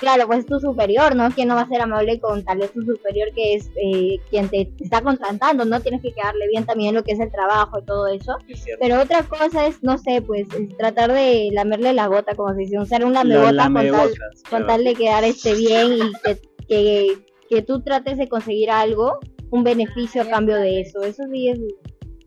claro, 0.00 0.26
pues 0.26 0.40
es 0.40 0.46
tu 0.46 0.58
superior, 0.58 1.14
¿no? 1.14 1.30
¿Quién 1.30 1.48
no 1.48 1.54
va 1.54 1.62
a 1.62 1.68
ser 1.68 1.82
amable 1.82 2.18
con 2.18 2.42
tal 2.42 2.58
vez 2.58 2.72
tu 2.72 2.82
superior 2.82 3.28
que 3.34 3.54
es 3.54 3.70
eh, 3.76 4.18
quien 4.30 4.48
te 4.48 4.72
está 4.80 5.02
contratando, 5.02 5.64
¿no? 5.64 5.80
Tienes 5.80 6.02
que 6.02 6.12
quedarle 6.12 6.48
bien 6.48 6.64
también 6.64 6.94
lo 6.94 7.04
que 7.04 7.12
es 7.12 7.20
el 7.20 7.30
trabajo 7.30 7.78
y 7.78 7.84
todo 7.84 8.08
eso. 8.08 8.36
Es 8.48 8.64
cierto. 8.64 8.80
Pero 8.82 9.00
otra 9.00 9.22
cosa 9.22 9.66
es, 9.66 9.82
no 9.82 9.98
sé, 9.98 10.22
pues 10.22 10.48
es 10.58 10.76
tratar 10.76 11.12
de 11.12 11.50
lamerle 11.52 11.92
la 11.92 12.08
gota, 12.08 12.34
como 12.34 12.52
se 12.54 12.60
dice, 12.60 12.78
usar 12.78 13.04
un 13.04 13.12
lamebotas 13.12 13.66
con 13.66 13.74
tal, 13.74 14.10
con 14.48 14.66
tal 14.66 14.84
de 14.84 14.94
quedar 14.94 15.22
este 15.24 15.54
bien 15.54 15.92
y 15.92 16.12
que, 16.24 16.40
que, 16.66 17.06
que 17.48 17.62
tú 17.62 17.82
trates 17.82 18.18
de 18.18 18.28
conseguir 18.28 18.70
algo, 18.70 19.20
un 19.50 19.62
beneficio 19.62 20.22
a 20.22 20.26
cambio 20.26 20.56
de 20.56 20.80
eso. 20.80 21.02
Eso 21.02 21.24
sí 21.30 21.48
es, 21.48 21.58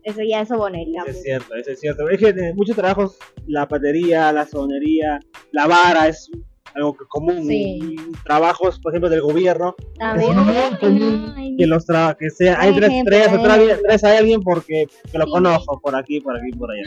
eso 0.04 0.20
ya 0.22 0.42
es 0.42 0.48
sobonería. 0.48 1.00
Eso 1.00 1.06
pues. 1.06 1.16
es 1.16 1.22
cierto, 1.22 1.54
eso 1.56 1.70
es 1.72 1.80
cierto. 1.80 2.08
Es 2.08 2.20
que 2.20 2.28
en 2.28 2.54
muchos 2.54 2.76
trabajos, 2.76 3.18
la 3.46 3.66
patería, 3.66 4.32
la 4.32 4.46
sonería, 4.46 5.18
la 5.50 5.66
vara 5.66 6.08
es 6.08 6.30
algo 6.74 6.96
común. 7.08 7.46
Sí. 7.46 7.96
Trabajos, 8.24 8.78
por 8.80 8.92
ejemplo, 8.92 9.08
del 9.10 9.20
gobierno, 9.22 9.74
También, 9.98 10.30
Es 10.38 10.44
muy 10.44 10.54
ay, 10.56 10.76
común 10.80 11.26
no, 11.26 11.34
ay, 11.36 11.56
que 11.56 11.66
los 11.66 11.86
tra 11.86 12.16
que 12.18 12.30
sea, 12.30 12.60
hay 12.60 12.74
tres, 12.74 12.90
tres, 13.04 13.26
ejemplo. 13.26 13.52
traes 13.82 14.04
a 14.04 14.18
alguien 14.18 14.40
porque 14.42 14.86
que 15.10 15.18
lo 15.18 15.24
Sí. 15.26 15.30
conozco 15.30 15.80
por 15.80 15.94
aquí, 15.96 16.20
por 16.20 16.36
aquí, 16.36 16.50
por 16.58 16.70
allá. 16.70 16.82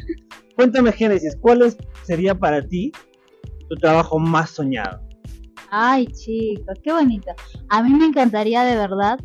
Cuéntame, 0.56 0.92
Génesis, 0.92 1.38
¿cuál 1.40 1.62
es- 1.62 1.78
sería 2.04 2.36
para 2.36 2.62
ti 2.62 2.92
tu 3.70 3.76
trabajo 3.76 4.20
más 4.20 4.50
soñado? 4.52 5.00
Ay, 5.70 6.08
chicos, 6.08 6.78
qué 6.84 6.92
bonito. 6.94 7.32
A 7.70 7.84
mí 7.84 7.90
me 7.94 8.06
encantaría 8.06 8.64
de 8.64 8.76
verdad, 8.76 9.20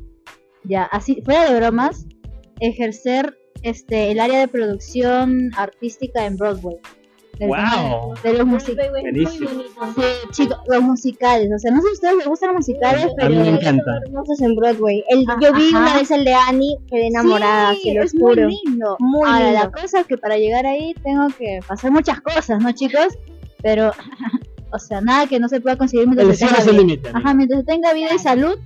ya, 0.64 0.84
así, 0.84 1.20
fuera 1.24 1.50
de 1.50 1.58
bromas, 1.58 2.06
ejercer 2.60 3.36
este 3.62 4.10
el 4.10 4.18
área 4.20 4.40
de 4.40 4.48
producción 4.48 5.50
artística 5.56 6.26
en 6.26 6.36
Broadway. 6.36 6.76
Del- 7.38 7.48
¡Wow! 7.48 8.14
De 8.22 8.34
los 8.34 8.46
musicales. 8.46 8.92
Sí, 9.14 10.02
chicos, 10.32 10.58
los 10.68 10.82
musicales. 10.82 11.50
O 11.54 11.58
sea, 11.58 11.70
no 11.72 11.80
sé 11.80 11.86
si 11.88 11.90
a 11.90 11.92
ustedes 11.94 12.16
les 12.18 12.26
gustan 12.26 12.48
los 12.48 12.56
musicales, 12.58 13.04
A 13.06 13.08
pero. 13.16 13.30
mí 13.30 13.36
me 13.36 13.48
encanta. 13.48 14.00
hermosas 14.04 14.40
en 14.42 14.54
Broadway. 14.54 15.02
El, 15.08 15.24
Ah, 15.28 15.36
yo 15.40 15.52
vi 15.54 15.68
ajá. 15.70 15.78
una 15.80 15.96
vez 15.98 16.10
el 16.10 16.24
de 16.24 16.34
Annie, 16.34 16.76
quedé 16.88 17.06
enamorada, 17.08 17.74
Sí, 17.74 17.80
se 17.90 17.94
lo 17.94 18.02
es 18.02 18.14
muy 18.14 18.36
lindo. 18.36 18.96
Muy 19.00 19.28
Ahora, 19.28 19.46
lindo. 19.50 19.60
la 19.64 19.70
cosa 19.72 20.00
es 20.00 20.06
que 20.06 20.18
para 20.18 20.36
llegar 20.36 20.66
ahí 20.66 20.94
tengo 21.02 21.26
que 21.38 21.60
pasar 21.66 21.90
muchas 21.90 22.20
cosas, 22.20 22.62
¿no, 22.62 22.70
chicos? 22.72 23.08
Pero, 23.62 23.92
o 24.70 24.78
sea, 24.78 25.00
nada 25.00 25.26
que 25.26 25.40
no 25.40 25.48
se 25.48 25.60
pueda 25.60 25.76
conseguir 25.76 26.06
mientras 26.06 26.28
El 26.28 26.36
se 26.36 26.46
tenga 26.70 26.82
vida. 26.84 27.10
Ajá, 27.14 27.34
mientras 27.34 27.60
se 27.60 27.66
tenga 27.66 27.92
vida 27.94 28.14
y 28.14 28.18
salud, 28.18 28.58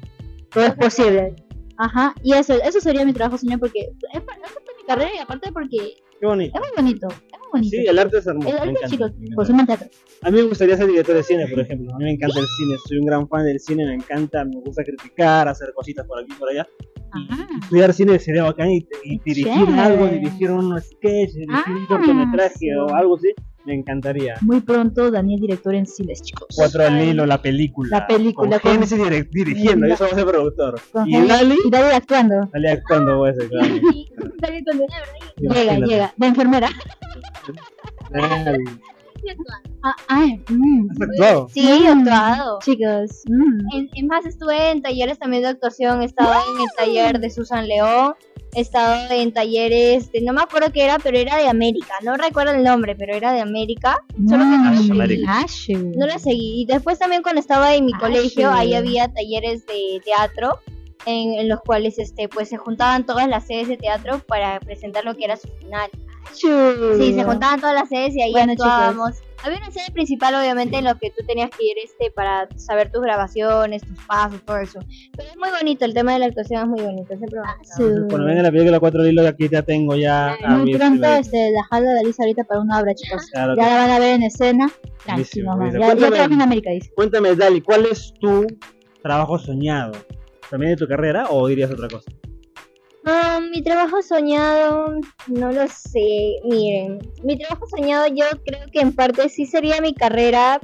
todo 0.53 0.65
es 0.65 0.75
posible. 0.75 1.37
Ajá, 1.79 2.15
y 2.23 2.33
eso, 2.33 2.55
eso 2.63 2.81
sería 2.81 3.05
mi 3.05 3.13
trabajo 3.13 3.37
soñado 3.39 3.61
porque 3.61 3.81
es 4.13 4.21
pa- 4.23 4.33
es 4.35 4.41
parte 4.53 4.71
de 4.73 4.77
mi 4.81 4.87
carrera 4.87 5.11
y 5.15 5.19
aparte 5.19 5.53
porque 5.53 5.97
Qué 6.19 6.27
bonito. 6.27 6.55
es 6.55 6.61
muy 6.61 6.71
bonito, 6.77 7.09
bonito. 7.53 7.77
Sí, 7.77 7.87
el 7.87 7.99
arte 7.99 8.19
es 8.19 8.27
hermoso. 8.27 8.49
El 8.49 8.55
arte, 8.57 8.71
encanta, 8.71 8.89
chicos, 8.89 9.13
pues 9.35 9.49
teatro. 9.67 9.89
A 10.23 10.31
mí 10.31 10.37
me 10.37 10.43
gustaría 10.45 10.77
ser 10.77 10.87
director 10.87 11.17
de 11.17 11.23
cine, 11.23 11.47
por 11.49 11.61
ejemplo. 11.61 11.95
A 11.95 11.99
mí 11.99 12.05
me 12.05 12.13
encanta 12.13 12.41
el 12.41 12.47
cine, 12.47 12.77
soy 12.89 12.99
un 12.99 13.07
gran 13.07 13.29
fan 13.29 13.45
del 13.45 13.61
cine, 13.61 13.85
me 13.87 13.95
encanta, 13.95 14.45
me 14.45 14.61
gusta 14.61 14.83
criticar, 14.85 15.49
hacer 15.49 15.73
cositas 15.75 16.07
por 16.07 16.19
aquí 16.21 16.33
y 16.33 16.39
por 16.39 16.49
allá. 16.51 16.67
Ajá. 17.13 17.47
Estudiar 17.63 17.93
cine 17.95 18.19
sería 18.19 18.43
bacán 18.45 18.71
y, 18.71 18.87
y 19.05 19.19
dirigir 19.25 19.53
chévere. 19.53 19.79
algo, 19.81 20.07
dirigir 20.09 20.51
un 20.51 20.79
sketch, 20.81 21.33
dirigir 21.33 21.49
un 21.75 21.83
Ah, 21.85 21.87
cortometraje 21.89 22.77
o 22.77 22.95
algo 22.95 23.17
así, 23.17 23.29
me 23.67 23.75
encantaría. 23.75 24.35
Muy 24.43 24.61
pronto 24.61 25.11
Daniel 25.11 25.41
director 25.41 25.75
en 25.75 25.87
cines, 25.87 26.23
chicos. 26.23 26.47
Cuatro 26.55 26.85
al 26.85 27.03
hilo, 27.03 27.27
la 27.27 27.43
película. 27.43 27.89
La 27.99 28.07
película 28.07 28.59
Con 28.59 28.61
con- 28.61 28.73
Génesis 28.73 28.99
direct- 28.99 29.31
dirigiendo, 29.31 29.87
yo 29.89 29.97
soy 29.97 30.09
el 30.17 30.25
productor. 30.25 30.81
Con 30.93 31.09
Y 31.09 31.21
Lali, 31.27 31.57
y 31.65 31.71
Dali 31.71 31.95
actuando. 31.95 32.49
Lali 32.53 32.69
actuando, 32.69 33.19
voy 33.19 33.31
a 33.31 33.35
ser, 33.35 33.49
claro. 33.49 33.69
Con 33.69 34.31
una 34.33 34.49
verdad. 34.49 34.87
Llega, 35.37 35.79
llega, 35.87 36.15
de 36.17 36.27
enfermera. 36.27 36.69
Lali, 38.11 38.65
Ah, 39.83 39.95
ay, 40.09 40.41
mm. 40.49 40.91
¿Has 40.91 41.01
actuado? 41.01 41.49
Sí, 41.49 41.69
he 41.69 41.89
actuado. 41.89 42.59
Chicos, 42.61 43.23
mm. 43.29 43.77
En- 43.77 43.89
Es 43.95 44.05
más, 44.05 44.25
estuve 44.27 44.71
en 44.71 44.83
talleres 44.83 45.19
también 45.19 45.43
de 45.43 45.49
actuación, 45.49 46.03
he 46.03 46.05
estado 46.07 46.33
en 46.55 46.61
el 46.63 46.69
taller 46.77 47.21
de 47.21 47.31
Susan 47.31 47.67
León, 47.67 48.15
he 48.57 48.61
estado 48.63 49.13
en 49.13 49.33
talleres, 49.33 50.11
de, 50.13 50.23
no 50.23 50.33
me 50.33 50.41
acuerdo 50.41 50.73
qué 50.73 50.83
era, 50.85 50.99
pero 50.99 51.19
era 51.19 51.37
de 51.37 51.47
América, 51.47 51.93
no 52.03 52.17
recuerdo 52.17 52.55
el 52.55 52.65
nombre, 52.65 52.97
pero 52.97 53.15
era 53.15 53.35
de 53.35 53.43
América, 53.43 54.03
solo 54.29 54.45
que 54.45 54.51
no, 54.51 54.65
no 55.95 56.07
la 56.07 56.19
seguí. 56.19 56.63
Y 56.63 56.65
después 56.65 56.99
también 56.99 57.23
cuando 57.23 57.41
estaba 57.41 57.75
en 57.75 57.85
mi 57.85 57.93
Ah, 57.95 57.99
colegio, 58.01 58.51
ahí 58.51 58.73
había 58.75 59.13
talleres 59.13 59.67
de 59.67 60.01
teatro, 60.03 60.59
en, 61.05 61.35
en 61.35 61.49
los 61.51 61.61
cuales 61.61 61.99
este 61.99 62.29
pues 62.31 62.49
se 62.49 62.57
juntaban 62.57 63.05
todas 63.05 63.29
las 63.29 63.47
sedes 63.47 63.69
de 63.69 63.77
teatro 63.77 64.21
para 64.27 64.59
presentar 64.61 65.05
lo 65.05 65.15
que 65.15 65.27
era 65.27 65.37
su 65.37 65.49
final. 65.49 65.91
Sí, 66.33 67.13
se 67.15 67.25
juntaban 67.25 67.61
todas 67.61 67.75
las 67.75 67.89
sedes 67.89 68.15
y 68.17 68.23
ahí 68.23 68.33
Bueno, 68.33 68.53
actuábamos. 68.53 69.17
Había 69.45 69.59
una 69.59 69.71
sede 69.71 69.91
principal, 69.93 70.35
obviamente, 70.35 70.79
en 70.79 70.85
lo 70.85 70.97
que 70.99 71.11
tú 71.11 71.25
tenías 71.27 71.51
que 71.51 71.65
ir 71.65 71.77
este 71.85 72.11
para 72.11 72.49
saber 72.57 72.91
tus 72.91 73.03
grabaciones, 73.03 73.83
tus 73.83 73.99
pasos, 74.07 74.41
todo 74.45 74.57
eso. 74.57 74.81
Pero 75.17 75.29
es 75.29 75.37
muy 75.37 75.51
bonito, 75.51 75.85
el 75.85 75.95
tema 75.95 76.15
de 76.15 76.19
la 76.21 76.27
actuación 76.27 76.63
es 76.63 76.69
muy 76.69 76.81
bonito. 76.81 77.17
Siempre 77.17 77.41
gustado. 77.41 77.91
Sí. 77.91 78.07
Cuando 78.09 78.27
venga 78.27 78.43
la 78.43 78.51
película 78.51 78.81
Cuatro 78.81 79.07
Hilos, 79.07 79.27
aquí 79.27 79.49
ya 79.49 79.63
tengo 79.63 79.95
ya 79.95 80.35
a 80.43 80.57
Muy 80.57 80.75
pronto 80.75 81.07
este, 81.07 81.53
la 81.53 81.63
jala 81.65 81.93
de 81.93 82.01
Alicia 82.01 82.25
ahorita 82.25 82.45
para 82.45 82.61
una 82.61 82.81
obra, 82.81 82.95
chicos. 82.95 83.27
Claro 83.31 83.55
que 83.55 83.61
Ya 83.61 83.69
la 83.69 83.77
van 83.77 83.91
a 83.91 83.99
ver 83.99 84.15
en 84.15 84.23
escena. 84.23 84.71
Buenísimo. 85.07 85.59
Ya, 85.61 85.79
ya 85.79 85.95
Cuéntame. 85.95 86.35
en 86.35 86.43
América, 86.43 86.71
dice. 86.71 86.91
Cuéntame, 86.97 87.37
Dali, 87.37 87.61
¿cuál 87.61 87.87
es 87.87 88.15
tu 88.19 88.47
trabajo 89.03 89.39
soñado? 89.39 89.93
¿También 90.51 90.73
de 90.73 90.77
tu 90.77 90.89
carrera 90.89 91.27
o 91.31 91.47
dirías 91.47 91.71
otra 91.71 91.89
cosa? 91.89 92.11
Ah, 93.09 93.41
mi 93.53 93.63
trabajo 93.63 94.03
soñado, 94.03 94.99
no 95.29 95.53
lo 95.53 95.69
sé. 95.69 96.41
Miren, 96.43 96.99
mi 97.23 97.39
trabajo 97.39 97.65
soñado 97.69 98.09
yo 98.09 98.25
creo 98.45 98.67
que 98.73 98.81
en 98.81 98.93
parte 98.93 99.29
sí 99.29 99.47
sería 99.47 99.81
mi 99.81 99.95
carrera. 99.95 100.61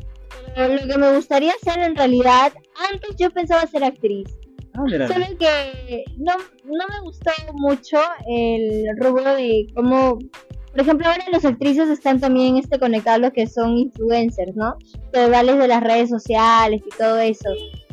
Pero 0.57 0.75
lo 0.75 0.87
que 0.87 0.99
me 0.99 1.15
gustaría 1.15 1.53
hacer 1.53 1.83
en 1.83 1.95
realidad, 1.95 2.53
antes 2.91 3.17
yo 3.17 3.31
pensaba 3.31 3.65
ser 3.69 3.85
actriz. 3.85 4.29
Ah. 4.75 4.83
Solo 5.07 5.27
que 5.39 6.05
no, 6.19 6.33
no 6.65 6.85
me 6.89 7.01
gustó 7.05 7.31
mucho 7.55 7.99
el 8.27 8.87
rubro 8.99 9.37
de 9.37 9.67
cómo, 9.77 10.19
por 10.73 10.81
ejemplo, 10.81 11.07
ahora 11.07 11.25
las 11.31 11.45
actrices 11.45 11.89
están 11.91 12.19
también 12.19 12.57
este 12.57 12.81
conectados 12.81 13.21
lo 13.21 13.33
que 13.33 13.47
son 13.47 13.79
influencers, 13.79 14.57
¿no? 14.57 14.77
Vales 15.13 15.59
de 15.59 15.69
las 15.69 15.83
redes 15.83 16.11
sociales 16.11 16.83
y 16.85 16.99
todo 16.99 17.19
eso. 17.19 17.51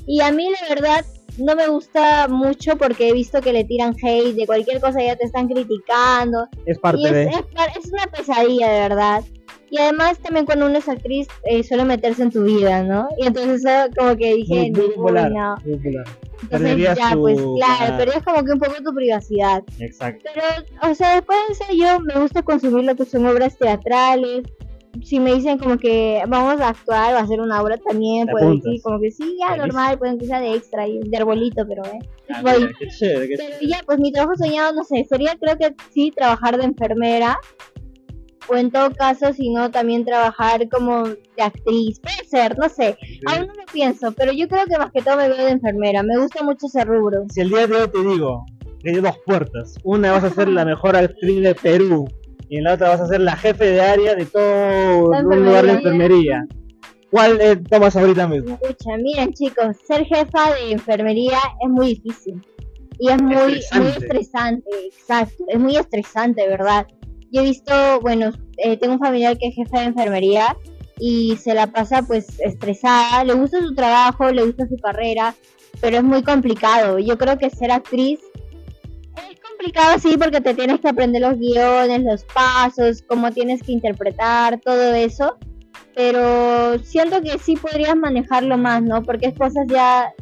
Y 0.07 0.21
a 0.21 0.31
mí 0.31 0.49
la 0.49 0.73
verdad 0.73 1.05
no 1.39 1.55
me 1.55 1.67
gusta 1.67 2.27
mucho 2.27 2.77
porque 2.77 3.09
he 3.09 3.13
visto 3.13 3.41
que 3.41 3.53
le 3.53 3.63
tiran 3.63 3.95
hate 4.01 4.35
de 4.35 4.45
cualquier 4.45 4.79
cosa 4.81 5.01
ya 5.01 5.15
te 5.15 5.25
están 5.25 5.47
criticando 5.47 6.47
Es 6.65 6.77
parte 6.79 7.01
y 7.01 7.05
es, 7.05 7.11
de... 7.13 7.23
es 7.27 7.91
una 7.91 8.05
pesadilla 8.07 8.69
de 8.71 8.79
verdad. 8.81 9.23
Y 9.71 9.77
además 9.77 10.17
también 10.19 10.45
cuando 10.47 10.65
uno 10.65 10.79
es 10.79 10.89
actriz 10.89 11.27
eh, 11.43 11.63
suele 11.63 11.85
meterse 11.85 12.23
en 12.23 12.31
tu 12.31 12.43
vida, 12.43 12.81
¿no? 12.81 13.07
Y 13.19 13.27
entonces 13.27 13.63
eso 13.63 13.93
como 13.95 14.15
que 14.17 14.33
dije, 14.33 14.53
Muy, 14.55 14.71
muy 14.71 14.81
"Uy, 14.85 14.93
popular. 14.95 15.31
no". 15.31 15.55
muy 15.63 15.75
popular. 15.77 16.05
Entonces 16.41 16.77
ya, 16.77 16.95
pues 17.15 17.37
claro, 17.37 17.93
ah, 17.93 17.95
pero 17.97 18.11
es 18.13 18.23
como 18.23 18.43
que 18.43 18.51
un 18.53 18.59
poco 18.59 18.73
tu 18.83 18.95
privacidad. 18.95 19.61
Exacto. 19.79 20.27
Pero, 20.33 20.91
o 20.91 20.95
sea, 20.95 21.15
después 21.15 21.37
de 21.47 21.53
eso 21.53 21.73
yo 21.73 21.99
me 21.99 22.19
gusta 22.19 22.41
consumir 22.41 22.85
lo 22.85 22.95
que 22.95 23.05
son 23.05 23.27
obras 23.27 23.57
teatrales. 23.57 24.43
Si 25.03 25.19
me 25.19 25.33
dicen 25.33 25.57
como 25.57 25.77
que 25.77 26.21
vamos 26.27 26.59
a 26.59 26.69
actuar 26.69 27.13
o 27.13 27.17
a 27.17 27.21
hacer 27.21 27.39
una 27.39 27.61
obra 27.61 27.77
también, 27.77 28.27
apuntas. 28.29 28.63
decir 28.63 28.81
como 28.81 28.99
que 28.99 29.11
sí, 29.11 29.37
ya 29.39 29.55
normal, 29.55 29.97
pueden 29.97 30.17
que 30.17 30.25
sea 30.25 30.39
de 30.39 30.55
extra 30.55 30.87
y 30.87 30.99
de 30.99 31.17
arbolito, 31.17 31.65
pero 31.67 31.83
eh. 31.85 31.99
Ah, 32.29 32.41
Voy. 32.41 32.59
mira, 32.59 32.71
qué 32.79 32.87
chévere, 32.87 33.27
qué 33.27 33.35
Pero 33.37 33.57
ya, 33.61 33.81
pues 33.85 33.99
mi 33.99 34.11
trabajo 34.11 34.35
soñado, 34.35 34.73
no 34.73 34.83
sé, 34.83 35.05
sería 35.05 35.35
creo 35.39 35.57
que 35.57 35.75
sí 35.93 36.11
trabajar 36.15 36.57
de 36.57 36.65
enfermera. 36.65 37.37
O 38.51 38.55
en 38.55 38.71
todo 38.71 38.89
caso, 38.91 39.31
si 39.31 39.51
no, 39.51 39.69
también 39.69 40.05
trabajar 40.05 40.67
como 40.69 41.07
de 41.07 41.41
actriz. 41.43 41.99
Puede 41.99 42.27
ser, 42.27 42.57
no 42.57 42.67
sé. 42.67 42.97
chévere. 42.99 43.19
Aún 43.27 43.47
no 43.47 43.53
lo 43.53 43.65
pienso, 43.71 44.11
pero 44.13 44.31
yo 44.31 44.47
creo 44.47 44.65
que 44.65 44.75
más 44.75 44.91
que 44.91 45.03
todo 45.03 45.17
me 45.17 45.29
veo 45.29 45.45
de 45.45 45.51
enfermera. 45.51 46.01
Me 46.01 46.17
gusta 46.17 46.43
mucho 46.43 46.65
ese 46.65 46.83
rubro. 46.83 47.25
Si 47.29 47.41
el 47.41 47.49
día 47.49 47.67
de 47.67 47.75
hoy 47.75 47.87
te 47.89 47.99
digo 47.99 48.43
que 48.81 48.89
hay 48.89 48.95
dos 48.95 49.19
puertas, 49.23 49.75
una 49.83 50.13
vas 50.13 50.23
a 50.23 50.31
ser 50.31 50.47
la 50.47 50.65
mejor 50.65 50.95
actriz 50.95 51.43
de 51.43 51.53
Perú 51.53 52.07
y 52.49 52.57
en 52.57 52.63
la 52.63 52.73
otra 52.73 52.89
vas 52.89 53.01
a 53.01 53.07
ser 53.07 53.21
la 53.21 53.35
jefe 53.35 53.65
de 53.65 53.81
área 53.81 54.15
de 54.15 54.25
todo 54.25 55.09
un 55.09 55.45
lugar 55.45 55.65
de 55.65 55.73
enfermería. 55.73 56.45
¿Cuál 57.11 57.39
eh, 57.41 57.55
tomas 57.55 57.95
ahorita 57.95 58.27
mismo? 58.27 58.57
Escucha, 58.61 58.97
miren 58.97 59.33
chicos, 59.33 59.77
ser 59.87 60.05
jefa 60.05 60.53
de 60.55 60.71
enfermería 60.71 61.39
es 61.63 61.69
muy 61.69 61.95
difícil. 61.95 62.41
Y 62.99 63.09
es 63.09 63.21
muy 63.21 63.35
Estresante. 63.35 63.79
muy 63.79 63.87
estresante, 63.89 64.69
exacto. 64.87 65.43
Es 65.47 65.59
muy 65.59 65.75
estresante, 65.77 66.47
¿verdad? 66.47 66.87
Yo 67.31 67.41
he 67.41 67.45
visto, 67.45 67.73
bueno, 68.01 68.31
eh, 68.57 68.77
tengo 68.77 68.93
un 68.93 68.99
familiar 68.99 69.37
que 69.37 69.47
es 69.47 69.55
jefe 69.55 69.79
de 69.79 69.85
enfermería 69.85 70.57
y 70.99 71.37
se 71.37 71.53
la 71.53 71.67
pasa 71.67 72.01
pues 72.01 72.39
estresada. 72.39 73.23
Le 73.23 73.33
gusta 73.33 73.61
su 73.61 73.73
trabajo, 73.73 74.29
le 74.31 74.43
gusta 74.43 74.67
su 74.67 74.75
carrera, 74.77 75.33
pero 75.81 75.97
es 75.97 76.03
muy 76.03 76.23
complicado. 76.23 76.99
Yo 76.99 77.17
creo 77.17 77.37
que 77.37 77.49
ser 77.49 77.71
actriz 77.71 78.19
complicado, 79.59 79.99
sí, 79.99 80.15
porque 80.17 80.41
te 80.41 80.53
tienes 80.53 80.79
que 80.79 80.87
aprender 80.87 81.21
los 81.21 81.37
guiones, 81.37 82.03
los 82.03 82.23
pasos, 82.23 83.03
cómo 83.07 83.31
tienes 83.31 83.61
que 83.61 83.73
interpretar, 83.73 84.59
todo 84.61 84.93
eso 84.93 85.37
pero 85.99 86.79
siento 86.79 87.21
que 87.21 87.37
sí 87.39 87.57
podrías 87.57 87.95
manejarlo 87.95 88.57
más, 88.57 88.81
¿no? 88.81 89.03
Porque 89.03 89.27
es 89.27 89.33
cosas 89.37 89.65
ya 89.67 90.13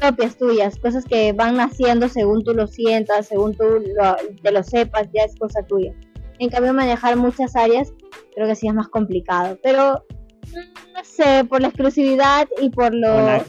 propias 0.00 0.36
tuyas, 0.36 0.76
cosas 0.78 1.04
que 1.04 1.32
van 1.32 1.56
naciendo 1.56 2.08
según 2.08 2.42
tú 2.42 2.54
lo 2.54 2.66
sientas, 2.66 3.28
según 3.28 3.54
tú 3.54 3.62
lo, 3.64 4.16
te 4.42 4.50
lo 4.50 4.64
sepas, 4.64 5.08
ya 5.14 5.22
es 5.22 5.36
cosa 5.36 5.62
tuya. 5.62 5.94
En 6.40 6.50
cambio, 6.50 6.74
manejar 6.74 7.16
muchas 7.16 7.54
áreas 7.54 7.92
creo 8.34 8.48
que 8.48 8.56
sí 8.56 8.66
es 8.66 8.74
más 8.74 8.88
complicado, 8.88 9.56
pero 9.62 10.04
mm, 10.48 10.92
no 10.94 11.04
sé, 11.04 11.44
por 11.44 11.60
la 11.60 11.68
exclusividad 11.68 12.48
y 12.60 12.70
por 12.70 12.92
lo 12.92 13.44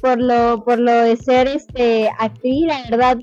por 0.00 0.20
lo 0.20 0.64
por 0.64 0.80
lo 0.80 0.92
de 0.92 1.16
ser 1.16 1.46
este 1.46 2.10
actriz, 2.18 2.66
la 2.66 2.82
verdad 2.90 3.18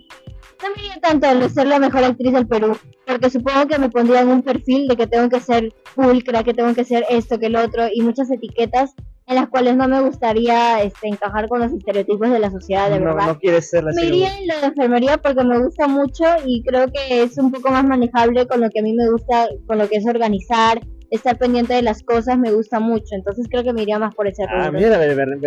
no 0.62 0.70
me 0.76 0.82
iría 0.82 1.00
tanto 1.02 1.34
de 1.40 1.50
ser 1.50 1.68
la 1.68 1.80
mejor 1.80 2.04
actriz 2.04 2.34
del 2.34 2.48
Perú, 2.48 2.78
porque 3.06 3.30
supongo 3.30 3.68
que 3.68 3.80
me 3.80 3.90
pondrían 3.90 4.28
un 4.28 4.42
perfil 4.42 4.88
de 4.88 4.96
que 4.96 5.08
tengo 5.08 5.30
que 5.30 5.40
ser 5.40 5.74
pulcra, 5.96 6.44
que 6.44 6.54
tengo 6.54 6.74
que 6.74 6.84
ser 6.86 7.06
esto, 7.10 7.40
que 7.40 7.50
lo 7.50 7.62
otro 7.64 7.88
y 7.94 8.02
muchas 8.02 8.30
etiquetas 8.32 8.94
en 9.28 9.36
las 9.36 9.48
cuales 9.50 9.76
no 9.78 9.88
me 9.88 10.02
gustaría 10.02 10.82
este, 10.82 11.08
encajar 11.08 11.48
con 11.48 11.60
los 11.60 11.72
estereotipos 11.72 12.30
de 12.32 12.40
la 12.40 12.50
sociedad, 12.50 12.90
de 12.90 13.00
No, 13.00 13.14
verdad. 13.14 13.28
no 13.28 13.38
quieres 13.40 13.70
ser 13.70 13.84
la 13.84 13.92
Me 13.94 14.06
iría 14.08 14.36
en 14.38 14.48
lo 14.48 14.60
de 14.60 14.66
enfermería 14.68 15.18
porque 15.18 15.44
me 15.44 15.60
gusta 15.64 15.88
mucho 15.88 16.24
y 16.46 16.64
creo 16.64 16.88
que 16.92 17.22
es 17.24 17.38
un 17.38 17.52
poco 17.52 17.70
más 17.70 17.86
manejable 17.86 18.48
con 18.48 18.60
lo 18.62 18.70
que 18.72 18.80
a 18.80 18.84
mí 18.84 18.94
me 18.94 19.10
gusta, 19.10 19.48
con 19.68 19.78
lo 19.78 19.88
que 19.88 19.98
es 19.98 20.08
organizar, 20.08 20.82
estar 21.12 21.38
pendiente 21.38 21.74
de 21.74 21.82
las 21.82 22.04
cosas, 22.04 22.38
me 22.38 22.52
gusta 22.52 22.80
mucho. 22.80 23.08
Entonces 23.16 23.48
creo 23.50 23.64
que 23.64 23.74
me 23.74 23.82
iría 23.84 24.00
más 24.00 24.14
por 24.16 24.28
ese 24.28 24.44
Ah, 24.48 24.68
rubro. 24.68 24.80
mira, 24.80 24.98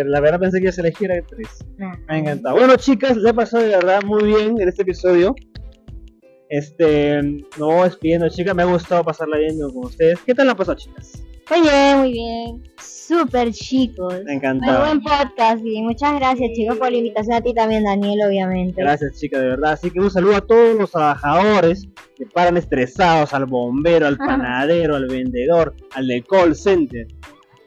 la 0.03 0.19
verdad, 0.19 0.39
pensé 0.39 0.57
que 0.59 0.63
ibas 0.65 0.77
a 0.77 0.81
elegir 0.81 1.11
actriz. 1.11 1.49
Nah. 1.77 1.95
Me 2.07 2.15
ha 2.15 2.17
encantado. 2.17 2.55
Bueno, 2.55 2.75
chicas, 2.75 3.17
le 3.17 3.33
pasó 3.33 3.59
de 3.59 3.69
verdad 3.69 4.01
muy 4.03 4.23
bien 4.23 4.59
en 4.61 4.67
este 4.67 4.81
episodio. 4.83 5.35
Este, 6.49 7.19
voy 7.57 7.83
despidiendo, 7.85 8.29
chicas. 8.29 8.55
Me 8.55 8.63
ha 8.63 8.65
gustado 8.65 9.03
pasarla 9.03 9.37
bien 9.37 9.59
con 9.59 9.85
ustedes. 9.85 10.19
¿Qué 10.25 10.35
tal 10.35 10.47
la 10.47 10.55
pasó, 10.55 10.75
chicas? 10.75 11.23
Muy 11.49 11.61
bien, 11.61 11.97
muy 11.99 12.11
bien. 12.11 12.63
Súper 13.07 13.51
chicos. 13.51 14.21
Me 14.23 14.47
ha 14.47 14.53
Muy 14.53 14.77
buen 14.77 15.01
podcast 15.03 15.61
y 15.65 15.81
muchas 15.81 16.15
gracias 16.15 16.51
chicos 16.53 16.77
por 16.77 16.89
la 16.89 16.97
invitación 16.97 17.35
a 17.35 17.41
ti 17.41 17.53
también 17.53 17.83
Daniel 17.83 18.19
obviamente. 18.27 18.81
Gracias, 18.81 19.19
chicas, 19.19 19.41
de 19.41 19.49
verdad. 19.49 19.73
Así 19.73 19.91
que 19.91 19.99
un 19.99 20.09
saludo 20.09 20.37
a 20.37 20.41
todos 20.41 20.77
los 20.77 20.91
trabajadores 20.91 21.85
que 22.15 22.25
paran 22.27 22.55
estresados: 22.55 23.33
al 23.33 23.45
bombero, 23.45 24.07
al 24.07 24.17
panadero, 24.25 24.95
al 24.95 25.07
vendedor, 25.07 25.75
al 25.95 26.07
del 26.07 26.23
call 26.25 26.55
center. 26.55 27.05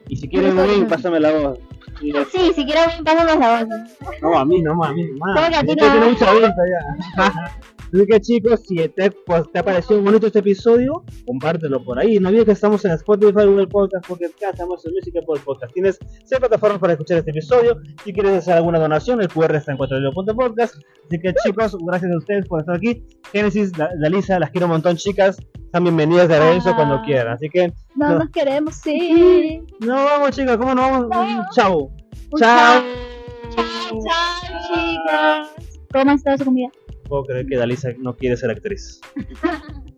Y 0.09 0.15
si 0.15 0.27
quieren 0.27 0.55
link, 0.55 0.87
pásame 0.87 1.19
la 1.19 1.31
voz. 1.31 1.59
Sí, 1.99 2.51
si 2.55 2.65
quieres 2.65 2.99
pásanos 3.03 3.37
la 3.37 3.63
voz. 3.63 4.21
No, 4.23 4.39
a 4.39 4.43
mí 4.43 4.61
no, 4.61 4.83
a 4.83 4.91
mí 4.91 5.05
más. 5.19 5.63
Tiene 5.63 5.99
mucha 5.99 6.33
ya. 6.33 7.61
Así 7.93 8.05
que 8.05 8.19
chicos, 8.21 8.61
si 8.67 8.75
te, 8.89 9.11
pues, 9.11 9.43
te 9.51 9.59
ha 9.59 9.63
parecido 9.63 10.01
bonito 10.01 10.27
este 10.27 10.39
episodio, 10.39 11.03
compártelo 11.25 11.83
por 11.83 11.97
ahí. 11.99 12.19
No 12.19 12.29
olvides 12.29 12.45
que 12.45 12.51
estamos 12.51 12.83
en 12.85 12.91
Spotify, 12.91 13.45
Google 13.45 13.67
Podcast, 13.67 14.07
Pocket 14.07 14.31
Cast, 14.39 14.53
estamos 14.53 14.85
en 14.85 14.93
Music 14.93 15.15
Apple 15.21 15.41
Podcast. 15.43 15.73
Tienes 15.73 15.97
seis 16.25 16.39
plataformas 16.39 16.79
para 16.79 16.93
escuchar 16.93 17.17
este 17.19 17.31
episodio. 17.31 17.77
Si 18.03 18.11
quieres 18.13 18.33
hacer 18.33 18.55
alguna 18.55 18.79
donación, 18.79 19.21
el 19.21 19.29
QR 19.29 19.55
está 19.55 19.71
en 19.71 19.77
4 19.77 19.97
podcast. 20.35 20.75
Así 21.05 21.19
que 21.19 21.33
chicos, 21.45 21.77
gracias 21.85 22.11
a 22.11 22.17
ustedes 22.17 22.47
por 22.47 22.59
estar 22.59 22.75
aquí. 22.75 23.05
Génesis, 23.31 23.71
Da- 23.71 23.89
Dalisa, 24.01 24.39
las 24.39 24.51
quiero 24.51 24.65
un 24.67 24.73
montón, 24.73 24.97
chicas. 24.97 25.37
Están 25.65 25.83
bienvenidas 25.83 26.27
de 26.27 26.39
regreso 26.39 26.69
Ah. 26.71 26.75
cuando 26.75 27.01
quieran. 27.03 27.33
Así 27.33 27.49
que, 27.49 27.71
No, 27.95 28.09
No. 28.09 28.19
nos 28.19 28.29
queremos, 28.29 28.75
sí. 28.75 29.61
no 29.79 29.95
vamos, 29.95 30.31
chicas, 30.31 30.57
¿cómo 30.57 30.75
no 30.75 30.81
vamos? 30.81 31.07
No. 31.09 31.45
Chao. 31.53 31.91
Chao. 32.37 32.83
Chao, 33.55 33.65
chao 34.05 34.61
chicas. 34.73 35.47
¿Cómo 35.93 36.11
estado 36.11 36.37
su 36.37 36.45
comida? 36.45 36.69
Puedo 37.07 37.23
creer 37.25 37.45
que 37.47 37.57
Dalisa 37.57 37.89
no 37.99 38.15
quiere 38.15 38.37
ser 38.37 38.51
actriz. 38.51 38.99